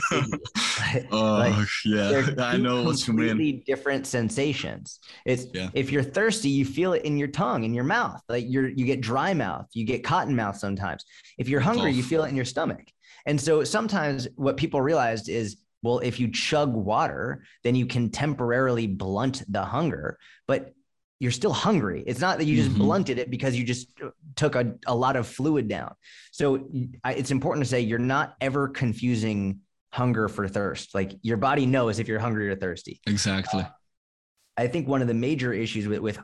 oh 1.11 1.11
like, 1.11 1.67
yeah, 1.85 2.29
I 2.39 2.57
know 2.57 2.83
what 2.83 3.05
you 3.05 3.13
mean. 3.13 3.61
Different 3.65 4.07
sensations. 4.07 4.99
It's 5.25 5.45
yeah. 5.53 5.69
if 5.73 5.91
you're 5.91 6.03
thirsty, 6.03 6.49
you 6.49 6.63
feel 6.63 6.93
it 6.93 7.03
in 7.03 7.17
your 7.17 7.27
tongue, 7.27 7.63
in 7.63 7.73
your 7.73 7.83
mouth. 7.83 8.21
Like 8.29 8.45
you're 8.47 8.69
you 8.69 8.85
get 8.85 9.01
dry 9.01 9.33
mouth, 9.33 9.67
you 9.73 9.85
get 9.85 10.03
cotton 10.03 10.35
mouth 10.35 10.57
sometimes. 10.57 11.03
If 11.37 11.49
you're 11.49 11.59
hungry, 11.59 11.91
oh. 11.91 11.93
you 11.93 12.03
feel 12.03 12.23
it 12.23 12.29
in 12.29 12.35
your 12.35 12.43
oh. 12.43 12.45
stomach. 12.45 12.87
And 13.25 13.39
so 13.39 13.63
sometimes 13.63 14.27
what 14.35 14.57
people 14.57 14.81
realized 14.81 15.27
is 15.27 15.57
well, 15.83 15.99
if 15.99 16.19
you 16.19 16.31
chug 16.31 16.73
water, 16.73 17.43
then 17.63 17.75
you 17.75 17.85
can 17.85 18.09
temporarily 18.09 18.87
blunt 18.87 19.43
the 19.49 19.63
hunger, 19.63 20.19
but 20.47 20.73
you're 21.21 21.29
still 21.31 21.53
hungry. 21.53 22.03
It's 22.07 22.19
not 22.19 22.39
that 22.39 22.45
you 22.45 22.55
just 22.55 22.71
mm-hmm. 22.71 22.79
blunted 22.79 23.19
it 23.19 23.29
because 23.29 23.55
you 23.55 23.63
just 23.63 23.93
took 24.35 24.55
a, 24.55 24.73
a 24.87 24.95
lot 24.95 25.15
of 25.15 25.27
fluid 25.27 25.67
down. 25.67 25.93
So 26.31 26.67
I, 27.03 27.13
it's 27.13 27.29
important 27.29 27.63
to 27.63 27.69
say 27.69 27.81
you're 27.81 27.99
not 27.99 28.33
ever 28.41 28.67
confusing 28.67 29.59
hunger 29.93 30.27
for 30.27 30.47
thirst. 30.47 30.95
Like 30.95 31.11
your 31.21 31.37
body 31.37 31.67
knows 31.67 31.99
if 31.99 32.07
you're 32.07 32.17
hungry 32.17 32.49
or 32.49 32.55
thirsty. 32.55 33.01
Exactly. 33.05 33.61
Uh, 33.61 33.67
I 34.57 34.65
think 34.65 34.87
one 34.87 35.03
of 35.03 35.07
the 35.07 35.13
major 35.13 35.53
issues 35.53 35.87
with 35.87 35.99
with 35.99 36.17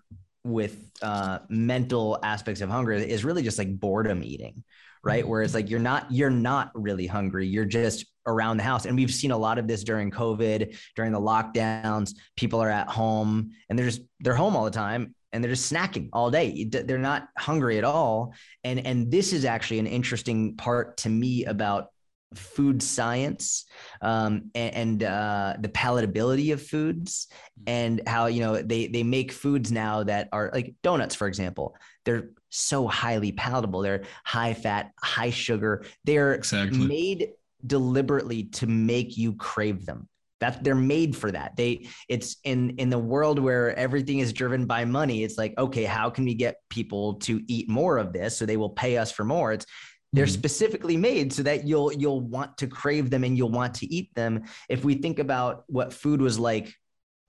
with 0.43 0.91
uh, 1.03 1.39
mental 1.47 2.17
aspects 2.23 2.61
of 2.61 2.71
hunger 2.71 2.93
is 2.93 3.23
really 3.23 3.43
just 3.43 3.59
like 3.59 3.79
boredom 3.79 4.23
eating, 4.23 4.63
right? 5.03 5.23
Mm-hmm. 5.23 5.29
Where 5.29 5.41
it's 5.41 5.53
like 5.53 5.69
you're 5.69 5.79
not 5.79 6.11
you're 6.11 6.29
not 6.29 6.71
really 6.73 7.07
hungry. 7.07 7.47
You're 7.47 7.65
just 7.65 8.05
around 8.25 8.57
the 8.57 8.63
house. 8.63 8.85
And 8.85 8.95
we've 8.95 9.13
seen 9.13 9.31
a 9.31 9.37
lot 9.37 9.57
of 9.57 9.67
this 9.67 9.83
during 9.83 10.11
COVID, 10.11 10.77
during 10.95 11.11
the 11.13 11.19
lockdowns. 11.19 12.15
People 12.35 12.61
are 12.61 12.69
at 12.69 12.89
home 12.89 13.51
and 13.69 13.79
they're 13.79 13.85
just 13.85 14.01
they're 14.19 14.35
home 14.35 14.55
all 14.55 14.65
the 14.65 14.71
time 14.71 15.15
and 15.31 15.43
they're 15.43 15.51
just 15.51 15.71
snacking 15.71 16.09
all 16.13 16.29
day. 16.29 16.65
They're 16.65 16.97
not 16.97 17.29
hungry 17.37 17.77
at 17.77 17.83
all. 17.83 18.33
And 18.63 18.85
and 18.85 19.11
this 19.11 19.33
is 19.33 19.45
actually 19.45 19.79
an 19.79 19.87
interesting 19.87 20.55
part 20.55 20.97
to 20.97 21.09
me 21.09 21.45
about 21.45 21.87
food 22.35 22.83
science 22.83 23.65
um, 24.01 24.51
and, 24.53 24.73
and 24.75 25.03
uh, 25.03 25.53
the 25.59 25.69
palatability 25.69 26.51
of 26.51 26.61
foods 26.61 27.27
and 27.65 28.01
how 28.05 28.25
you 28.25 28.41
know 28.41 28.61
they 28.61 28.87
they 28.87 29.03
make 29.03 29.31
foods 29.31 29.71
now 29.71 30.03
that 30.03 30.27
are 30.33 30.51
like 30.53 30.75
donuts 30.83 31.15
for 31.15 31.27
example 31.27 31.75
they're 32.07 32.29
so 32.49 32.87
highly 32.87 33.33
palatable. 33.33 33.81
They're 33.81 34.05
high 34.23 34.53
fat 34.53 34.93
high 35.03 35.29
sugar. 35.29 35.83
They're 36.05 36.35
exactly. 36.35 36.79
made 36.79 37.31
deliberately 37.65 38.43
to 38.43 38.65
make 38.65 39.17
you 39.17 39.33
crave 39.33 39.85
them. 39.85 40.07
That 40.39 40.63
they're 40.63 40.73
made 40.73 41.17
for 41.17 41.31
that. 41.31 41.57
They 41.57 41.89
it's 42.07 42.37
in 42.45 42.77
in 42.77 42.89
the 42.89 42.97
world 42.97 43.39
where 43.39 43.77
everything 43.77 44.19
is 44.19 44.31
driven 44.31 44.65
by 44.65 44.85
money 44.85 45.23
it's 45.23 45.37
like 45.37 45.53
okay 45.57 45.83
how 45.83 46.09
can 46.09 46.23
we 46.23 46.35
get 46.35 46.61
people 46.69 47.15
to 47.15 47.41
eat 47.47 47.67
more 47.67 47.97
of 47.97 48.13
this 48.13 48.37
so 48.37 48.45
they 48.45 48.57
will 48.57 48.69
pay 48.69 48.97
us 48.97 49.11
for 49.11 49.25
more? 49.25 49.51
It's 49.51 49.65
they're 50.13 50.25
mm-hmm. 50.25 50.33
specifically 50.33 50.95
made 50.95 51.33
so 51.33 51.43
that 51.43 51.67
you'll 51.67 51.91
you'll 51.91 52.21
want 52.21 52.57
to 52.59 52.67
crave 52.67 53.09
them 53.09 53.25
and 53.25 53.37
you'll 53.37 53.51
want 53.51 53.73
to 53.75 53.93
eat 53.93 54.15
them. 54.15 54.43
If 54.69 54.85
we 54.85 54.95
think 54.95 55.19
about 55.19 55.65
what 55.67 55.91
food 55.91 56.21
was 56.21 56.39
like 56.39 56.73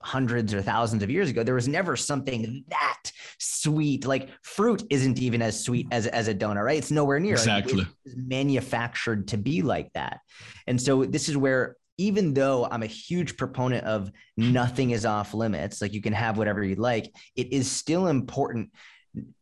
hundreds 0.01 0.53
or 0.53 0.61
thousands 0.61 1.03
of 1.03 1.09
years 1.09 1.29
ago 1.29 1.43
there 1.43 1.55
was 1.55 1.67
never 1.67 1.97
something 1.97 2.63
that 2.69 2.98
sweet 3.39 4.05
like 4.05 4.29
fruit 4.43 4.83
isn't 4.89 5.19
even 5.19 5.41
as 5.41 5.63
sweet 5.63 5.87
as, 5.91 6.07
as 6.07 6.27
a 6.27 6.35
donut 6.35 6.63
right? 6.63 6.77
It's 6.77 6.91
nowhere 6.91 7.19
near 7.19 7.33
exactly. 7.33 7.85
It's 8.05 8.15
manufactured 8.15 9.29
to 9.29 9.37
be 9.37 9.61
like 9.61 9.91
that. 9.93 10.19
And 10.67 10.79
so 10.79 11.05
this 11.05 11.29
is 11.29 11.37
where 11.37 11.75
even 11.97 12.33
though 12.33 12.65
i'm 12.71 12.81
a 12.81 12.85
huge 12.85 13.35
proponent 13.35 13.85
of 13.85 14.09
nothing 14.37 14.91
is 14.91 15.05
off 15.05 15.33
limits 15.33 15.81
like 15.81 15.91
you 15.91 16.01
can 16.01 16.13
have 16.13 16.37
whatever 16.37 16.63
you 16.63 16.75
like 16.75 17.13
it 17.35 17.51
is 17.51 17.69
still 17.69 18.07
important 18.07 18.71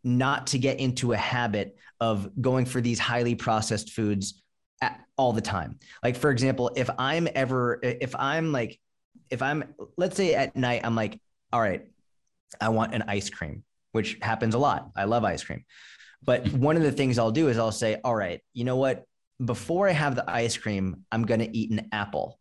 not 0.03 0.47
to 0.47 0.57
get 0.57 0.79
into 0.79 1.13
a 1.13 1.17
habit 1.17 1.77
of 1.99 2.31
going 2.41 2.65
for 2.65 2.81
these 2.81 2.97
highly 2.97 3.35
processed 3.35 3.91
foods 3.91 4.41
at, 4.81 4.99
all 5.17 5.33
the 5.33 5.41
time. 5.41 5.77
Like 6.03 6.15
for 6.15 6.31
example 6.31 6.71
if 6.75 6.89
i'm 6.97 7.27
ever 7.35 7.79
if 7.83 8.15
i'm 8.15 8.51
like 8.51 8.79
if 9.29 9.41
I'm, 9.41 9.73
let's 9.97 10.15
say 10.15 10.33
at 10.35 10.55
night, 10.55 10.81
I'm 10.83 10.95
like, 10.95 11.19
all 11.51 11.61
right, 11.61 11.85
I 12.59 12.69
want 12.69 12.93
an 12.93 13.03
ice 13.07 13.29
cream, 13.29 13.63
which 13.97 14.17
happens 14.21 14.53
a 14.55 14.59
lot. 14.59 14.91
I 14.95 15.05
love 15.05 15.23
ice 15.23 15.43
cream. 15.43 15.65
But 16.23 16.43
mm-hmm. 16.43 16.59
one 16.59 16.77
of 16.77 16.83
the 16.83 16.91
things 16.91 17.17
I'll 17.17 17.31
do 17.31 17.47
is 17.47 17.57
I'll 17.57 17.71
say, 17.71 17.99
all 18.03 18.15
right, 18.15 18.41
you 18.53 18.63
know 18.63 18.75
what? 18.75 19.03
Before 19.43 19.89
I 19.89 19.91
have 19.91 20.15
the 20.15 20.29
ice 20.29 20.55
cream, 20.55 21.03
I'm 21.11 21.25
going 21.25 21.39
to 21.39 21.57
eat 21.57 21.71
an 21.71 21.89
apple. 21.91 22.39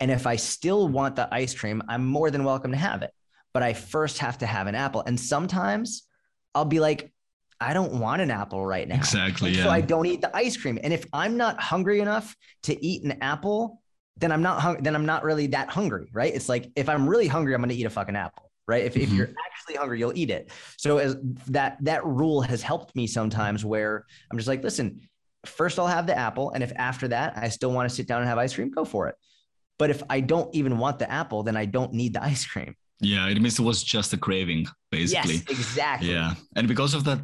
And 0.00 0.10
if 0.10 0.26
I 0.26 0.36
still 0.36 0.88
want 0.88 1.16
the 1.16 1.32
ice 1.32 1.54
cream, 1.54 1.82
I'm 1.88 2.04
more 2.04 2.30
than 2.30 2.44
welcome 2.44 2.72
to 2.72 2.76
have 2.76 3.02
it. 3.02 3.10
But 3.54 3.62
I 3.62 3.72
first 3.72 4.18
have 4.18 4.38
to 4.38 4.46
have 4.46 4.66
an 4.66 4.74
apple. 4.74 5.02
And 5.06 5.18
sometimes 5.18 6.02
I'll 6.54 6.64
be 6.64 6.80
like, 6.80 7.12
I 7.60 7.72
don't 7.72 8.00
want 8.00 8.20
an 8.20 8.30
apple 8.30 8.66
right 8.66 8.86
now. 8.86 8.96
Exactly. 8.96 9.52
Yeah. 9.52 9.64
So 9.64 9.70
I 9.70 9.80
don't 9.80 10.06
eat 10.06 10.20
the 10.20 10.36
ice 10.36 10.56
cream. 10.56 10.78
And 10.82 10.92
if 10.92 11.06
I'm 11.12 11.36
not 11.36 11.60
hungry 11.60 12.00
enough 12.00 12.36
to 12.64 12.84
eat 12.84 13.02
an 13.04 13.22
apple, 13.22 13.80
then 14.18 14.32
I'm 14.32 14.42
not 14.42 14.60
hung- 14.60 14.82
then 14.82 14.94
I'm 14.94 15.06
not 15.06 15.24
really 15.24 15.46
that 15.48 15.70
hungry, 15.70 16.08
right? 16.12 16.34
It's 16.34 16.48
like 16.48 16.70
if 16.76 16.88
I'm 16.88 17.08
really 17.08 17.28
hungry, 17.28 17.54
I'm 17.54 17.60
going 17.60 17.70
to 17.70 17.76
eat 17.76 17.86
a 17.86 17.90
fucking 17.90 18.16
apple, 18.16 18.45
right? 18.68 18.84
If, 18.84 18.94
mm-hmm. 18.94 19.02
if 19.02 19.12
you're 19.12 19.30
actually 19.46 19.76
hungry, 19.76 19.98
you'll 19.98 20.16
eat 20.16 20.30
it. 20.30 20.50
So 20.76 20.98
as 20.98 21.16
that 21.48 21.78
that 21.82 22.04
rule 22.04 22.40
has 22.42 22.62
helped 22.62 22.94
me 22.96 23.06
sometimes 23.06 23.64
where 23.64 24.06
I'm 24.30 24.38
just 24.38 24.48
like, 24.48 24.62
listen, 24.62 25.00
first 25.44 25.78
I'll 25.78 25.86
have 25.86 26.06
the 26.06 26.16
apple, 26.16 26.50
and 26.50 26.62
if 26.62 26.72
after 26.76 27.08
that 27.08 27.34
I 27.36 27.48
still 27.48 27.72
want 27.72 27.88
to 27.88 27.94
sit 27.94 28.06
down 28.06 28.20
and 28.20 28.28
have 28.28 28.38
ice 28.38 28.54
cream, 28.54 28.70
go 28.70 28.84
for 28.84 29.08
it. 29.08 29.14
But 29.78 29.90
if 29.90 30.02
I 30.08 30.20
don't 30.20 30.54
even 30.54 30.78
want 30.78 30.98
the 30.98 31.10
apple, 31.10 31.42
then 31.42 31.56
I 31.56 31.66
don't 31.66 31.92
need 31.92 32.14
the 32.14 32.22
ice 32.22 32.46
cream. 32.46 32.74
Yeah, 33.00 33.28
it 33.28 33.40
means 33.40 33.58
it 33.58 33.62
was 33.62 33.82
just 33.82 34.14
a 34.14 34.16
craving, 34.16 34.66
basically. 34.90 35.34
Yes, 35.34 35.44
exactly. 35.48 36.12
Yeah, 36.12 36.34
and 36.56 36.66
because 36.66 36.94
of 36.94 37.04
that, 37.04 37.20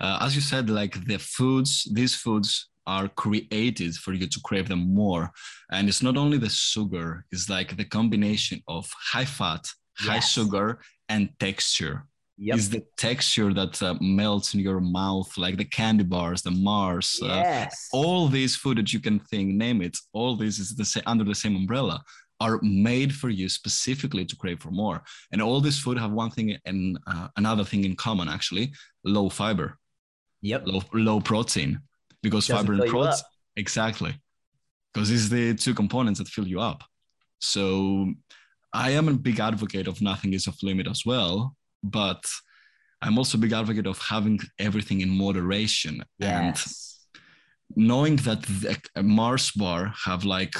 uh, 0.00 0.18
as 0.20 0.36
you 0.36 0.40
said, 0.40 0.70
like 0.70 1.04
the 1.06 1.18
foods, 1.18 1.88
these 1.92 2.14
foods 2.14 2.68
are 2.86 3.08
created 3.08 3.94
for 3.96 4.12
you 4.12 4.26
to 4.28 4.40
crave 4.44 4.68
them 4.68 4.94
more, 4.94 5.30
and 5.72 5.88
it's 5.88 6.02
not 6.02 6.16
only 6.16 6.38
the 6.38 6.48
sugar; 6.48 7.24
it's 7.32 7.48
like 7.48 7.76
the 7.76 7.84
combination 7.84 8.62
of 8.68 8.88
high 9.12 9.24
fat, 9.24 9.66
high 9.98 10.14
yes. 10.14 10.30
sugar, 10.30 10.80
and 11.08 11.30
texture. 11.38 12.04
Yep. 12.40 12.56
Is 12.56 12.70
the 12.70 12.84
texture 12.96 13.52
that 13.52 13.82
uh, 13.82 13.96
melts 14.00 14.54
in 14.54 14.60
your 14.60 14.78
mouth, 14.78 15.36
like 15.36 15.56
the 15.56 15.64
candy 15.64 16.04
bars, 16.04 16.40
the 16.40 16.52
Mars, 16.52 17.18
uh, 17.20 17.26
yes. 17.26 17.88
uh, 17.92 17.96
all 17.96 18.28
these 18.28 18.54
food 18.54 18.78
that 18.78 18.92
you 18.92 19.00
can 19.00 19.18
think, 19.18 19.54
name 19.54 19.82
it. 19.82 19.96
All 20.12 20.36
this 20.36 20.60
is 20.60 20.76
the 20.76 20.84
sa- 20.84 21.00
under 21.06 21.24
the 21.24 21.34
same 21.34 21.56
umbrella 21.56 22.00
are 22.40 22.60
made 22.62 23.12
for 23.12 23.28
you 23.28 23.48
specifically 23.48 24.24
to 24.24 24.36
crave 24.36 24.60
for 24.60 24.70
more. 24.70 25.02
And 25.32 25.42
all 25.42 25.60
this 25.60 25.80
food 25.80 25.98
have 25.98 26.12
one 26.12 26.30
thing 26.30 26.56
and 26.64 26.96
uh, 27.08 27.26
another 27.36 27.64
thing 27.64 27.84
in 27.84 27.96
common, 27.96 28.28
actually, 28.28 28.72
low 29.02 29.28
fiber. 29.28 29.76
Yep. 30.42 30.62
Low, 30.66 30.82
low 30.92 31.20
protein 31.20 31.80
because 32.22 32.46
fiber 32.46 32.74
and 32.74 32.86
protein, 32.86 33.20
exactly. 33.56 34.14
Because 34.94 35.08
these 35.08 35.26
are 35.26 35.34
the 35.34 35.54
two 35.54 35.74
components 35.74 36.18
that 36.20 36.28
fill 36.28 36.46
you 36.46 36.60
up. 36.60 36.84
So 37.40 38.12
I 38.72 38.90
am 38.90 39.08
a 39.08 39.14
big 39.14 39.40
advocate 39.40 39.88
of 39.88 40.00
nothing 40.02 40.32
is 40.34 40.46
off 40.48 40.62
limit 40.62 40.86
as 40.86 41.02
well, 41.06 41.56
but 41.82 42.24
I'm 43.00 43.18
also 43.18 43.38
a 43.38 43.40
big 43.40 43.52
advocate 43.52 43.86
of 43.86 43.98
having 43.98 44.40
everything 44.58 45.00
in 45.00 45.08
moderation 45.08 46.04
yes. 46.18 47.06
and 47.76 47.86
knowing 47.86 48.16
that 48.16 48.42
the 48.42 49.02
Mars 49.02 49.52
bar 49.52 49.92
have 50.04 50.24
like 50.24 50.54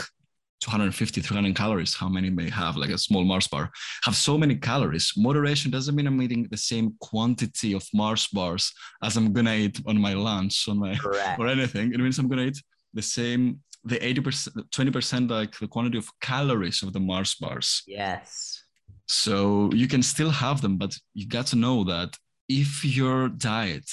250 0.60 1.20
300 1.20 1.54
calories 1.54 1.94
how 1.94 2.08
many 2.08 2.30
may 2.30 2.50
have 2.50 2.76
like 2.76 2.90
a 2.90 2.98
small 2.98 3.24
mars 3.24 3.46
bar 3.46 3.70
have 4.02 4.16
so 4.16 4.36
many 4.36 4.56
calories 4.56 5.12
moderation 5.16 5.70
doesn't 5.70 5.94
mean 5.94 6.06
i'm 6.06 6.20
eating 6.20 6.48
the 6.50 6.56
same 6.56 6.94
quantity 7.00 7.74
of 7.74 7.86
mars 7.94 8.26
bars 8.32 8.72
as 9.04 9.16
i'm 9.16 9.32
gonna 9.32 9.54
eat 9.54 9.80
on 9.86 10.00
my 10.00 10.14
lunch 10.14 10.68
on 10.68 10.78
my 10.78 10.96
Correct. 10.96 11.38
or 11.38 11.46
anything 11.46 11.92
it 11.92 12.00
means 12.00 12.18
i'm 12.18 12.28
gonna 12.28 12.42
eat 12.42 12.60
the 12.92 13.02
same 13.02 13.60
the 13.84 13.96
80% 13.96 14.48
20% 14.70 15.30
like 15.30 15.58
the 15.58 15.68
quantity 15.68 15.98
of 15.98 16.08
calories 16.20 16.82
of 16.82 16.92
the 16.92 17.00
mars 17.00 17.34
bars. 17.34 17.82
Yes. 17.86 18.62
So 19.06 19.70
you 19.72 19.88
can 19.88 20.02
still 20.02 20.30
have 20.30 20.60
them 20.60 20.76
but 20.76 20.96
you 21.14 21.26
got 21.26 21.46
to 21.48 21.56
know 21.56 21.84
that 21.84 22.16
if 22.48 22.84
your 22.84 23.28
diet 23.28 23.88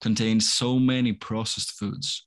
contains 0.00 0.52
so 0.52 0.78
many 0.78 1.12
processed 1.12 1.72
foods 1.72 2.26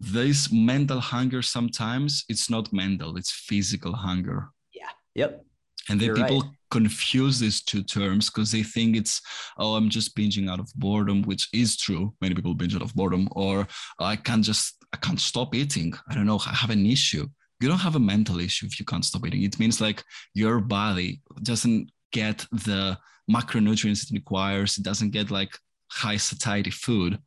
this 0.00 0.52
mental 0.52 1.00
hunger 1.00 1.42
sometimes 1.42 2.24
it's 2.28 2.48
not 2.48 2.72
mental 2.72 3.16
it's 3.16 3.32
physical 3.32 3.92
hunger. 3.92 4.48
Yeah. 4.72 4.90
Yep. 5.14 5.44
And 5.90 5.98
then 6.00 6.08
You're 6.08 6.16
people 6.16 6.40
right. 6.42 6.50
confuse 6.70 7.38
these 7.40 7.62
two 7.62 7.82
terms 7.82 8.30
because 8.30 8.52
they 8.52 8.62
think 8.62 8.96
it's 8.96 9.20
oh 9.58 9.74
i'm 9.74 9.88
just 9.88 10.14
binging 10.16 10.50
out 10.50 10.60
of 10.60 10.70
boredom 10.76 11.22
which 11.22 11.48
is 11.52 11.76
true. 11.76 12.14
Many 12.20 12.34
people 12.34 12.54
binge 12.54 12.74
out 12.76 12.82
of 12.82 12.94
boredom 12.94 13.28
or 13.32 13.66
i 13.98 14.16
can't 14.16 14.44
just 14.44 14.77
i 14.92 14.96
can't 14.96 15.20
stop 15.20 15.54
eating 15.54 15.92
i 16.08 16.14
don't 16.14 16.26
know 16.26 16.40
i 16.46 16.54
have 16.54 16.70
an 16.70 16.86
issue 16.86 17.26
you 17.60 17.68
don't 17.68 17.78
have 17.78 17.96
a 17.96 18.00
mental 18.00 18.38
issue 18.38 18.66
if 18.66 18.78
you 18.78 18.86
can't 18.86 19.04
stop 19.04 19.26
eating 19.26 19.42
it 19.42 19.58
means 19.58 19.80
like 19.80 20.02
your 20.34 20.60
body 20.60 21.20
doesn't 21.42 21.90
get 22.12 22.46
the 22.52 22.96
macronutrients 23.30 24.04
it 24.04 24.14
requires 24.14 24.78
it 24.78 24.84
doesn't 24.84 25.10
get 25.10 25.30
like 25.30 25.52
high 25.90 26.16
satiety 26.16 26.70
food 26.70 27.18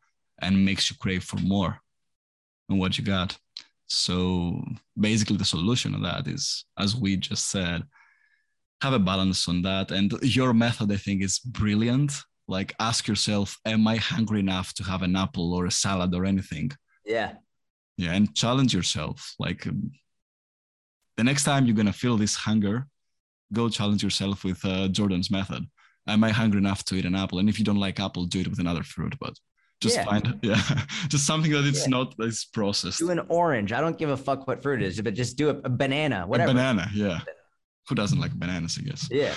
and 0.42 0.66
makes 0.66 0.90
you 0.90 0.98
crave 0.98 1.24
for 1.24 1.38
more 1.38 1.80
and 2.70 2.80
what 2.80 2.98
you 2.98 3.04
got. 3.04 3.38
So 3.88 4.64
basically, 5.00 5.38
the 5.38 5.46
solution 5.46 5.94
of 5.94 6.02
that 6.02 6.28
is, 6.28 6.66
as 6.78 6.96
we 6.96 7.18
just 7.18 7.50
said, 7.50 7.84
have 8.82 8.94
a 8.94 9.00
balance 9.00 9.48
on 9.48 9.62
that. 9.64 9.92
And 9.92 10.12
your 10.22 10.54
method, 10.54 10.92
I 10.92 10.98
think, 10.98 11.22
is 11.22 11.40
brilliant. 11.40 12.14
Like, 12.48 12.74
ask 12.80 13.08
yourself, 13.08 13.58
am 13.66 13.88
I 13.88 13.98
hungry 13.98 14.40
enough 14.40 14.74
to 14.76 14.84
have 14.84 15.04
an 15.04 15.16
apple 15.16 15.54
or 15.54 15.66
a 15.66 15.72
salad 15.72 16.16
or 16.16 16.26
anything? 16.26 16.72
Yeah. 17.06 17.34
Yeah. 17.98 18.14
And 18.14 18.34
challenge 18.36 18.74
yourself. 18.74 19.36
Like, 19.40 19.68
um, 19.68 19.92
the 21.18 21.24
next 21.24 21.44
time 21.44 21.66
you're 21.66 21.76
going 21.76 21.86
to 21.86 21.94
feel 21.94 22.18
this 22.18 22.36
hunger, 22.36 22.88
go 23.54 23.70
challenge 23.70 24.04
yourself 24.04 24.44
with 24.44 24.64
uh, 24.66 24.88
Jordan's 24.88 25.30
method. 25.30 25.66
Am 26.08 26.24
I 26.24 26.32
hungry 26.32 26.58
enough 26.58 26.84
to 26.86 26.96
eat 26.96 27.06
an 27.06 27.16
apple? 27.16 27.40
And 27.40 27.48
if 27.50 27.60
you 27.60 27.66
don't 27.66 27.78
like 27.78 28.00
apple, 28.00 28.26
do 28.26 28.40
it 28.40 28.48
with 28.48 28.60
another 28.60 28.84
fruit. 28.84 29.16
But 29.20 29.36
just 29.82 29.96
yeah. 29.98 30.06
find 30.06 30.40
yeah 30.44 30.62
just 31.10 31.26
something 31.26 31.52
that 31.52 31.66
it's 31.66 31.82
yeah. 31.82 31.98
not 31.98 32.14
as 32.22 32.46
processed 32.46 33.00
do 33.00 33.10
an 33.10 33.20
orange 33.28 33.74
i 33.74 33.82
don't 33.82 33.98
give 33.98 34.10
a 34.10 34.18
fuck 34.18 34.48
what 34.48 34.62
fruit 34.62 34.82
it 34.82 34.86
is 34.86 35.02
but 35.02 35.14
just 35.14 35.38
do 35.38 35.50
a, 35.50 35.56
a 35.64 35.70
banana 35.70 36.26
whatever 36.28 36.52
a 36.52 36.54
banana 36.54 36.88
yeah 36.94 37.20
who 37.90 37.96
doesn't 37.96 38.20
like 38.20 38.32
bananas 38.34 38.78
i 38.80 38.84
guess 38.84 39.10
yeah 39.12 39.34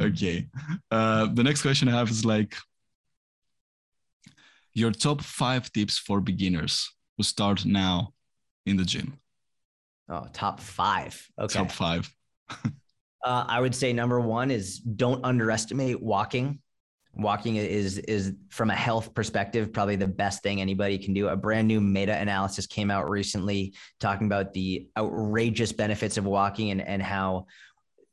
okay 0.00 0.46
uh 0.92 1.26
the 1.34 1.42
next 1.42 1.62
question 1.62 1.88
i 1.88 1.90
have 1.90 2.08
is 2.08 2.24
like 2.24 2.54
your 4.74 4.90
top 4.90 5.22
five 5.22 5.72
tips 5.72 5.98
for 5.98 6.20
beginners 6.20 6.90
who 7.16 7.22
start 7.22 7.64
now 7.64 8.12
in 8.66 8.76
the 8.76 8.84
gym? 8.84 9.18
Oh 10.08 10.26
top 10.32 10.60
five. 10.60 11.26
Okay. 11.38 11.58
Top 11.58 11.70
five. 11.70 12.12
Uh, 13.24 13.42
i 13.48 13.58
would 13.58 13.74
say 13.74 13.90
number 13.90 14.20
one 14.20 14.50
is 14.50 14.80
don't 14.80 15.24
underestimate 15.24 15.98
walking. 16.02 16.58
Walking 17.14 17.56
is 17.56 17.96
is 17.96 18.34
from 18.50 18.68
a 18.68 18.74
health 18.74 19.14
perspective 19.14 19.72
probably 19.72 19.96
the 19.96 20.06
best 20.06 20.42
thing 20.42 20.60
anybody 20.60 20.98
can 20.98 21.14
do. 21.14 21.28
A 21.28 21.36
brand 21.36 21.66
new 21.66 21.80
meta-analysis 21.80 22.66
came 22.66 22.90
out 22.90 23.08
recently 23.08 23.72
talking 23.98 24.26
about 24.26 24.52
the 24.52 24.88
outrageous 24.98 25.72
benefits 25.72 26.18
of 26.18 26.26
walking 26.26 26.70
and, 26.70 26.86
and 26.86 27.02
how 27.02 27.46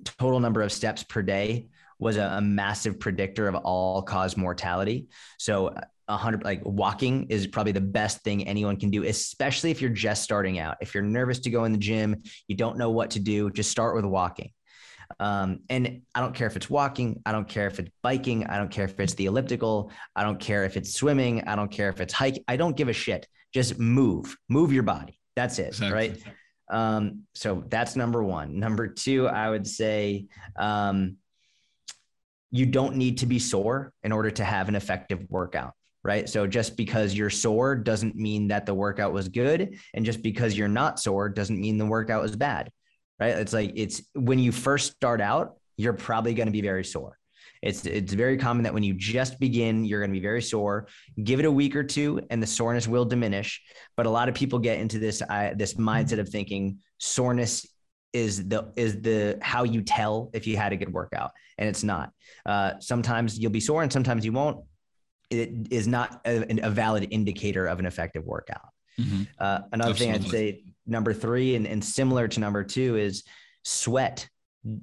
total 0.05 0.39
number 0.39 0.61
of 0.61 0.71
steps 0.71 1.03
per 1.03 1.21
day 1.21 1.67
was 1.99 2.15
a, 2.15 2.23
a 2.37 2.41
massive 2.41 2.97
predictor 2.97 3.49
of 3.49 3.55
all 3.55 4.01
cause 4.03 4.37
mortality. 4.37 5.07
So 5.39 5.75
a 6.11 6.17
hundred 6.17 6.43
like 6.43 6.61
walking 6.65 7.27
is 7.29 7.47
probably 7.47 7.71
the 7.71 7.81
best 7.81 8.21
thing 8.21 8.47
anyone 8.47 8.77
can 8.77 8.89
do 8.89 9.03
especially 9.03 9.71
if 9.71 9.81
you're 9.81 9.89
just 9.89 10.23
starting 10.23 10.59
out 10.59 10.75
if 10.81 10.93
you're 10.93 11.03
nervous 11.03 11.39
to 11.39 11.49
go 11.49 11.63
in 11.63 11.71
the 11.71 11.77
gym 11.77 12.21
you 12.47 12.55
don't 12.55 12.77
know 12.77 12.89
what 12.89 13.11
to 13.11 13.19
do 13.19 13.49
just 13.49 13.71
start 13.71 13.95
with 13.95 14.05
walking 14.05 14.51
um, 15.19 15.59
and 15.69 16.01
I 16.15 16.21
don't 16.21 16.33
care 16.33 16.47
if 16.47 16.55
it's 16.55 16.69
walking, 16.69 17.21
I 17.25 17.31
don't 17.31 17.47
care 17.47 17.67
if 17.67 17.79
it's 17.79 17.91
biking, 18.01 18.47
I 18.47 18.57
don't 18.57 18.71
care 18.71 18.85
if 18.85 18.99
it's 18.99 19.13
the 19.15 19.25
elliptical, 19.25 19.91
I 20.15 20.23
don't 20.23 20.39
care 20.39 20.63
if 20.63 20.77
it's 20.77 20.93
swimming, 20.93 21.43
I 21.47 21.55
don't 21.55 21.69
care 21.69 21.89
if 21.89 21.99
it's 21.99 22.13
hike. 22.13 22.41
I 22.47 22.55
don't 22.55 22.77
give 22.77 22.87
a 22.87 22.93
shit. 22.93 23.27
Just 23.53 23.77
move, 23.77 24.35
move 24.47 24.71
your 24.71 24.83
body. 24.83 25.19
That's 25.35 25.59
it, 25.59 25.67
exactly. 25.67 25.91
right? 25.91 26.23
Um, 26.71 27.23
so 27.35 27.65
that's 27.67 27.95
number 27.95 28.23
one. 28.23 28.57
Number 28.57 28.87
two, 28.87 29.27
I 29.27 29.49
would 29.49 29.67
say 29.67 30.27
um, 30.57 31.17
you 32.49 32.65
don't 32.65 32.95
need 32.95 33.19
to 33.19 33.25
be 33.25 33.39
sore 33.39 33.91
in 34.03 34.11
order 34.11 34.31
to 34.31 34.43
have 34.43 34.69
an 34.69 34.75
effective 34.75 35.25
workout 35.29 35.73
right? 36.03 36.27
So 36.27 36.47
just 36.47 36.77
because 36.77 37.13
you're 37.13 37.29
sore 37.29 37.75
doesn't 37.75 38.15
mean 38.15 38.47
that 38.47 38.65
the 38.65 38.73
workout 38.73 39.13
was 39.13 39.27
good. 39.27 39.77
And 39.93 40.05
just 40.05 40.21
because 40.21 40.57
you're 40.57 40.67
not 40.67 40.99
sore 40.99 41.29
doesn't 41.29 41.59
mean 41.59 41.77
the 41.77 41.85
workout 41.85 42.21
was 42.21 42.35
bad 42.35 42.71
right? 43.21 43.37
It's 43.37 43.53
like 43.53 43.71
it's 43.75 44.01
when 44.15 44.39
you 44.39 44.51
first 44.51 44.93
start 44.93 45.21
out, 45.21 45.57
you're 45.77 45.93
probably 45.93 46.33
going 46.33 46.47
to 46.47 46.51
be 46.51 46.61
very 46.61 46.83
sore. 46.83 47.17
It's 47.61 47.85
it's 47.85 48.13
very 48.13 48.37
common 48.37 48.63
that 48.63 48.73
when 48.73 48.81
you 48.81 48.95
just 48.95 49.39
begin, 49.39 49.85
you're 49.85 49.99
going 49.99 50.09
to 50.09 50.19
be 50.19 50.23
very 50.23 50.41
sore. 50.41 50.87
Give 51.23 51.39
it 51.39 51.45
a 51.45 51.51
week 51.51 51.75
or 51.75 51.83
two, 51.83 52.19
and 52.31 52.41
the 52.41 52.47
soreness 52.47 52.87
will 52.87 53.05
diminish. 53.05 53.61
But 53.95 54.07
a 54.07 54.09
lot 54.09 54.27
of 54.27 54.35
people 54.35 54.57
get 54.57 54.79
into 54.79 54.97
this 54.97 55.21
uh, 55.21 55.53
this 55.55 55.75
mindset 55.75 56.19
of 56.19 56.27
thinking 56.27 56.79
soreness 56.97 57.67
is 58.13 58.47
the 58.47 58.73
is 58.75 59.01
the 59.01 59.37
how 59.41 59.63
you 59.63 59.83
tell 59.83 60.31
if 60.33 60.47
you 60.47 60.57
had 60.57 60.73
a 60.73 60.75
good 60.75 60.91
workout, 60.91 61.31
and 61.59 61.69
it's 61.69 61.83
not. 61.83 62.11
Uh, 62.47 62.73
sometimes 62.79 63.37
you'll 63.37 63.51
be 63.51 63.59
sore, 63.59 63.83
and 63.83 63.93
sometimes 63.93 64.25
you 64.25 64.31
won't. 64.31 64.65
It 65.31 65.67
is 65.71 65.87
not 65.87 66.21
a, 66.25 66.45
a 66.63 66.69
valid 66.69 67.07
indicator 67.09 67.65
of 67.65 67.79
an 67.79 67.85
effective 67.85 68.25
workout. 68.25 68.69
Mm-hmm. 68.99 69.23
Uh, 69.39 69.59
another 69.71 69.91
Absolutely. 69.91 70.19
thing 70.19 70.25
I'd 70.25 70.31
say 70.31 70.63
number 70.85 71.13
three 71.13 71.55
and, 71.55 71.65
and 71.65 71.83
similar 71.83 72.27
to 72.27 72.39
number 72.39 72.63
two 72.63 72.97
is 72.97 73.23
sweat 73.63 74.27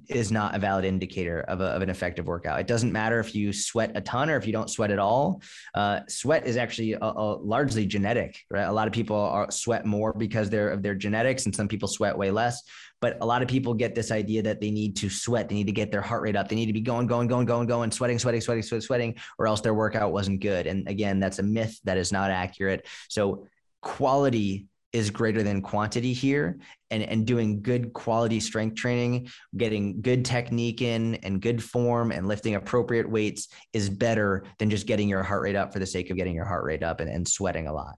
is 0.09 0.33
not 0.33 0.57
a 0.57 0.59
valid 0.59 0.85
indicator 0.85 1.41
of, 1.43 1.61
a, 1.61 1.67
of 1.67 1.83
an 1.83 1.91
effective 1.91 2.27
workout. 2.27 2.59
It 2.59 2.67
doesn't 2.67 2.93
matter 2.93 3.21
if 3.21 3.33
you 3.35 3.53
sweat 3.53 3.93
a 3.95 4.01
ton 4.01 4.29
or 4.29 4.37
if 4.37 4.45
you 4.45 4.53
don't 4.53 4.69
sweat 4.69 4.91
at 4.91 4.99
all. 4.99 5.41
Uh, 5.73 6.01
sweat 6.09 6.47
is 6.47 6.57
actually 6.57 6.95
a, 6.95 6.99
a 7.01 7.37
largely 7.37 7.87
genetic, 7.87 8.41
right? 8.51 8.65
A 8.65 8.73
lot 8.73 8.89
of 8.89 8.93
people 8.93 9.17
are, 9.17 9.51
sweat 9.51 9.87
more 9.87 10.13
because 10.13 10.51
they're 10.51 10.71
of 10.71 10.83
their 10.83 10.97
genetics, 10.97 11.47
and 11.47 11.55
some 11.55 11.69
people 11.69 11.89
sweat 11.89 12.19
way 12.19 12.33
less. 12.33 12.63
But 13.01 13.19
a 13.21 13.27
lot 13.27 13.43
of 13.43 13.49
people 13.49 13.75
get 13.75 13.95
this 13.95 14.11
idea 14.11 14.43
that 14.43 14.61
they 14.61 14.71
need 14.71 14.97
to 14.97 15.09
sweat, 15.09 15.49
they 15.49 15.55
need 15.55 15.67
to 15.67 15.73
get 15.73 15.93
their 15.93 16.03
heart 16.03 16.23
rate 16.23 16.37
up, 16.37 16.49
they 16.49 16.57
need 16.57 16.67
to 16.67 16.73
be 16.73 16.81
going, 16.81 17.07
going, 17.07 17.29
going, 17.29 17.47
going, 17.47 17.67
going, 17.67 17.91
sweating, 17.91 18.19
sweating, 18.19 18.41
sweating, 18.41 18.63
sweating, 18.63 18.83
sweating, 18.83 19.15
or 19.39 19.47
else 19.47 19.61
their 19.61 19.75
workout 19.75 20.13
wasn't 20.13 20.41
good. 20.41 20.67
And 20.67 20.89
again, 20.89 21.21
that's 21.21 21.39
a 21.39 21.43
myth 21.43 21.79
that 21.85 21.97
is 21.97 22.13
not 22.13 22.31
accurate. 22.31 22.87
So 23.09 23.47
quality 23.81 24.67
is 24.93 25.11
greater 25.11 25.43
than 25.43 25.61
quantity 25.61 26.13
here 26.13 26.59
and, 26.91 27.03
and 27.03 27.27
doing 27.27 27.61
good 27.61 27.93
quality 27.93 28.41
strength 28.41 28.75
training 28.75 29.29
getting 29.57 30.01
good 30.01 30.25
technique 30.25 30.81
in 30.81 31.17
and 31.17 31.43
good 31.43 31.63
form 31.63 32.11
and 32.11 32.27
lifting 32.27 32.55
appropriate 32.55 33.09
weights 33.09 33.49
is 33.75 33.91
better 33.91 34.45
than 34.59 34.71
just 34.71 34.87
getting 34.87 35.09
your 35.09 35.23
heart 35.23 35.43
rate 35.43 35.57
up 35.57 35.73
for 35.73 35.79
the 35.79 35.87
sake 35.87 36.09
of 36.11 36.17
getting 36.17 36.35
your 36.35 36.47
heart 36.47 36.65
rate 36.65 36.83
up 36.83 37.01
and, 37.01 37.11
and 37.11 37.29
sweating 37.29 37.67
a 37.67 37.73
lot 37.73 37.97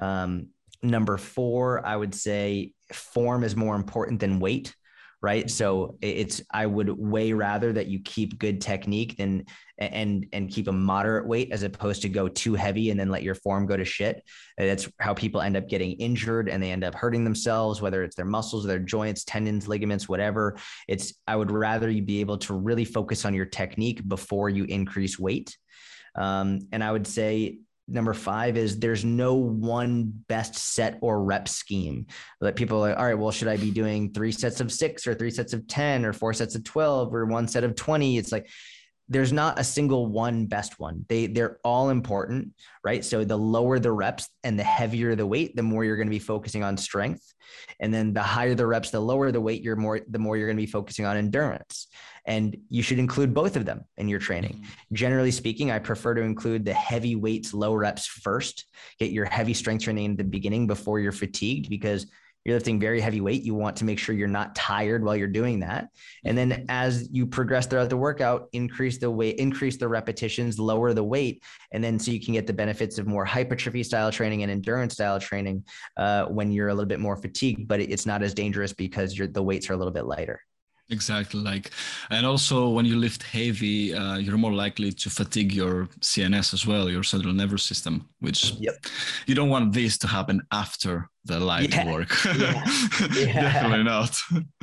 um, 0.00 0.48
number 0.84 1.16
four 1.16 1.84
i 1.86 1.96
would 1.96 2.14
say 2.14 2.72
form 2.92 3.42
is 3.42 3.56
more 3.56 3.76
important 3.76 4.20
than 4.20 4.38
weight 4.38 4.74
right? 5.24 5.48
So 5.48 5.96
it's 6.02 6.42
I 6.50 6.66
would 6.66 6.90
way 6.90 7.32
rather 7.32 7.72
that 7.72 7.86
you 7.86 7.98
keep 8.00 8.38
good 8.38 8.60
technique 8.60 9.16
than 9.16 9.46
and 9.78 10.26
and 10.34 10.50
keep 10.50 10.68
a 10.68 10.72
moderate 10.72 11.26
weight 11.26 11.50
as 11.50 11.62
opposed 11.62 12.02
to 12.02 12.10
go 12.10 12.28
too 12.28 12.54
heavy 12.54 12.90
and 12.90 13.00
then 13.00 13.08
let 13.08 13.22
your 13.22 13.34
form 13.34 13.64
go 13.64 13.74
to 13.74 13.86
shit. 13.86 14.22
That's 14.58 14.86
how 15.00 15.14
people 15.14 15.40
end 15.40 15.56
up 15.56 15.66
getting 15.66 15.92
injured 15.92 16.50
and 16.50 16.62
they 16.62 16.70
end 16.70 16.84
up 16.84 16.94
hurting 16.94 17.24
themselves, 17.24 17.80
whether 17.80 18.02
it's 18.02 18.16
their 18.16 18.26
muscles, 18.26 18.66
their 18.66 18.78
joints, 18.78 19.24
tendons, 19.24 19.66
ligaments, 19.66 20.10
whatever. 20.10 20.58
It's 20.88 21.14
I 21.26 21.36
would 21.36 21.50
rather 21.50 21.88
you 21.88 22.02
be 22.02 22.20
able 22.20 22.36
to 22.38 22.52
really 22.52 22.84
focus 22.84 23.24
on 23.24 23.32
your 23.32 23.46
technique 23.46 24.06
before 24.06 24.50
you 24.50 24.64
increase 24.64 25.18
weight. 25.18 25.56
Um, 26.16 26.68
and 26.70 26.84
I 26.84 26.92
would 26.92 27.06
say 27.06 27.60
number 27.86 28.14
five 28.14 28.56
is 28.56 28.78
there's 28.78 29.04
no 29.04 29.34
one 29.34 30.12
best 30.28 30.54
set 30.54 30.98
or 31.02 31.22
rep 31.22 31.48
scheme 31.48 32.06
that 32.40 32.56
people 32.56 32.78
are 32.78 32.90
like 32.90 32.98
all 32.98 33.04
right 33.04 33.18
well 33.18 33.30
should 33.30 33.48
i 33.48 33.56
be 33.56 33.70
doing 33.70 34.12
three 34.12 34.32
sets 34.32 34.60
of 34.60 34.72
six 34.72 35.06
or 35.06 35.14
three 35.14 35.30
sets 35.30 35.52
of 35.52 35.66
10 35.66 36.04
or 36.04 36.12
four 36.12 36.32
sets 36.32 36.54
of 36.54 36.64
12 36.64 37.14
or 37.14 37.26
one 37.26 37.46
set 37.46 37.62
of 37.62 37.74
20 37.74 38.16
it's 38.16 38.32
like 38.32 38.48
there's 39.08 39.32
not 39.32 39.58
a 39.58 39.64
single 39.64 40.06
one 40.06 40.46
best 40.46 40.80
one. 40.80 41.04
They 41.08 41.26
they're 41.26 41.58
all 41.62 41.90
important, 41.90 42.52
right? 42.82 43.04
So 43.04 43.24
the 43.24 43.36
lower 43.36 43.78
the 43.78 43.92
reps 43.92 44.28
and 44.42 44.58
the 44.58 44.64
heavier 44.64 45.14
the 45.14 45.26
weight, 45.26 45.54
the 45.56 45.62
more 45.62 45.84
you're 45.84 45.96
going 45.96 46.06
to 46.06 46.10
be 46.10 46.18
focusing 46.18 46.62
on 46.62 46.76
strength. 46.76 47.34
And 47.80 47.92
then 47.92 48.14
the 48.14 48.22
higher 48.22 48.54
the 48.54 48.66
reps, 48.66 48.90
the 48.90 49.00
lower 49.00 49.30
the 49.30 49.40
weight, 49.40 49.62
you're 49.62 49.76
more 49.76 50.00
the 50.08 50.18
more 50.18 50.36
you're 50.36 50.46
going 50.46 50.56
to 50.56 50.62
be 50.62 50.70
focusing 50.70 51.04
on 51.04 51.16
endurance. 51.16 51.88
And 52.26 52.56
you 52.70 52.82
should 52.82 52.98
include 52.98 53.34
both 53.34 53.56
of 53.56 53.64
them 53.64 53.84
in 53.96 54.08
your 54.08 54.18
training. 54.18 54.54
Mm-hmm. 54.54 54.94
Generally 54.94 55.32
speaking, 55.32 55.70
I 55.70 55.78
prefer 55.78 56.14
to 56.14 56.22
include 56.22 56.64
the 56.64 56.72
heavy 56.72 57.16
weights, 57.16 57.52
low 57.52 57.74
reps 57.74 58.06
first. 58.06 58.66
Get 58.98 59.10
your 59.10 59.26
heavy 59.26 59.54
strength 59.54 59.84
training 59.84 60.04
in 60.06 60.16
the 60.16 60.24
beginning 60.24 60.66
before 60.66 61.00
you're 61.00 61.12
fatigued 61.12 61.68
because 61.68 62.06
you're 62.44 62.56
lifting 62.56 62.78
very 62.78 63.00
heavy 63.00 63.22
weight. 63.22 63.42
You 63.42 63.54
want 63.54 63.76
to 63.76 63.86
make 63.86 63.98
sure 63.98 64.14
you're 64.14 64.28
not 64.28 64.54
tired 64.54 65.02
while 65.02 65.16
you're 65.16 65.28
doing 65.28 65.60
that. 65.60 65.88
And 66.24 66.36
then 66.36 66.66
as 66.68 67.08
you 67.10 67.26
progress 67.26 67.66
throughout 67.66 67.88
the 67.88 67.96
workout, 67.96 68.48
increase 68.52 68.98
the 68.98 69.10
weight, 69.10 69.36
increase 69.36 69.78
the 69.78 69.88
repetitions, 69.88 70.58
lower 70.58 70.92
the 70.92 71.02
weight. 71.02 71.42
And 71.72 71.82
then 71.82 71.98
so 71.98 72.10
you 72.10 72.20
can 72.20 72.34
get 72.34 72.46
the 72.46 72.52
benefits 72.52 72.98
of 72.98 73.06
more 73.06 73.24
hypertrophy 73.24 73.82
style 73.82 74.12
training 74.12 74.42
and 74.42 74.52
endurance 74.52 74.92
style 74.92 75.18
training 75.18 75.64
uh, 75.96 76.26
when 76.26 76.52
you're 76.52 76.68
a 76.68 76.74
little 76.74 76.88
bit 76.88 77.00
more 77.00 77.16
fatigued, 77.16 77.66
but 77.66 77.80
it's 77.80 78.04
not 78.04 78.22
as 78.22 78.34
dangerous 78.34 78.74
because 78.74 79.14
the 79.14 79.42
weights 79.42 79.70
are 79.70 79.72
a 79.72 79.76
little 79.76 79.92
bit 79.92 80.04
lighter. 80.04 80.40
Exactly. 80.94 81.40
Like, 81.40 81.70
and 82.10 82.24
also 82.24 82.68
when 82.70 82.86
you 82.86 82.96
lift 82.96 83.22
heavy, 83.22 83.92
uh, 83.92 84.16
you're 84.16 84.38
more 84.38 84.52
likely 84.52 84.92
to 84.92 85.10
fatigue 85.10 85.52
your 85.52 85.88
CNS 86.00 86.54
as 86.54 86.66
well, 86.66 86.88
your 86.88 87.02
central 87.02 87.34
nervous 87.34 87.64
system, 87.64 88.08
which 88.20 88.52
yep. 88.52 88.76
you 89.26 89.34
don't 89.34 89.50
want 89.50 89.72
this 89.72 89.98
to 89.98 90.06
happen 90.06 90.40
after 90.52 91.10
the 91.24 91.40
light 91.40 91.74
yeah. 91.74 91.92
work. 91.92 92.12
Yeah. 92.24 92.64
Yeah. 93.14 93.42
Definitely 93.42 93.84
not. 93.84 94.12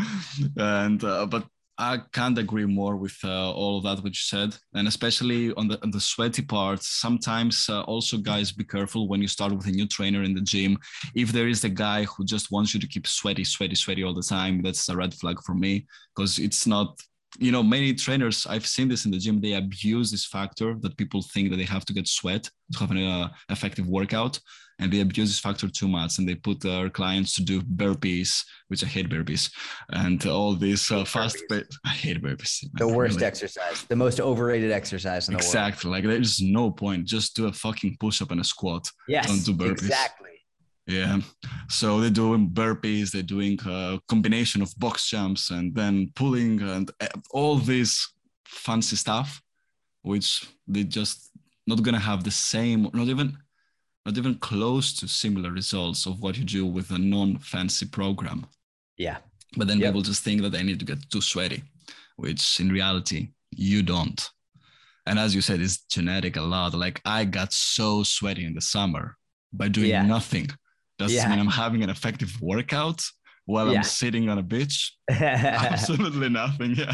and, 0.86 1.03
uh, 1.03 1.25
but 1.25 1.43
I 1.82 1.99
can't 2.13 2.38
agree 2.38 2.65
more 2.65 2.95
with 2.95 3.17
uh, 3.23 3.51
all 3.51 3.79
of 3.79 3.84
that 3.86 4.03
which 4.03 4.19
you 4.19 4.38
said, 4.38 4.55
and 4.75 4.88
especially 4.88 5.51
on 5.55 5.67
the 5.67 5.82
on 5.82 5.89
the 5.89 5.99
sweaty 5.99 6.43
part. 6.43 6.84
Sometimes 6.84 7.67
uh, 7.69 7.82
also, 7.82 8.17
guys, 8.17 8.51
be 8.51 8.63
careful 8.63 9.07
when 9.07 9.19
you 9.19 9.27
start 9.27 9.51
with 9.51 9.65
a 9.65 9.71
new 9.71 9.88
trainer 9.88 10.21
in 10.21 10.36
the 10.36 10.41
gym. 10.41 10.77
If 11.15 11.32
there 11.32 11.47
is 11.47 11.63
a 11.63 11.69
guy 11.69 12.03
who 12.03 12.23
just 12.23 12.51
wants 12.51 12.75
you 12.75 12.79
to 12.82 12.88
keep 12.88 13.07
sweaty, 13.07 13.43
sweaty, 13.43 13.73
sweaty 13.73 14.03
all 14.03 14.13
the 14.13 14.21
time, 14.21 14.61
that's 14.61 14.89
a 14.89 14.95
red 14.95 15.11
flag 15.15 15.41
for 15.41 15.55
me 15.55 15.88
because 16.15 16.38
it's 16.38 16.67
not. 16.67 17.01
You 17.39 17.53
know, 17.53 17.63
many 17.63 17.93
trainers 17.93 18.45
I've 18.45 18.67
seen 18.67 18.89
this 18.89 19.05
in 19.05 19.11
the 19.11 19.17
gym. 19.17 19.39
They 19.39 19.53
abuse 19.53 20.11
this 20.11 20.25
factor 20.25 20.75
that 20.82 20.97
people 20.97 21.21
think 21.21 21.49
that 21.49 21.55
they 21.55 21.63
have 21.75 21.86
to 21.86 21.93
get 21.93 22.07
sweat 22.07 22.43
to 22.73 22.79
have 22.79 22.91
an 22.91 22.97
uh, 22.97 23.29
effective 23.49 23.88
workout, 23.88 24.38
and 24.82 24.91
they 24.91 24.99
abuse 24.99 25.29
this 25.29 25.39
factor 25.39 25.69
too 25.69 25.88
much 25.88 26.17
and 26.17 26.27
they 26.27 26.36
put 26.36 26.59
their 26.59 26.89
clients 26.89 27.36
to 27.36 27.43
do 27.43 27.61
burpees 27.61 28.43
which 28.67 28.84
i 28.84 28.88
hate 28.88 29.09
burpees 29.09 29.49
and 29.91 30.25
all 30.25 30.53
these 30.53 30.91
uh, 30.91 31.05
fast 31.05 31.38
burpees. 31.49 31.75
i 31.86 31.89
hate 31.89 32.21
burpees 32.21 32.65
the 32.73 32.88
worst 32.88 33.15
really. 33.15 33.27
exercise 33.27 33.84
the 33.84 33.95
most 33.95 34.19
overrated 34.19 34.71
exercise 34.71 35.29
in 35.29 35.34
the 35.34 35.38
exactly 35.38 35.89
world. 35.89 35.99
Exactly 35.99 36.11
like 36.11 36.21
there's 36.21 36.41
no 36.41 36.71
point 36.71 37.05
just 37.05 37.36
do 37.36 37.47
a 37.47 37.53
fucking 37.53 37.95
push-up 37.99 38.32
and 38.32 38.41
a 38.41 38.43
squat 38.43 38.89
yes 39.07 39.27
don't 39.27 39.45
do 39.45 39.53
burpees 39.53 39.84
exactly 39.84 40.29
yeah 40.88 41.19
so 41.69 42.01
they're 42.01 42.09
doing 42.09 42.49
burpees 42.49 43.11
they're 43.11 43.21
doing 43.21 43.57
a 43.67 43.99
combination 44.09 44.61
of 44.61 44.73
box 44.77 45.07
jumps 45.07 45.51
and 45.51 45.75
then 45.75 46.11
pulling 46.15 46.59
and 46.61 46.89
uh, 46.99 47.07
all 47.32 47.55
this 47.57 48.13
fancy 48.45 48.95
stuff 48.95 49.41
which 50.01 50.47
they 50.67 50.84
just 50.84 51.29
not 51.67 51.84
gonna 51.84 51.99
have 51.99 52.23
the 52.23 52.32
same 52.32 52.89
not 52.93 53.07
even 53.07 53.38
not 54.06 54.18
even 54.18 54.36
close 54.36 54.93
to 54.93 55.08
similar 55.08 55.52
results 55.52 56.06
of 56.06 56.22
what 56.22 56.38
you 56.38 56.43
do 56.43 56.66
with 56.66 56.91
a 56.91 56.97
non-fancy 56.97 57.88
program. 57.88 58.45
Yeah. 58.97 59.18
But 59.58 59.68
then 59.68 59.80
yep. 59.80 59.89
people 59.89 60.02
just 60.02 60.24
think 60.24 60.41
that 60.41 60.52
they 60.52 60.64
need 60.64 60.80
to 60.80 60.86
get 60.86 61.10
too 61.10 61.22
sweaty, 61.22 61.64
which 62.16 62.60
in 62.60 62.70
reality 62.70 63.30
you 63.52 63.84
don't. 63.84 64.30
And 65.06 65.20
as 65.20 65.36
you 65.36 65.41
said, 65.41 65.62
it's 65.62 65.84
genetic 65.86 66.38
a 66.38 66.41
lot. 66.41 66.74
Like 66.74 67.02
I 67.06 67.26
got 67.26 67.54
so 67.54 68.04
sweaty 68.04 68.45
in 68.45 68.54
the 68.54 68.62
summer 68.62 69.18
by 69.52 69.68
doing 69.68 69.89
yeah. 69.89 70.06
nothing. 70.06 70.49
Does 70.97 71.14
yeah. 71.14 71.28
mean 71.30 71.39
I'm 71.39 71.47
having 71.47 71.84
an 71.84 71.89
effective 71.89 72.32
workout 72.41 73.02
while 73.45 73.72
yeah. 73.72 73.78
I'm 73.78 73.84
sitting 73.84 74.30
on 74.30 74.38
a 74.38 74.43
beach? 74.43 74.95
Absolutely 75.10 76.30
nothing. 76.30 76.76
Yeah. 76.76 76.93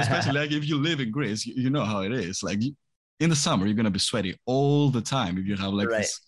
Especially 0.00 0.32
like 0.32 0.52
if 0.52 0.66
you 0.66 0.78
live 0.78 1.00
in 1.00 1.10
Greece, 1.10 1.46
you, 1.46 1.54
you 1.56 1.70
know 1.70 1.84
how 1.84 2.00
it 2.00 2.12
is. 2.12 2.42
Like 2.42 2.60
in 3.20 3.30
the 3.30 3.36
summer, 3.36 3.66
you're 3.66 3.76
gonna 3.76 3.90
be 3.90 3.98
sweaty 3.98 4.36
all 4.46 4.90
the 4.90 5.02
time 5.02 5.38
if 5.38 5.46
you 5.46 5.56
have 5.56 5.72
like 5.72 5.88
right. 5.88 5.98
this 5.98 6.20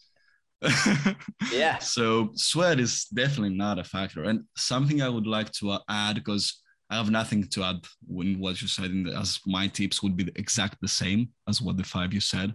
yeah. 1.53 1.79
So 1.81 2.31
sweat 2.35 2.81
is 2.81 3.05
definitely 3.07 3.57
not 3.57 3.79
a 3.79 3.85
factor. 3.85 4.25
And 4.25 4.45
something 4.57 5.03
I 5.03 5.09
would 5.09 5.27
like 5.27 5.53
to 5.53 5.79
add, 5.89 6.17
because 6.17 6.63
I 6.91 6.97
have 6.97 7.11
nothing 7.11 7.45
to 7.49 7.63
add 7.65 7.85
when 8.07 8.39
what 8.39 8.61
you 8.63 8.69
said 8.69 8.87
in 8.87 9.05
the, 9.05 9.17
as 9.17 9.41
my 9.47 9.69
tips 9.69 10.03
would 10.03 10.17
be 10.17 10.25
the 10.25 10.39
exact 10.39 10.79
the 10.81 10.89
same 10.89 11.31
as 11.49 11.61
what 11.61 11.77
the 11.77 11.85
five 11.85 12.13
you 12.13 12.21
said. 12.21 12.55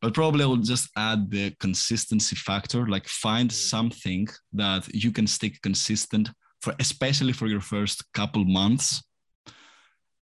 But 0.00 0.14
probably 0.14 0.44
I 0.44 0.46
will 0.46 0.56
just 0.56 0.88
add 0.96 1.30
the 1.30 1.54
consistency 1.60 2.34
factor, 2.34 2.88
like 2.88 3.06
find 3.06 3.50
mm. 3.50 3.54
something 3.54 4.28
that 4.54 4.88
you 4.94 5.12
can 5.12 5.26
stick 5.26 5.60
consistent 5.62 6.30
for, 6.62 6.74
especially 6.80 7.34
for 7.34 7.46
your 7.46 7.60
first 7.60 8.02
couple 8.14 8.44
months 8.44 9.02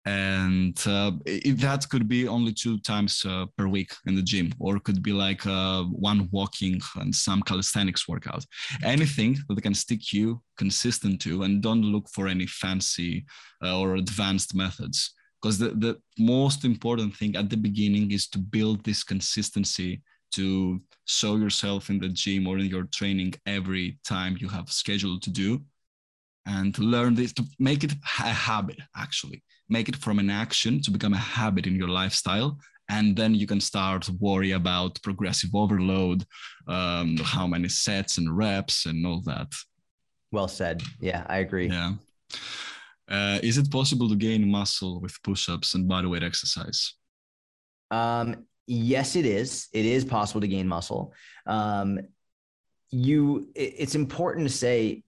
and 0.06 0.78
uh, 0.86 1.12
it, 1.26 1.60
that 1.62 1.88
could 1.90 2.10
be 2.10 2.28
only 2.28 2.52
two 2.52 2.78
times 2.80 3.24
uh, 3.26 3.46
per 3.58 3.68
week 3.68 3.92
in 4.06 4.16
the 4.16 4.22
gym 4.22 4.52
or 4.60 4.80
could 4.80 5.02
be 5.02 5.14
like 5.14 5.46
uh, 5.46 5.84
one 5.84 6.28
walking 6.32 6.82
and 6.98 7.16
some 7.16 7.42
calisthenics 7.42 8.08
workout. 8.08 8.46
Anything 8.84 9.38
that 9.48 9.62
can 9.62 9.74
stick 9.74 10.12
you 10.12 10.42
consistent 10.58 11.22
to 11.22 11.44
and 11.44 11.62
don't 11.62 11.84
look 11.84 12.10
for 12.10 12.28
any 12.28 12.46
fancy 12.48 13.26
uh, 13.64 13.80
or 13.80 13.96
advanced 13.96 14.54
methods. 14.54 15.14
Because 15.42 15.58
the, 15.58 15.70
the 15.70 15.98
most 16.20 16.66
important 16.66 17.16
thing 17.16 17.36
at 17.36 17.50
the 17.50 17.58
beginning 17.58 18.12
is 18.12 18.28
to 18.30 18.40
build 18.40 18.84
this 18.84 19.04
consistency 19.04 20.02
to 20.34 20.82
show 21.06 21.38
yourself 21.38 21.90
in 21.90 22.00
the 22.00 22.10
gym 22.10 22.48
or 22.48 22.58
in 22.58 22.66
your 22.66 22.86
training 22.86 23.34
every 23.46 24.00
time 24.04 24.38
you 24.40 24.50
have 24.50 24.70
scheduled 24.70 25.22
to 25.22 25.30
do 25.30 25.62
and 26.46 26.76
to 26.76 26.82
learn 26.82 27.16
this 27.16 27.32
to 27.34 27.44
make 27.60 27.84
it 27.84 27.94
a 28.20 28.34
habit 28.34 28.78
actually 28.98 29.44
make 29.78 29.90
it 29.90 29.98
from 30.06 30.20
an 30.20 30.30
action 30.30 30.82
to 30.84 30.90
become 30.92 31.14
a 31.14 31.26
habit 31.38 31.66
in 31.70 31.76
your 31.76 31.92
lifestyle 32.02 32.50
and 32.90 33.16
then 33.16 33.34
you 33.34 33.48
can 33.48 33.60
start 33.60 34.10
worry 34.20 34.52
about 34.52 35.02
progressive 35.02 35.52
overload 35.54 36.26
um, 36.68 37.18
how 37.18 37.48
many 37.48 37.70
sets 37.70 38.18
and 38.18 38.36
reps 38.36 38.86
and 38.86 39.06
all 39.06 39.22
that. 39.22 39.52
Well 40.32 40.48
said. 40.48 40.84
Yeah 41.00 41.24
i 41.28 41.38
agree. 41.38 41.70
Yeah. 41.70 41.94
Uh, 43.10 43.40
is 43.44 43.58
it 43.58 43.70
possible 43.72 44.08
to 44.10 44.16
gain 44.16 44.50
muscle 44.50 45.00
with 45.02 45.22
push-ups 45.24 45.76
and 45.76 45.90
bodyweight 45.90 46.24
exercise? 46.24 46.94
Um, 47.92 48.46
yes 48.68 49.16
it 49.16 49.26
is. 49.26 49.68
It 49.74 49.86
is 49.86 50.04
possible 50.06 50.42
to 50.42 50.48
gain 50.48 50.68
muscle. 50.68 51.14
Um, 51.46 52.00
you 52.90 53.48
it's 53.56 53.96
important 53.96 54.48
to 54.48 54.54
say 54.54 55.04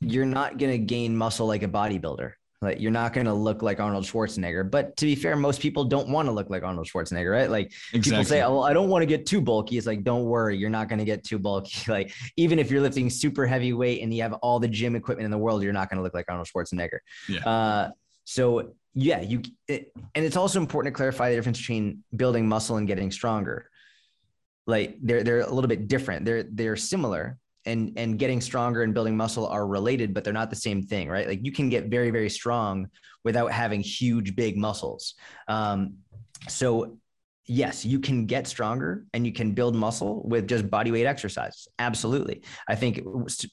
you're 0.00 0.32
not 0.40 0.58
going 0.58 0.72
to 0.72 0.78
gain 0.78 1.16
muscle 1.16 1.46
like 1.46 1.62
a 1.62 1.68
bodybuilder. 1.68 2.32
Like 2.62 2.80
you're 2.80 2.90
not 2.90 3.12
going 3.12 3.26
to 3.26 3.34
look 3.34 3.62
like 3.62 3.80
Arnold 3.80 4.04
Schwarzenegger. 4.04 4.70
But 4.70 4.96
to 4.96 5.04
be 5.04 5.14
fair, 5.14 5.36
most 5.36 5.60
people 5.60 5.84
don't 5.84 6.08
want 6.08 6.26
to 6.26 6.32
look 6.32 6.48
like 6.48 6.62
Arnold 6.62 6.86
Schwarzenegger, 6.86 7.30
right? 7.30 7.50
Like 7.50 7.66
exactly. 7.92 8.10
people 8.10 8.24
say, 8.24 8.42
"Oh, 8.42 8.60
I 8.60 8.72
don't 8.72 8.88
want 8.88 9.02
to 9.02 9.06
get 9.06 9.26
too 9.26 9.40
bulky." 9.42 9.76
It's 9.76 9.86
like, 9.86 10.04
don't 10.04 10.24
worry, 10.24 10.56
you're 10.56 10.70
not 10.70 10.88
going 10.88 10.98
to 10.98 11.04
get 11.04 11.24
too 11.24 11.38
bulky. 11.38 11.76
Like 11.96 12.12
even 12.36 12.58
if 12.58 12.70
you're 12.70 12.80
lifting 12.80 13.08
super 13.10 13.46
heavy 13.46 13.72
weight 13.72 14.02
and 14.02 14.12
you 14.12 14.22
have 14.22 14.32
all 14.34 14.58
the 14.58 14.68
gym 14.68 14.96
equipment 14.96 15.24
in 15.24 15.30
the 15.30 15.38
world, 15.38 15.62
you're 15.62 15.72
not 15.72 15.88
going 15.88 15.98
to 15.98 16.02
look 16.02 16.14
like 16.14 16.26
Arnold 16.28 16.48
Schwarzenegger. 16.48 16.98
Yeah. 17.28 17.40
Uh, 17.48 17.90
so 18.24 18.74
yeah, 18.94 19.20
you 19.20 19.42
it, 19.68 19.92
and 20.14 20.24
it's 20.24 20.36
also 20.36 20.58
important 20.58 20.94
to 20.94 20.96
clarify 20.96 21.28
the 21.30 21.36
difference 21.36 21.58
between 21.58 22.02
building 22.16 22.48
muscle 22.48 22.78
and 22.78 22.86
getting 22.86 23.10
stronger. 23.10 23.70
Like 24.66 24.96
they're 25.02 25.22
they're 25.22 25.40
a 25.40 25.52
little 25.52 25.68
bit 25.68 25.86
different. 25.86 26.24
They're 26.24 26.42
they're 26.42 26.76
similar, 26.76 27.38
and 27.66 27.92
and 27.96 28.18
getting 28.18 28.40
stronger 28.40 28.82
and 28.82 28.94
building 28.94 29.16
muscle 29.16 29.46
are 29.46 29.66
related 29.66 30.14
but 30.14 30.24
they're 30.24 30.32
not 30.32 30.50
the 30.50 30.56
same 30.56 30.82
thing 30.82 31.08
right 31.08 31.28
like 31.28 31.44
you 31.44 31.52
can 31.52 31.68
get 31.68 31.86
very 31.86 32.10
very 32.10 32.30
strong 32.30 32.88
without 33.24 33.50
having 33.50 33.80
huge 33.80 34.36
big 34.36 34.56
muscles 34.56 35.14
um, 35.48 35.94
so 36.48 36.96
yes 37.46 37.84
you 37.84 38.00
can 38.00 38.26
get 38.26 38.46
stronger 38.46 39.04
and 39.14 39.26
you 39.26 39.32
can 39.32 39.52
build 39.52 39.74
muscle 39.74 40.22
with 40.26 40.48
just 40.48 40.68
body 40.68 40.90
weight 40.90 41.06
exercises 41.06 41.68
absolutely 41.78 42.42
i 42.66 42.74
think 42.74 43.00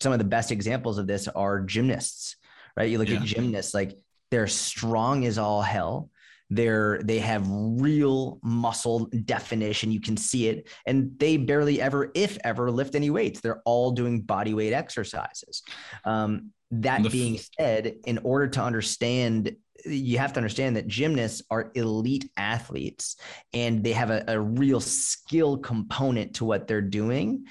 some 0.01 0.11
of 0.11 0.17
the 0.17 0.25
best 0.25 0.51
examples 0.51 0.97
of 0.97 1.05
this 1.05 1.27
are 1.27 1.61
gymnasts 1.61 2.37
right? 2.75 2.89
You 2.89 2.97
look 2.97 3.09
yeah. 3.09 3.17
at 3.17 3.23
gymnasts, 3.23 3.73
like 3.73 3.97
they're 4.31 4.47
strong 4.47 5.25
as 5.25 5.37
all 5.37 5.61
hell. 5.61 6.09
They're 6.55 6.99
they 7.03 7.19
have 7.19 7.45
real 7.49 8.39
muscle 8.43 9.09
definition. 9.25 9.91
You 9.91 10.01
can 10.01 10.17
see 10.17 10.47
it, 10.47 10.69
and 10.85 11.11
they 11.19 11.37
barely 11.37 11.81
ever, 11.81 12.11
if 12.13 12.37
ever, 12.43 12.69
lift 12.71 12.95
any 12.95 13.09
weights. 13.09 13.39
They're 13.39 13.61
all 13.65 13.91
doing 13.91 14.21
body 14.21 14.53
weight 14.53 14.73
exercises. 14.73 15.63
Um, 16.05 16.51
that 16.71 17.03
being 17.11 17.39
said, 17.59 17.95
in 18.05 18.19
order 18.19 18.47
to 18.47 18.61
understand 18.61 19.55
you 19.85 20.17
have 20.17 20.31
to 20.33 20.39
understand 20.39 20.77
that 20.77 20.87
gymnasts 20.87 21.41
are 21.51 21.71
elite 21.75 22.29
athletes 22.37 23.17
and 23.53 23.83
they 23.83 23.91
have 23.91 24.11
a, 24.11 24.23
a, 24.27 24.39
real 24.39 24.79
skill 24.79 25.57
component 25.57 26.35
to 26.35 26.45
what 26.45 26.67
they're 26.67 26.81
doing 26.81 27.45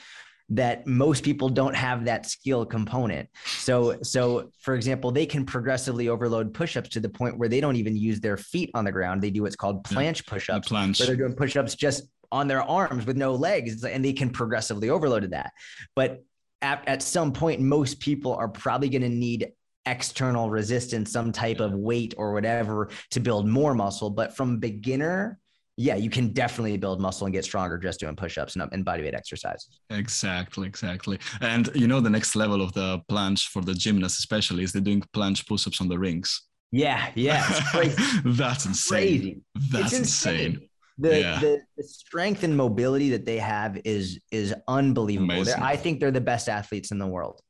that 0.55 0.87
most 0.87 1.25
people 1.25 1.49
don't 1.49 1.75
have 1.75 2.05
that 2.05 2.27
skill 2.27 2.67
component. 2.67 3.29
So, 3.47 3.99
so 4.03 4.51
for 4.61 4.75
example, 4.75 5.11
they 5.11 5.25
can 5.25 5.47
progressively 5.47 6.09
overload 6.09 6.53
push-ups 6.53 6.91
to 6.91 7.01
the 7.01 7.09
point 7.09 7.39
where 7.39 7.49
they 7.49 7.61
don't 7.61 7.77
even 7.77 7.97
use 7.97 8.21
their 8.21 8.37
feet 8.37 8.71
on 8.75 8.85
the 8.85 8.93
ground. 8.93 9.23
They 9.23 9.31
do 9.31 9.43
what's 9.43 9.57
called 9.57 9.85
planche 9.85 10.27
push-ups, 10.27 10.69
the 10.69 10.75
planche. 10.75 10.99
where 10.99 11.07
they're 11.07 11.17
doing 11.17 11.35
push-ups 11.35 11.75
just 11.75 12.05
on 12.31 12.49
their 12.49 12.63
arms 12.63 13.07
with 13.07 13.17
no 13.17 13.35
legs, 13.35 13.83
and 13.85 14.05
they 14.05 14.13
can 14.13 14.31
progressively 14.31 14.91
overload 14.91 15.31
that. 15.31 15.53
But 15.97 16.23
at, 16.61 16.87
at 16.87 17.03
some 17.03 17.33
point, 17.33 17.61
most 17.61 18.01
people 18.01 18.35
are 18.35 18.49
probably 18.49 18.89
going 18.89 19.03
to 19.03 19.09
need 19.09 19.53
external 19.87 20.51
resistance, 20.51 21.11
some 21.11 21.33
type 21.33 21.61
of 21.61 21.73
weight 21.73 22.15
or 22.17 22.33
whatever 22.33 22.91
to 23.11 23.21
build 23.21 23.49
more 23.49 23.75
muscle. 23.75 24.11
But 24.11 24.37
from 24.37 24.59
beginner 24.59 25.39
yeah, 25.77 25.97
you 25.97 26.11
can 26.11 26.29
definitely 26.29 26.77
build 26.77 27.01
muscle 27.01 27.27
and 27.27 27.33
get 27.33 27.45
stronger 27.45 27.79
just 27.79 28.01
doing 28.01 28.15
push-ups 28.15 28.57
and, 28.57 28.69
and 28.73 28.85
bodyweight 28.85 29.15
exercises. 29.15 29.81
Exactly, 29.91 30.67
exactly. 30.67 31.19
And 31.41 31.71
you 31.75 31.87
know, 31.87 32.01
the 32.01 32.11
next 32.11 32.37
level 32.37 32.61
of 32.61 32.73
the 32.75 33.01
planche 33.11 33.47
for 33.49 33.63
the 33.63 33.75
gymnasts, 33.75 34.19
especially, 34.19 34.65
is 34.65 34.73
they're 34.73 34.83
doing 34.83 35.03
planche 35.15 35.47
push-ups 35.47 35.81
on 35.81 35.89
the 35.89 35.99
rings. 35.99 36.43
Yeah, 36.71 37.11
yeah, 37.15 37.47
That's 38.25 38.67
insane. 38.67 38.99
Crazy. 38.99 39.41
That's 39.71 39.93
insane. 39.93 40.35
insane. 40.35 40.69
The, 40.99 41.21
yeah. 41.21 41.41
the, 41.41 41.61
the 41.77 41.85
strength 41.85 42.45
and 42.45 42.57
mobility 42.57 43.11
that 43.11 43.25
they 43.25 43.39
have 43.39 43.81
is 43.85 44.21
is 44.31 44.55
unbelievable. 44.69 45.45
I 45.59 45.77
think 45.77 46.01
they're 46.01 46.11
the 46.11 46.21
best 46.21 46.49
athletes 46.49 46.91
in 46.91 46.99
the 46.99 47.07
world. 47.07 47.41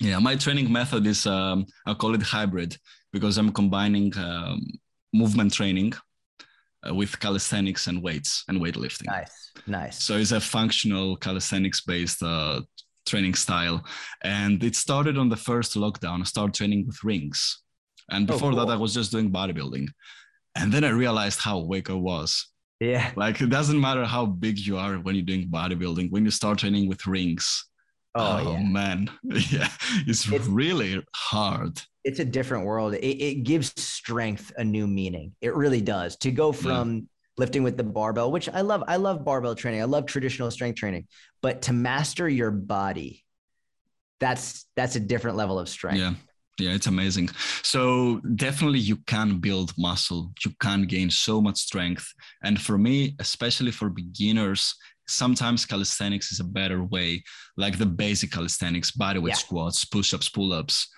Yeah, 0.00 0.18
my 0.18 0.36
training 0.36 0.70
method 0.70 1.06
is 1.06 1.26
um, 1.26 1.66
I 1.86 1.94
call 1.94 2.14
it 2.14 2.22
hybrid 2.22 2.76
because 3.12 3.38
I'm 3.38 3.50
combining 3.50 4.16
um, 4.18 4.60
movement 5.14 5.52
training 5.52 5.94
with 6.94 7.18
calisthenics 7.20 7.86
and 7.86 8.02
weights 8.02 8.44
and 8.48 8.60
weightlifting. 8.60 9.06
Nice, 9.06 9.52
nice. 9.66 10.02
So 10.02 10.16
it's 10.16 10.32
a 10.32 10.40
functional 10.40 11.16
calisthenics 11.16 11.80
based 11.82 12.22
uh, 12.22 12.60
training 13.06 13.34
style, 13.34 13.84
and 14.24 14.62
it 14.62 14.76
started 14.76 15.16
on 15.16 15.28
the 15.28 15.36
first 15.36 15.74
lockdown. 15.74 16.20
I 16.20 16.24
started 16.24 16.54
training 16.54 16.86
with 16.86 17.02
rings, 17.04 17.62
and 18.10 18.28
oh, 18.30 18.34
before 18.34 18.52
oh, 18.52 18.56
cool. 18.56 18.66
that, 18.66 18.72
I 18.72 18.76
was 18.76 18.94
just 18.94 19.12
doing 19.12 19.30
bodybuilding, 19.30 19.88
and 20.56 20.72
then 20.72 20.84
I 20.84 20.90
realized 20.90 21.40
how 21.40 21.60
weak 21.60 21.90
I 21.90 21.94
was. 21.94 22.48
Yeah, 22.80 23.10
like 23.16 23.40
it 23.40 23.50
doesn't 23.50 23.80
matter 23.80 24.04
how 24.04 24.26
big 24.26 24.58
you 24.58 24.76
are 24.76 24.96
when 24.96 25.14
you're 25.14 25.24
doing 25.24 25.48
bodybuilding. 25.48 26.10
When 26.10 26.24
you 26.24 26.30
start 26.30 26.58
training 26.58 26.88
with 26.88 27.06
rings, 27.06 27.64
Oh, 28.16 28.42
oh 28.46 28.52
yeah. 28.52 28.62
man, 28.62 29.10
yeah, 29.24 29.68
it's, 30.06 30.30
it's, 30.30 30.46
really 30.46 31.04
hard. 31.14 31.80
It's 32.04 32.18
a 32.18 32.24
different 32.24 32.64
world. 32.64 32.94
It, 32.94 33.04
it, 33.04 33.42
gives 33.42 33.72
strength 33.80 34.52
a 34.56 34.64
new 34.64 34.86
meaning. 34.86 35.32
It 35.40 35.54
really 35.54 35.82
does. 35.82 36.16
To 36.18 36.30
go 36.30 36.52
from 36.52 36.94
yeah. 36.94 37.00
lifting 37.36 37.62
with 37.62 37.76
the 37.76 37.84
barbell, 37.84 38.32
which 38.32 38.48
I 38.48 38.62
love. 38.62 38.84
I 38.88 38.96
love 38.96 39.24
barbell 39.24 39.54
training. 39.54 39.82
I 39.82 39.84
love 39.84 40.06
traditional 40.06 40.50
strength 40.50 40.78
training, 40.78 41.06
but 41.42 41.62
to 41.62 41.72
master 41.72 42.28
your 42.28 42.50
body, 42.50 43.24
that's 44.18 44.66
that's 44.76 44.96
a 44.96 45.00
different 45.00 45.36
level 45.36 45.58
of 45.58 45.68
strength. 45.68 45.98
Yeah. 45.98 46.14
Yeah, 46.58 46.70
it's 46.70 46.86
amazing. 46.86 47.28
So 47.62 48.20
definitely 48.34 48.78
you 48.78 48.96
can 49.06 49.40
build 49.40 49.74
muscle. 49.76 50.32
You 50.42 50.52
can 50.58 50.84
gain 50.86 51.10
so 51.10 51.42
much 51.42 51.58
strength. 51.58 52.10
And 52.42 52.58
for 52.58 52.78
me, 52.78 53.14
especially 53.18 53.72
for 53.72 53.90
beginners, 53.90 54.74
sometimes 55.08 55.64
calisthenics 55.64 56.32
is 56.32 56.40
a 56.40 56.44
better 56.44 56.82
way, 56.84 57.22
like 57.56 57.78
the 57.78 57.86
basic 57.86 58.30
calisthenics, 58.30 58.90
bodyweight 58.90 59.28
yeah. 59.28 59.34
squats, 59.34 59.84
push-ups, 59.84 60.28
pull-ups, 60.28 60.88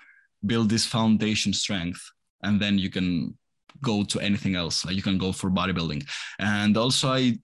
build 0.47 0.71
this 0.71 0.87
foundation 0.87 1.53
strength, 1.53 2.01
and 2.43 2.61
then 2.61 2.79
you 2.79 2.91
can 2.91 3.37
go 3.83 4.05
to 4.05 4.21
anything 4.21 4.57
else. 4.57 4.85
Like 4.85 4.97
you 4.97 5.03
can 5.03 5.19
go 5.19 5.33
for 5.33 5.51
bodybuilding. 5.51 6.09
And 6.39 6.77
also 6.77 7.09
I 7.09 7.39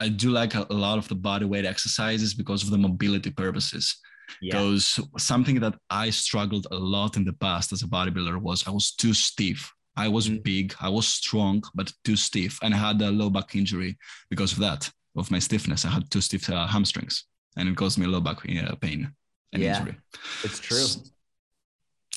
I 0.00 0.08
do 0.08 0.30
like 0.30 0.54
a, 0.54 0.66
a 0.70 0.74
lot 0.74 0.98
of 0.98 1.08
the 1.08 1.16
bodyweight 1.16 1.64
exercises 1.64 2.34
because 2.34 2.62
of 2.62 2.70
the 2.70 2.78
mobility 2.78 3.30
purposes. 3.30 3.96
Because 4.40 4.98
yeah. 4.98 5.04
something 5.16 5.58
that 5.60 5.74
I 5.90 6.10
struggled 6.10 6.66
a 6.70 6.76
lot 6.76 7.16
in 7.16 7.24
the 7.24 7.32
past 7.32 7.72
as 7.72 7.82
a 7.82 7.86
bodybuilder 7.86 8.40
was 8.40 8.66
I 8.66 8.70
was 8.70 8.92
too 8.92 9.14
stiff. 9.14 9.72
I 9.96 10.06
was 10.06 10.28
mm. 10.28 10.42
big, 10.44 10.74
I 10.80 10.88
was 10.88 11.08
strong, 11.08 11.64
but 11.74 11.92
too 12.04 12.14
stiff. 12.14 12.58
And 12.62 12.72
I 12.74 12.76
had 12.76 13.02
a 13.02 13.10
low 13.10 13.30
back 13.30 13.56
injury 13.56 13.98
because 14.30 14.52
of 14.52 14.58
that 14.58 14.88
of 15.16 15.30
my 15.30 15.38
stiffness. 15.38 15.84
I 15.84 15.90
had 15.90 16.10
two 16.10 16.20
stiff 16.20 16.48
uh, 16.50 16.66
hamstrings, 16.66 17.24
and 17.56 17.68
it 17.68 17.76
caused 17.76 17.98
me 17.98 18.06
low 18.06 18.20
back 18.20 18.38
uh, 18.38 18.74
pain 18.76 19.12
and 19.52 19.62
yeah, 19.62 19.78
injury. 19.78 19.96
It's 20.44 20.60
true. 20.60 20.86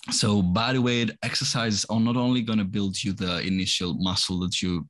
So, 0.10 0.42
body 0.42 0.80
weight 0.80 1.12
exercises 1.24 1.86
are 1.90 2.00
not 2.00 2.18
only 2.18 2.42
going 2.42 2.60
to 2.60 2.66
build 2.66 3.02
you 3.04 3.14
the 3.14 3.40
initial 3.42 3.94
muscle 3.94 4.40
that 4.40 4.62
you 4.62 4.88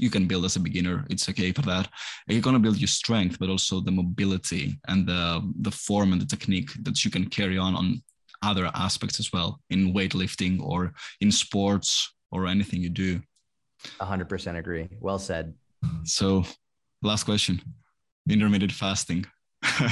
you 0.00 0.10
can 0.10 0.26
build 0.26 0.44
as 0.44 0.56
a 0.56 0.60
beginner. 0.60 1.04
It's 1.10 1.28
okay 1.28 1.52
for 1.52 1.62
that. 1.62 1.88
You're 2.28 2.40
going 2.40 2.54
to 2.54 2.60
build 2.60 2.78
your 2.78 2.88
strength, 2.88 3.38
but 3.38 3.50
also 3.50 3.80
the 3.80 3.90
mobility 3.90 4.78
and 4.88 5.06
the 5.06 5.42
the 5.60 5.70
form 5.70 6.12
and 6.12 6.20
the 6.20 6.26
technique 6.26 6.70
that 6.82 7.04
you 7.04 7.10
can 7.10 7.26
carry 7.28 7.58
on 7.58 7.74
on 7.74 8.02
other 8.42 8.70
aspects 8.74 9.18
as 9.18 9.32
well 9.32 9.60
in 9.70 9.92
weightlifting 9.92 10.60
or 10.60 10.92
in 11.20 11.32
sports 11.32 12.14
or 12.30 12.46
anything 12.46 12.80
you 12.80 12.90
do. 12.90 13.20
100% 14.00 14.56
agree. 14.56 14.88
Well 15.00 15.18
said. 15.18 15.54
So 16.04 16.44
last 17.02 17.24
question 17.24 17.60
intermittent 18.28 18.72
fasting 18.72 19.24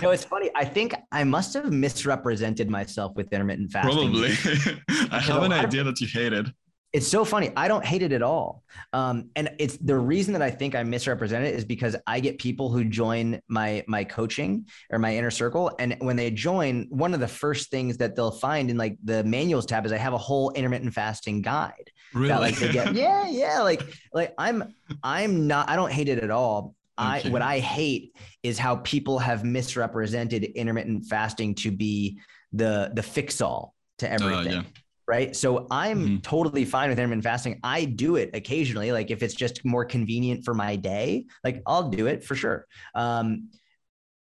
no, 0.00 0.10
it's 0.10 0.24
funny. 0.24 0.50
I 0.54 0.64
think 0.64 0.94
I 1.10 1.24
must 1.24 1.54
have 1.54 1.72
misrepresented 1.72 2.70
myself 2.70 3.16
with 3.16 3.32
intermittent 3.32 3.72
fasting. 3.72 3.92
Probably. 3.92 4.30
I 5.10 5.18
have 5.18 5.42
an 5.42 5.52
idea 5.52 5.82
that 5.82 6.00
you 6.00 6.06
hate 6.06 6.32
it. 6.32 6.46
It's 6.94 7.08
so 7.08 7.24
funny. 7.24 7.50
I 7.56 7.66
don't 7.66 7.84
hate 7.84 8.02
it 8.02 8.12
at 8.12 8.22
all. 8.22 8.62
Um, 8.92 9.28
and 9.34 9.50
it's 9.58 9.76
the 9.78 9.96
reason 9.96 10.32
that 10.34 10.42
I 10.42 10.50
think 10.52 10.76
I 10.76 10.84
misrepresent 10.84 11.44
it 11.44 11.52
is 11.52 11.64
because 11.64 11.96
I 12.06 12.20
get 12.20 12.38
people 12.38 12.70
who 12.70 12.84
join 12.84 13.40
my 13.48 13.84
my 13.88 14.04
coaching 14.04 14.68
or 14.90 15.00
my 15.00 15.16
inner 15.16 15.32
circle, 15.32 15.72
and 15.80 15.96
when 15.98 16.14
they 16.14 16.30
join, 16.30 16.86
one 16.90 17.12
of 17.12 17.18
the 17.18 17.26
first 17.26 17.72
things 17.72 17.96
that 17.96 18.14
they'll 18.14 18.30
find 18.30 18.70
in 18.70 18.78
like 18.78 18.96
the 19.02 19.24
manuals 19.24 19.66
tab 19.66 19.84
is 19.84 19.90
I 19.90 19.96
have 19.96 20.12
a 20.12 20.18
whole 20.18 20.52
intermittent 20.52 20.94
fasting 20.94 21.42
guide. 21.42 21.90
Really? 22.14 22.28
That, 22.28 22.40
like, 22.40 22.58
get, 22.72 22.94
yeah, 22.94 23.26
yeah. 23.26 23.60
Like 23.62 23.82
like 24.12 24.32
I'm 24.38 24.72
I'm 25.02 25.48
not. 25.48 25.68
I 25.68 25.74
don't 25.74 25.90
hate 25.90 26.08
it 26.08 26.20
at 26.20 26.30
all. 26.30 26.76
I 26.96 27.22
what 27.22 27.42
I 27.42 27.58
hate 27.58 28.14
is 28.44 28.56
how 28.56 28.76
people 28.76 29.18
have 29.18 29.42
misrepresented 29.42 30.44
intermittent 30.44 31.06
fasting 31.06 31.56
to 31.56 31.72
be 31.72 32.20
the 32.52 32.92
the 32.94 33.02
fix 33.02 33.40
all 33.40 33.74
to 33.98 34.08
uh, 34.08 34.14
everything. 34.14 34.58
Uh, 34.58 34.62
yeah 34.62 34.80
right? 35.06 35.34
So 35.34 35.66
I'm 35.70 36.04
mm-hmm. 36.04 36.16
totally 36.18 36.64
fine 36.64 36.88
with 36.88 36.98
intermittent 36.98 37.24
fasting. 37.24 37.60
I 37.62 37.84
do 37.84 38.16
it 38.16 38.30
occasionally, 38.34 38.92
like 38.92 39.10
if 39.10 39.22
it's 39.22 39.34
just 39.34 39.64
more 39.64 39.84
convenient 39.84 40.44
for 40.44 40.54
my 40.54 40.76
day, 40.76 41.26
like 41.42 41.62
I'll 41.66 41.90
do 41.90 42.06
it 42.06 42.24
for 42.24 42.34
sure. 42.34 42.66
Um, 42.94 43.50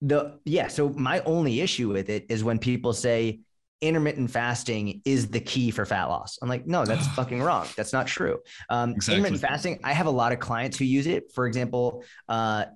the 0.02 0.38
yeah, 0.44 0.68
so 0.68 0.90
my 0.90 1.20
only 1.20 1.60
issue 1.60 1.92
with 1.92 2.10
it 2.10 2.26
is 2.28 2.44
when 2.44 2.58
people 2.58 2.92
say 2.92 3.40
intermittent 3.80 4.30
fasting 4.30 5.02
is 5.04 5.28
the 5.28 5.40
key 5.40 5.70
for 5.70 5.84
fat 5.84 6.06
loss. 6.06 6.38
I'm 6.42 6.48
like, 6.48 6.66
no, 6.66 6.84
that's 6.84 7.06
fucking 7.14 7.42
wrong. 7.42 7.66
That's 7.76 7.92
not 7.92 8.06
true. 8.06 8.38
Um, 8.68 8.92
exactly. 8.92 9.18
Intermittent 9.18 9.40
fasting, 9.40 9.80
I 9.84 9.92
have 9.92 10.06
a 10.06 10.10
lot 10.10 10.32
of 10.32 10.38
clients 10.38 10.78
who 10.78 10.84
use 10.84 11.06
it. 11.06 11.32
For 11.32 11.46
example, 11.46 12.04
uh, 12.28 12.66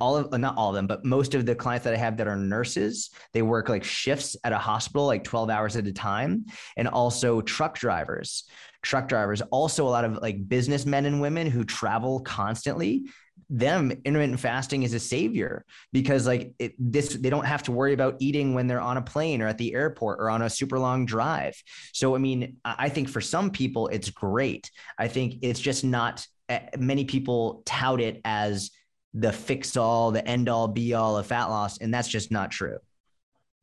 all 0.00 0.16
of 0.16 0.38
not 0.38 0.56
all 0.56 0.70
of 0.70 0.74
them, 0.74 0.86
but 0.86 1.04
most 1.04 1.34
of 1.34 1.46
the 1.46 1.54
clients 1.54 1.84
that 1.84 1.94
I 1.94 1.96
have 1.96 2.16
that 2.16 2.26
are 2.26 2.36
nurses, 2.36 3.10
they 3.32 3.42
work 3.42 3.68
like 3.68 3.84
shifts 3.84 4.36
at 4.44 4.52
a 4.52 4.58
hospital, 4.58 5.06
like 5.06 5.24
12 5.24 5.50
hours 5.50 5.76
at 5.76 5.86
a 5.86 5.92
time, 5.92 6.46
and 6.76 6.88
also 6.88 7.40
truck 7.40 7.78
drivers. 7.78 8.44
Truck 8.82 9.08
drivers, 9.08 9.42
also 9.42 9.86
a 9.86 9.90
lot 9.90 10.04
of 10.04 10.18
like 10.22 10.48
businessmen 10.48 11.06
and 11.06 11.20
women 11.20 11.50
who 11.50 11.64
travel 11.64 12.20
constantly. 12.20 13.04
Them 13.50 13.92
intermittent 14.04 14.40
fasting 14.40 14.82
is 14.82 14.94
a 14.94 15.00
savior 15.00 15.64
because 15.92 16.26
like 16.26 16.52
it, 16.58 16.74
this, 16.78 17.10
they 17.10 17.30
don't 17.30 17.44
have 17.44 17.62
to 17.64 17.72
worry 17.72 17.92
about 17.92 18.16
eating 18.18 18.54
when 18.54 18.66
they're 18.66 18.80
on 18.80 18.96
a 18.96 19.02
plane 19.02 19.42
or 19.42 19.48
at 19.48 19.58
the 19.58 19.74
airport 19.74 20.20
or 20.20 20.30
on 20.30 20.42
a 20.42 20.50
super 20.50 20.78
long 20.78 21.06
drive. 21.06 21.54
So 21.92 22.14
I 22.14 22.18
mean, 22.18 22.56
I 22.64 22.88
think 22.88 23.08
for 23.08 23.20
some 23.20 23.50
people 23.50 23.88
it's 23.88 24.10
great. 24.10 24.70
I 24.98 25.08
think 25.08 25.38
it's 25.42 25.60
just 25.60 25.84
not 25.84 26.26
eh, 26.48 26.60
many 26.78 27.04
people 27.04 27.62
tout 27.66 28.00
it 28.00 28.20
as 28.24 28.70
the 29.16 29.32
fix 29.32 29.76
all, 29.76 30.10
the 30.10 30.26
end 30.28 30.48
all 30.48 30.68
be 30.68 30.92
all 30.94 31.16
of 31.16 31.26
fat 31.26 31.46
loss. 31.46 31.78
And 31.78 31.92
that's 31.92 32.08
just 32.08 32.30
not 32.30 32.50
true. 32.50 32.78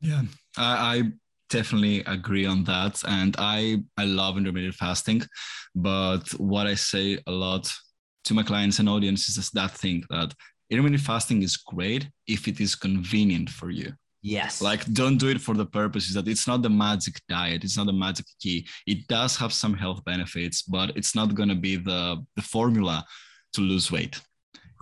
Yeah, 0.01 0.24
I, 0.58 0.97
I 0.97 1.04
definitely 1.49 2.04
agree 2.06 2.45
on 2.45 2.64
that. 2.64 3.01
And 3.08 3.36
I, 3.38 3.84
I 3.95 4.06
love 4.06 4.38
intermittent 4.38 4.74
fasting. 4.74 5.22
But 5.76 6.28
what 6.39 6.66
I 6.66 6.74
say 6.74 7.20
a 7.28 7.32
lot 7.32 7.72
to 8.26 8.34
my 8.34 8.41
clients 8.41 8.80
and 8.80 8.89
audience 8.89 9.30
is 9.30 9.49
that 9.51 9.72
thing 9.72 10.04
that 10.10 10.34
intermittent 10.72 11.01
fasting 11.01 11.43
is 11.43 11.56
great 11.58 12.10
if 12.28 12.47
it 12.47 12.60
is 12.60 12.74
convenient 12.74 13.49
for 13.49 13.70
you. 13.70 13.93
Yes. 14.24 14.62
Like, 14.62 14.91
don't 14.93 15.18
do 15.18 15.28
it 15.28 15.41
for 15.41 15.54
the 15.54 15.66
purposes 15.66 16.16
that 16.16 16.30
it's 16.30 16.47
not 16.47 16.62
the 16.62 16.70
magic 16.70 17.16
diet, 17.28 17.64
it's 17.64 17.78
not 17.78 17.88
the 17.88 17.93
magic 17.93 18.26
key. 18.39 18.66
It 18.88 19.06
does 19.08 19.36
have 19.36 19.54
some 19.54 19.74
health 19.74 20.04
benefits, 20.06 20.62
but 20.64 20.95
it's 20.95 21.14
not 21.14 21.36
going 21.36 21.49
to 21.49 21.56
be 21.56 21.76
the, 21.76 22.26
the 22.38 22.41
formula 22.41 23.06
to 23.54 23.62
lose 23.62 23.91
weight. 23.91 24.20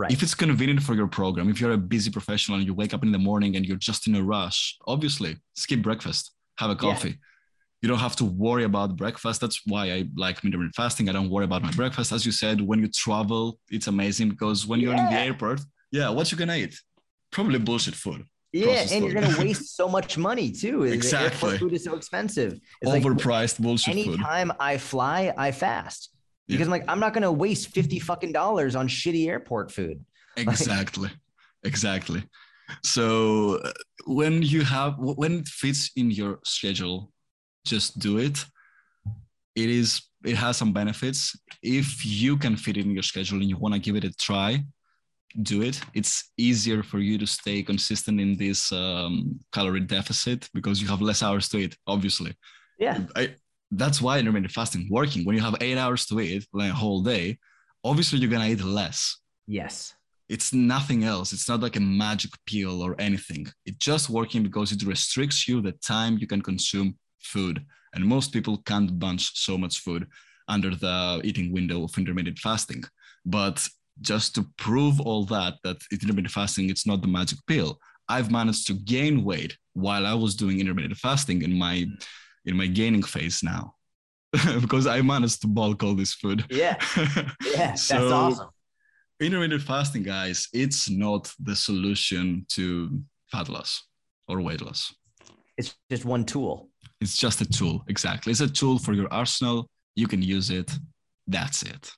Right. 0.02 0.12
If 0.12 0.24
it's 0.24 0.34
convenient 0.34 0.82
for 0.82 0.96
your 0.96 1.06
program, 1.06 1.48
if 1.48 1.62
you're 1.62 1.74
a 1.74 1.78
busy 1.78 2.10
professional 2.10 2.58
and 2.58 2.66
you 2.66 2.74
wake 2.74 2.92
up 2.92 3.04
in 3.04 3.12
the 3.12 3.20
morning 3.20 3.56
and 3.56 3.64
you're 3.68 3.78
just 3.78 4.08
in 4.08 4.16
a 4.16 4.24
rush, 4.24 4.76
obviously 4.88 5.38
skip 5.54 5.84
breakfast, 5.84 6.32
have 6.58 6.72
a 6.72 6.76
coffee. 6.76 7.10
Yeah. 7.10 7.16
You 7.84 7.90
don't 7.90 8.00
have 8.00 8.16
to 8.16 8.26
worry 8.26 8.64
about 8.64 8.96
breakfast. 8.96 9.42
That's 9.42 9.62
why 9.68 9.92
I 9.92 10.06
like 10.16 10.44
intermittent 10.44 10.74
fasting. 10.74 11.08
I 11.08 11.12
don't 11.12 11.30
worry 11.30 11.46
about 11.46 11.62
my 11.62 11.70
breakfast. 11.82 12.12
As 12.12 12.26
you 12.26 12.32
said, 12.32 12.62
when 12.62 12.80
you 12.80 12.88
travel, 12.88 13.60
it's 13.70 13.86
amazing 13.86 14.30
because 14.30 14.66
when 14.66 14.80
you're 14.80 14.96
yeah. 14.96 15.06
in 15.06 15.14
the 15.14 15.20
airport, 15.20 15.62
yeah, 15.92 16.10
what 16.10 16.32
you 16.32 16.38
gonna 16.38 16.56
eat? 16.56 16.76
Probably 17.32 17.60
bullshit 17.60 17.94
food. 17.94 18.26
Yeah, 18.54 18.86
and 18.92 19.06
you're 19.06 19.14
gonna 19.14 19.38
waste 19.38 19.76
so 19.80 19.88
much 19.88 20.18
money 20.18 20.50
too. 20.50 20.84
Exactly. 20.84 21.60
food 21.60 21.74
is 21.74 21.84
so 21.84 21.96
expensive. 21.96 22.60
It's 22.82 22.92
Overpriced 22.92 23.60
like, 23.60 23.64
bullshit 23.66 23.92
anytime 23.96 24.48
food. 24.48 24.58
I 24.60 24.80
fly, 24.80 25.32
I 25.38 25.52
fast 25.52 26.10
because 26.52 26.68
yeah. 26.68 26.74
I'm 26.74 26.80
like, 26.80 26.86
I'm 26.88 27.00
not 27.00 27.14
gonna 27.14 27.32
waste 27.32 27.70
50 27.70 28.00
fucking 28.00 28.32
dollars 28.32 28.76
on 28.76 28.88
shitty 28.88 29.28
airport 29.28 29.72
food. 29.72 30.04
Exactly. 30.38 31.10
exactly. 31.66 32.24
So 32.84 33.56
uh, 33.58 33.72
when 34.06 34.42
you 34.42 34.64
have 34.64 34.96
when 34.98 35.40
it 35.40 35.48
fits 35.48 35.92
in 35.98 36.10
your 36.10 36.40
schedule, 36.46 37.12
just 37.66 38.00
do 38.00 38.18
it. 38.18 38.46
It 39.56 39.70
is 39.70 40.02
it 40.24 40.38
has 40.38 40.56
some 40.56 40.72
benefits. 40.72 41.38
If 41.62 42.06
you 42.06 42.38
can 42.38 42.56
fit 42.56 42.78
it 42.78 42.86
in 42.86 42.92
your 42.92 43.04
schedule 43.04 43.40
and 43.42 43.50
you 43.50 43.58
want 43.58 43.74
to 43.74 43.80
give 43.80 43.98
it 43.98 44.06
a 44.06 44.14
try, 44.14 44.64
do 45.42 45.62
it. 45.62 45.82
It's 45.94 46.32
easier 46.38 46.82
for 46.82 47.00
you 47.00 47.18
to 47.18 47.28
stay 47.28 47.62
consistent 47.64 48.22
in 48.22 48.38
this 48.38 48.72
um, 48.72 49.40
calorie 49.52 49.82
deficit 49.82 50.48
because 50.54 50.82
you 50.82 50.88
have 50.88 51.02
less 51.02 51.24
hours 51.24 51.50
to 51.50 51.58
eat, 51.58 51.78
obviously. 51.88 52.34
Yeah. 52.80 53.00
I, 53.16 53.36
that's 53.72 54.02
why 54.02 54.20
intermittent 54.20 54.52
fasting 54.52 54.88
working. 54.92 55.26
When 55.26 55.36
you 55.36 55.42
have 55.42 55.56
eight 55.62 55.78
hours 55.78 56.06
to 56.08 56.20
eat, 56.20 56.46
like 56.54 56.72
a 56.72 56.76
whole 56.76 57.02
day, 57.02 57.38
obviously 57.84 58.20
you're 58.20 58.30
gonna 58.30 58.50
eat 58.50 58.64
less. 58.64 59.18
Yes. 59.48 59.94
It's 60.30 60.54
nothing 60.54 61.04
else. 61.04 61.34
It's 61.34 61.50
not 61.50 61.62
like 61.62 61.76
a 61.76 61.82
magic 61.82 62.32
pill 62.46 62.82
or 62.82 62.96
anything. 63.00 63.48
It's 63.66 63.78
just 63.78 64.10
working 64.10 64.44
because 64.44 64.72
it 64.72 64.84
restricts 64.84 65.48
you 65.48 65.62
the 65.62 65.74
time 65.74 66.18
you 66.18 66.28
can 66.28 66.42
consume 66.42 66.98
food. 67.22 67.66
And 67.94 68.06
most 68.06 68.32
people 68.32 68.58
can't 68.66 68.98
bunch 68.98 69.38
so 69.38 69.58
much 69.58 69.80
food 69.80 70.08
under 70.48 70.74
the 70.74 71.22
eating 71.24 71.52
window 71.52 71.84
of 71.84 71.98
intermittent 71.98 72.40
fasting. 72.40 72.84
But 73.26 73.68
just 74.00 74.34
to 74.36 74.48
prove 74.58 75.02
all 75.02 75.26
that, 75.26 75.56
that 75.64 75.78
intermittent 75.92 76.32
fasting, 76.32 76.70
it's 76.70 76.88
not 76.88 77.02
the 77.02 77.08
magic 77.08 77.40
pill. 77.46 77.78
I've 78.08 78.32
managed 78.32 78.68
to 78.68 78.74
gain 78.74 79.24
weight 79.24 79.58
while 79.74 80.06
I 80.06 80.14
was 80.14 80.36
doing 80.36 80.60
intermittent 80.60 80.98
fasting 80.98 81.42
in 81.44 81.58
my 81.58 81.76
mm. 81.76 82.04
In 82.46 82.56
my 82.56 82.68
gaining 82.68 83.04
phase 83.04 83.42
now. 83.44 83.76
because 84.62 84.88
I 84.88 85.02
managed 85.02 85.42
to 85.42 85.48
bulk 85.48 85.84
all 85.84 85.94
this 85.94 86.14
food. 86.14 86.46
Yeah. 86.50 86.78
Yeah. 87.46 87.74
so, 87.76 87.94
that's 87.96 88.12
awesome. 88.12 88.50
Intermittent 89.20 89.62
fasting, 89.62 90.04
guys, 90.04 90.48
it's 90.54 90.90
not 90.90 91.32
the 91.40 91.56
solution 91.56 92.46
to 92.50 93.02
fat 93.32 93.50
loss 93.50 93.84
or 94.28 94.42
weight 94.42 94.62
loss. 94.62 94.94
It's 95.58 95.76
just 95.92 96.06
one 96.06 96.26
tool. 96.26 96.70
It's 97.02 97.18
just 97.18 97.42
a 97.42 97.46
tool. 97.46 97.84
Exactly. 97.88 98.32
It's 98.32 98.42
a 98.42 98.48
tool 98.48 98.80
for 98.80 98.94
your 98.94 99.12
arsenal. 99.14 99.68
You 99.96 100.08
can 100.08 100.22
use 100.22 100.50
it. 100.50 100.72
That's 101.28 101.62
it. 101.64 101.92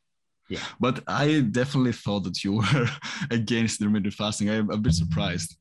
Yeah. 0.50 0.60
But 0.80 1.04
I 1.08 1.42
definitely 1.42 1.94
thought 1.94 2.24
that 2.26 2.44
you 2.44 2.54
were 2.58 2.90
against 3.32 3.80
intermittent 3.80 4.16
fasting. 4.16 4.50
I'm 4.50 4.70
a 4.70 4.78
bit 4.78 4.94
surprised. 4.94 5.56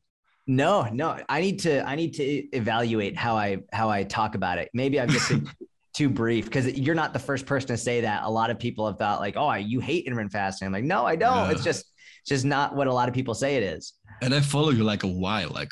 No, 0.47 0.89
no. 0.93 1.19
I 1.29 1.41
need 1.41 1.61
to 1.61 1.87
I 1.87 1.95
need 1.95 2.15
to 2.15 2.25
evaluate 2.25 3.17
how 3.17 3.37
I 3.37 3.59
how 3.73 3.89
I 3.89 4.05
talk 4.05 4.35
about 4.35 4.59
it. 4.59 4.71
Maybe 4.75 4.99
I've 4.99 5.09
just 5.09 5.29
been 5.29 5.49
too 5.95 6.09
brief 6.09 6.47
because 6.47 6.67
you're 6.79 6.95
not 6.95 7.13
the 7.13 7.19
first 7.19 7.47
person 7.47 7.69
to 7.69 7.77
say 7.77 8.01
that. 8.01 8.25
A 8.25 8.31
lot 8.31 8.51
of 8.51 8.59
people 8.59 8.87
have 8.87 8.99
thought 8.99 9.21
like, 9.21 9.37
"Oh, 9.37 9.53
you 9.55 9.81
hate 9.81 10.05
intermittent 10.05 10.33
fasting." 10.33 10.67
I'm 10.67 10.73
like, 10.73 10.85
"No, 10.85 11.07
I 11.07 11.17
don't. 11.17 11.49
Yeah. 11.49 11.51
It's 11.53 11.65
just 11.65 11.93
it's 12.23 12.29
just 12.29 12.45
not 12.45 12.75
what 12.75 12.87
a 12.87 12.93
lot 12.93 13.09
of 13.09 13.15
people 13.15 13.35
say 13.35 13.57
it 13.57 13.63
is." 13.63 13.95
And 14.21 14.35
I 14.35 14.41
follow 14.41 14.71
you 14.71 14.85
like 14.85 15.05
a 15.05 15.09
while, 15.09 15.51
like 15.51 15.71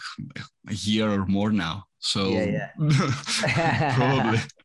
a 0.69 0.75
year 0.75 1.11
or 1.11 1.27
more 1.27 1.51
now. 1.51 1.85
So 1.99 2.29
yeah, 2.29 2.71
yeah. 2.79 3.95
probably 3.95 4.39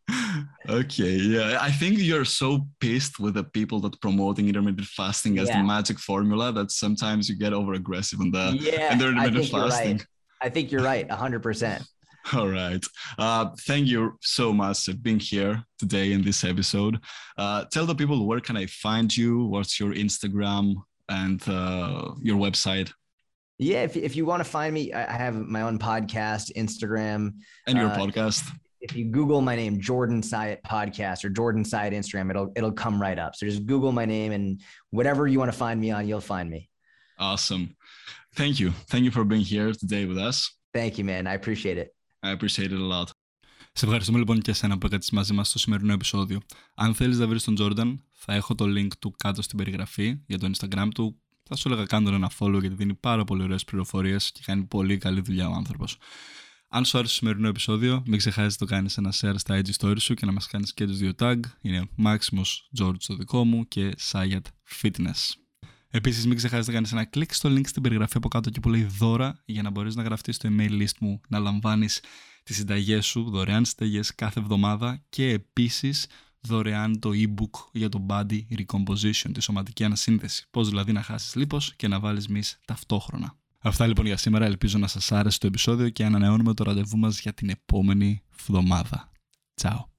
okay, 0.70 1.16
yeah. 1.16 1.58
I 1.62 1.72
think 1.72 1.98
you're 2.00 2.26
so 2.26 2.68
pissed 2.80 3.20
with 3.20 3.36
the 3.36 3.44
people 3.44 3.80
that 3.82 4.00
promoting 4.02 4.48
intermittent 4.48 4.88
fasting 4.88 5.40
as 5.40 5.48
yeah. 5.48 5.60
the 5.60 5.64
magic 5.64 6.00
formula 6.00 6.52
that 6.54 6.72
sometimes 6.72 7.30
you 7.30 7.38
get 7.38 7.54
over 7.54 7.74
aggressive 7.74 8.20
on 8.20 8.32
the 8.32 8.58
yeah, 8.60 8.94
intermittent 8.94 9.48
fasting. 9.50 9.98
Right. 9.98 10.08
I 10.42 10.50
think 10.50 10.72
you're 10.72 10.84
right, 10.84 11.10
hundred 11.10 11.44
percent. 11.44 11.84
All 12.34 12.48
right. 12.48 12.84
Uh, 13.18 13.50
thank 13.68 13.88
you 13.88 14.18
so 14.22 14.52
much 14.52 14.86
for 14.86 14.94
being 14.94 15.20
here 15.20 15.64
today 15.78 16.12
in 16.12 16.24
this 16.24 16.44
episode. 16.44 17.00
Uh, 17.38 17.66
tell 17.72 17.86
the 17.86 17.96
people 17.96 18.26
where 18.26 18.40
can 18.40 18.58
I 18.58 18.66
find 18.66 19.16
you? 19.16 19.46
What's 19.46 19.80
your 19.80 19.94
Instagram 19.94 20.76
and 21.08 21.48
uh, 21.48 22.12
your 22.22 22.38
website? 22.38 22.92
Yeah, 23.58 23.84
if, 23.84 23.96
if 23.96 24.16
you 24.16 24.26
want 24.26 24.44
to 24.44 24.50
find 24.50 24.74
me, 24.74 24.92
I 24.92 25.14
have 25.14 25.36
my 25.36 25.62
own 25.62 25.80
podcast, 25.80 26.52
Instagram, 26.58 27.36
and 27.68 27.78
your 27.78 27.88
uh, 27.88 27.98
podcast 27.98 28.52
if 28.85 28.97
you 28.97 29.05
Google 29.05 29.41
my 29.41 29.57
name, 29.57 29.75
Jordan 29.81 30.23
Syatt 30.23 30.63
podcast 30.63 31.25
or 31.25 31.31
Jordan 31.31 31.65
Syatt 31.65 31.93
Instagram, 31.93 32.31
it'll 32.31 32.51
it'll 32.57 32.73
come 32.85 33.01
right 33.01 33.19
up. 33.19 33.33
So 33.37 33.47
just 33.47 33.67
Google 33.67 33.93
my 33.93 34.07
name 34.17 34.33
and 34.33 34.61
whatever 34.91 35.27
you 35.27 35.39
want 35.39 35.53
to 35.53 35.59
find 35.65 35.79
me 35.81 35.91
on, 35.91 36.09
you'll 36.09 36.29
find 36.35 36.49
me. 36.55 36.69
Awesome. 37.19 37.77
Thank 38.35 38.55
you. 38.61 38.71
Thank 38.93 39.05
you 39.05 39.11
for 39.11 39.25
being 39.25 39.47
here 39.55 39.73
today 39.73 40.05
with 40.07 40.19
us. 40.19 40.37
Thank 40.73 40.99
you, 40.99 41.05
man. 41.05 41.27
I 41.27 41.35
appreciate 41.35 41.79
it. 41.79 41.89
I 42.23 42.31
appreciate 42.37 42.73
it 42.73 42.81
a 42.81 42.89
lot. 42.95 43.11
Σε 43.73 43.85
ευχαριστούμε 43.85 44.19
λοιπόν 44.19 44.41
και 44.41 44.51
εσένα 44.51 44.79
που 44.79 44.87
έκατες 44.87 45.11
μαζί 45.11 45.33
μας 45.33 45.49
στο 45.49 45.59
σημερινό 45.59 45.93
επεισόδιο. 45.93 46.41
Αν 46.75 46.95
θέλεις 46.95 47.19
να 47.19 47.27
βρεις 47.27 47.45
τον 47.45 47.57
Jordan, 47.59 47.95
θα 48.13 48.35
έχω 48.35 48.55
το 48.55 48.65
link 48.65 48.89
του 48.99 49.15
κάτω 49.17 49.43
στην 49.43 49.59
περιγραφή 49.59 50.21
για 50.27 50.39
το 50.39 50.51
Instagram 50.55 50.89
του. 50.95 51.21
Θα 51.43 51.57
σου 51.57 51.69
έλεγα 51.69 51.85
κάνω 51.85 52.15
ένα 52.15 52.31
follow 52.39 52.61
γιατί 52.61 52.75
δίνει 52.75 52.95
πάρα 52.95 53.25
πολύ 53.25 53.43
ωραίες 53.43 53.65
πληροφορίες 53.65 54.33
και 54.33 54.41
κάνει 54.45 54.65
πολύ 54.65 54.99
καλή 54.99 55.21
δουλειά 55.21 55.49
ο 55.49 55.53
άνθρωπος. 55.53 55.99
Αν 56.68 56.86
σου 56.86 56.98
άρεσε 56.98 57.14
το 57.14 57.20
σημερινό 57.20 57.48
επεισόδιο, 57.48 58.04
μην 58.06 58.18
ξεχάσεις 58.18 58.60
να 58.60 58.68
το 58.68 58.74
κάνεις 58.74 58.98
ένα 58.98 59.14
share 59.22 59.34
στα 59.36 59.62
IG 59.62 59.70
story 59.78 60.00
σου 60.00 60.14
και 60.14 60.26
να 60.26 60.32
μας 60.32 60.48
κάνεις 60.48 60.74
και 60.74 60.86
τους 60.86 60.98
δύο 60.98 61.12
tag. 61.20 61.40
Είναι 61.62 61.90
Maximus 62.04 62.82
George 62.82 62.98
το 63.08 63.16
δικό 63.16 63.46
μου 63.46 63.68
και 63.68 63.96
Sayat 64.12 64.42
Fitness. 64.82 65.34
Επίσης, 65.90 66.26
μην 66.26 66.38
ξεχάσεις 66.38 66.68
να 66.68 66.74
κάνεις 66.74 66.92
ένα 66.92 67.06
κλικ 67.06 67.34
στο 67.34 67.50
link 67.50 67.68
στην 67.68 67.82
περιγραφή 67.82 68.18
από 68.18 68.28
κάτω 68.28 68.50
και 68.50 68.60
που 68.60 68.70
λέει 68.70 68.84
δώρα 68.84 69.42
για 69.46 69.62
να 69.62 69.70
μπορείς 69.70 69.96
να 69.96 70.04
γραφτείς 70.04 70.36
στο 70.36 70.50
email 70.52 70.72
list 70.72 70.98
μου, 71.00 71.22
να 71.28 71.40
λαμβάνεις 71.40 72.02
τις 72.44 72.56
συνταγές 72.56 73.06
σου, 73.06 73.30
δωρεάν 73.30 73.66
συνταγές 73.66 74.16
κάθε 74.16 74.40
εβδομάδα 74.40 75.04
και 75.10 75.30
επίσης 75.30 76.08
δωρεάν 76.40 77.00
το 77.00 77.10
e-book 77.14 77.70
για 77.72 77.90
το 77.90 78.06
body 78.10 78.42
recomposition, 78.58 79.30
τη 79.34 79.42
σωματική 79.42 79.84
ανασύνθεση. 79.84 80.48
Πώς 80.52 80.70
δηλαδή 80.70 80.92
να 80.92 81.02
χάσεις 81.02 81.36
λίπος 81.36 81.76
και 81.76 81.88
να 81.88 82.00
βάλεις 82.00 82.28
μυς 82.28 82.60
ταυτόχρονα. 82.66 83.38
Αυτά 83.68 83.88
λοιπόν 83.88 84.06
για 84.06 84.18
σήμερα. 84.18 84.46
Ελπίζω 84.46 84.78
να 84.78 84.88
σας 84.88 85.12
άρεσε 85.12 85.40
το 85.40 85.48
επεισόδιο 85.48 85.90
και 85.90 86.06
ανανεώνουμε 86.06 86.54
το 86.54 86.64
ραντεβού 86.64 86.98
μας 86.98 87.20
για 87.20 87.34
την 87.34 87.50
επόμενη 87.50 88.24
εβδομάδα. 88.40 89.12
Τσάου. 89.54 89.95